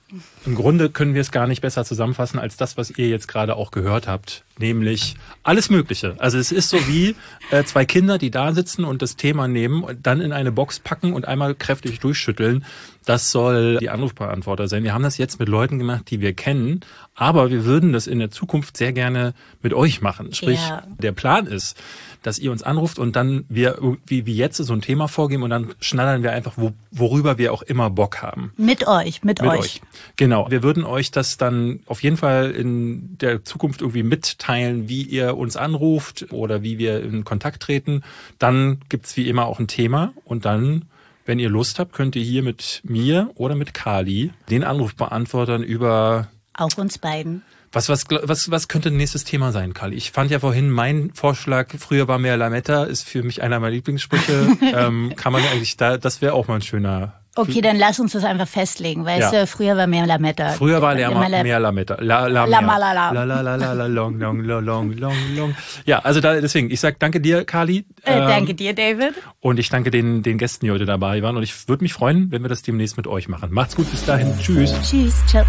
Im 0.46 0.54
Grunde 0.54 0.90
können 0.90 1.14
wir 1.14 1.22
es 1.22 1.32
gar 1.32 1.48
nicht 1.48 1.60
besser 1.60 1.84
zusammenfassen 1.84 2.38
als 2.38 2.56
das, 2.56 2.76
was 2.76 2.90
ihr 2.90 3.08
jetzt 3.08 3.26
gerade 3.26 3.56
auch 3.56 3.72
gehört 3.72 4.06
habt, 4.06 4.44
nämlich 4.60 5.16
alles 5.42 5.70
Mögliche. 5.70 6.14
Also 6.18 6.38
es 6.38 6.52
ist 6.52 6.68
so 6.68 6.76
wie 6.86 7.16
äh, 7.50 7.64
zwei 7.64 7.84
Kinder, 7.84 8.16
die 8.18 8.30
da 8.30 8.52
sitzen 8.52 8.84
und 8.84 9.02
das 9.02 9.16
Thema 9.16 9.48
nehmen 9.48 9.82
und 9.82 10.06
dann 10.06 10.20
in 10.20 10.32
eine 10.32 10.52
Box 10.52 10.78
packen 10.78 11.14
und 11.14 11.26
einmal 11.26 11.56
kräftig 11.56 11.98
durchschütteln. 11.98 12.64
Das 13.04 13.32
soll 13.32 13.78
die 13.78 13.90
Anrufbeantworter 13.90 14.68
sein. 14.68 14.84
Wir 14.84 14.94
haben 14.94 15.02
das 15.02 15.18
jetzt 15.18 15.40
mit 15.40 15.48
Leuten 15.48 15.78
gemacht, 15.80 16.04
die 16.10 16.20
wir 16.20 16.32
kennen, 16.32 16.80
aber 17.16 17.50
wir 17.50 17.64
würden 17.64 17.92
das 17.92 18.06
in 18.06 18.20
der 18.20 18.30
Zukunft 18.30 18.76
sehr 18.76 18.92
gerne 18.92 19.34
mit 19.62 19.74
euch 19.74 20.00
machen. 20.00 20.32
Sprich, 20.32 20.60
Ja. 20.64 20.84
der 20.98 21.12
Plan 21.12 21.46
ist, 21.46 21.76
dass 22.24 22.38
ihr 22.38 22.50
uns 22.50 22.62
anruft 22.62 22.98
und 22.98 23.14
dann 23.14 23.44
wir 23.48 23.76
irgendwie 23.76 24.26
wie 24.26 24.34
jetzt 24.34 24.56
so 24.56 24.72
ein 24.72 24.80
Thema 24.80 25.08
vorgeben 25.08 25.42
und 25.42 25.50
dann 25.50 25.74
schnattern 25.78 26.22
wir 26.22 26.32
einfach, 26.32 26.54
wo, 26.56 26.72
worüber 26.90 27.36
wir 27.38 27.52
auch 27.52 27.62
immer 27.62 27.90
Bock 27.90 28.22
haben 28.22 28.52
Mit 28.56 28.88
euch, 28.88 29.22
mit, 29.22 29.42
mit 29.42 29.50
euch. 29.50 29.58
euch. 29.58 29.82
Genau. 30.16 30.50
Wir 30.50 30.62
würden 30.62 30.84
euch 30.84 31.10
das 31.10 31.36
dann 31.36 31.80
auf 31.86 32.02
jeden 32.02 32.16
Fall 32.16 32.50
in 32.50 33.18
der 33.18 33.44
Zukunft 33.44 33.82
irgendwie 33.82 34.02
mitteilen, 34.02 34.88
wie 34.88 35.02
ihr 35.02 35.36
uns 35.36 35.56
anruft 35.56 36.32
oder 36.32 36.62
wie 36.62 36.78
wir 36.78 37.02
in 37.02 37.24
Kontakt 37.24 37.62
treten. 37.62 38.02
Dann 38.38 38.80
gibt's 38.88 39.16
wie 39.18 39.28
immer 39.28 39.44
auch 39.44 39.60
ein 39.60 39.68
Thema 39.68 40.14
und 40.24 40.46
dann, 40.46 40.86
wenn 41.26 41.38
ihr 41.38 41.50
Lust 41.50 41.78
habt, 41.78 41.92
könnt 41.92 42.16
ihr 42.16 42.22
hier 42.22 42.42
mit 42.42 42.80
mir 42.84 43.30
oder 43.34 43.54
mit 43.54 43.74
Kali 43.74 44.32
den 44.48 44.64
Anruf 44.64 44.94
beantworten 44.94 45.62
über 45.62 46.28
Auch 46.54 46.78
uns 46.78 46.96
beiden. 46.96 47.42
Was, 47.74 47.88
was, 47.88 48.04
was, 48.10 48.50
was 48.50 48.68
könnte 48.68 48.90
nächstes 48.90 49.24
Thema 49.24 49.52
sein, 49.52 49.74
Kali? 49.74 49.96
Ich 49.96 50.10
fand 50.12 50.30
ja 50.30 50.38
vorhin 50.40 50.70
mein 50.70 51.10
Vorschlag, 51.14 51.68
früher 51.78 52.08
war 52.08 52.18
mehr 52.18 52.36
Lametta, 52.36 52.84
ist 52.84 53.04
für 53.08 53.22
mich 53.22 53.42
einer 53.42 53.60
meiner 53.60 53.72
Lieblingssprüche. 53.72 54.48
ähm, 54.76 55.12
kann 55.16 55.32
man 55.32 55.42
eigentlich 55.44 55.76
da, 55.76 55.96
das 55.98 56.20
wäre 56.22 56.34
auch 56.34 56.48
mal 56.48 56.56
ein 56.56 56.62
schöner. 56.62 57.14
Okay, 57.36 57.60
dann 57.60 57.76
lass 57.76 57.98
uns 57.98 58.12
das 58.12 58.22
einfach 58.22 58.46
festlegen. 58.46 59.04
Weißt 59.04 59.32
Ja. 59.32 59.40
du, 59.40 59.46
früher 59.48 59.76
war 59.76 59.88
mehr 59.88 60.06
Lametta. 60.06 60.50
Früher 60.50 60.80
war 60.80 60.94
La- 60.94 61.42
mehr 61.42 61.58
Lametta. 61.58 61.96
La, 61.98 62.28
la, 62.28 62.44
La, 62.44 62.60
mehr. 62.60 62.78
la, 62.78 62.92
la. 62.92 63.10
La, 63.10 63.24
la, 63.24 63.40
la, 63.56 63.72
la, 63.72 63.86
long, 63.88 64.20
long, 64.20 64.40
long, 64.40 64.92
long, 64.92 65.16
long. 65.34 65.56
Ja, 65.84 65.98
also 65.98 66.20
da, 66.20 66.40
deswegen, 66.40 66.70
ich 66.70 66.78
sag 66.78 67.00
danke 67.00 67.20
dir, 67.20 67.44
Kali. 67.44 67.86
Äh, 68.04 68.12
Ähm, 68.20 68.28
danke 68.28 68.54
dir, 68.54 68.72
David. 68.72 69.14
Und 69.40 69.58
ich 69.58 69.68
danke 69.68 69.90
den, 69.90 70.22
den 70.22 70.38
Gästen, 70.38 70.66
die 70.66 70.70
heute 70.70 70.84
dabei 70.86 71.22
waren. 71.22 71.36
Und 71.36 71.42
ich 71.42 71.66
würde 71.68 71.82
mich 71.82 71.92
freuen, 71.92 72.30
wenn 72.30 72.42
wir 72.42 72.48
das 72.48 72.62
demnächst 72.62 72.96
mit 72.96 73.08
euch 73.08 73.26
machen. 73.28 73.48
Macht's 73.52 73.74
gut, 73.74 73.90
bis 73.90 74.04
dahin. 74.04 74.32
Tschüss. 74.38 74.72
Tschüss, 74.88 75.14
ciao. 75.26 75.44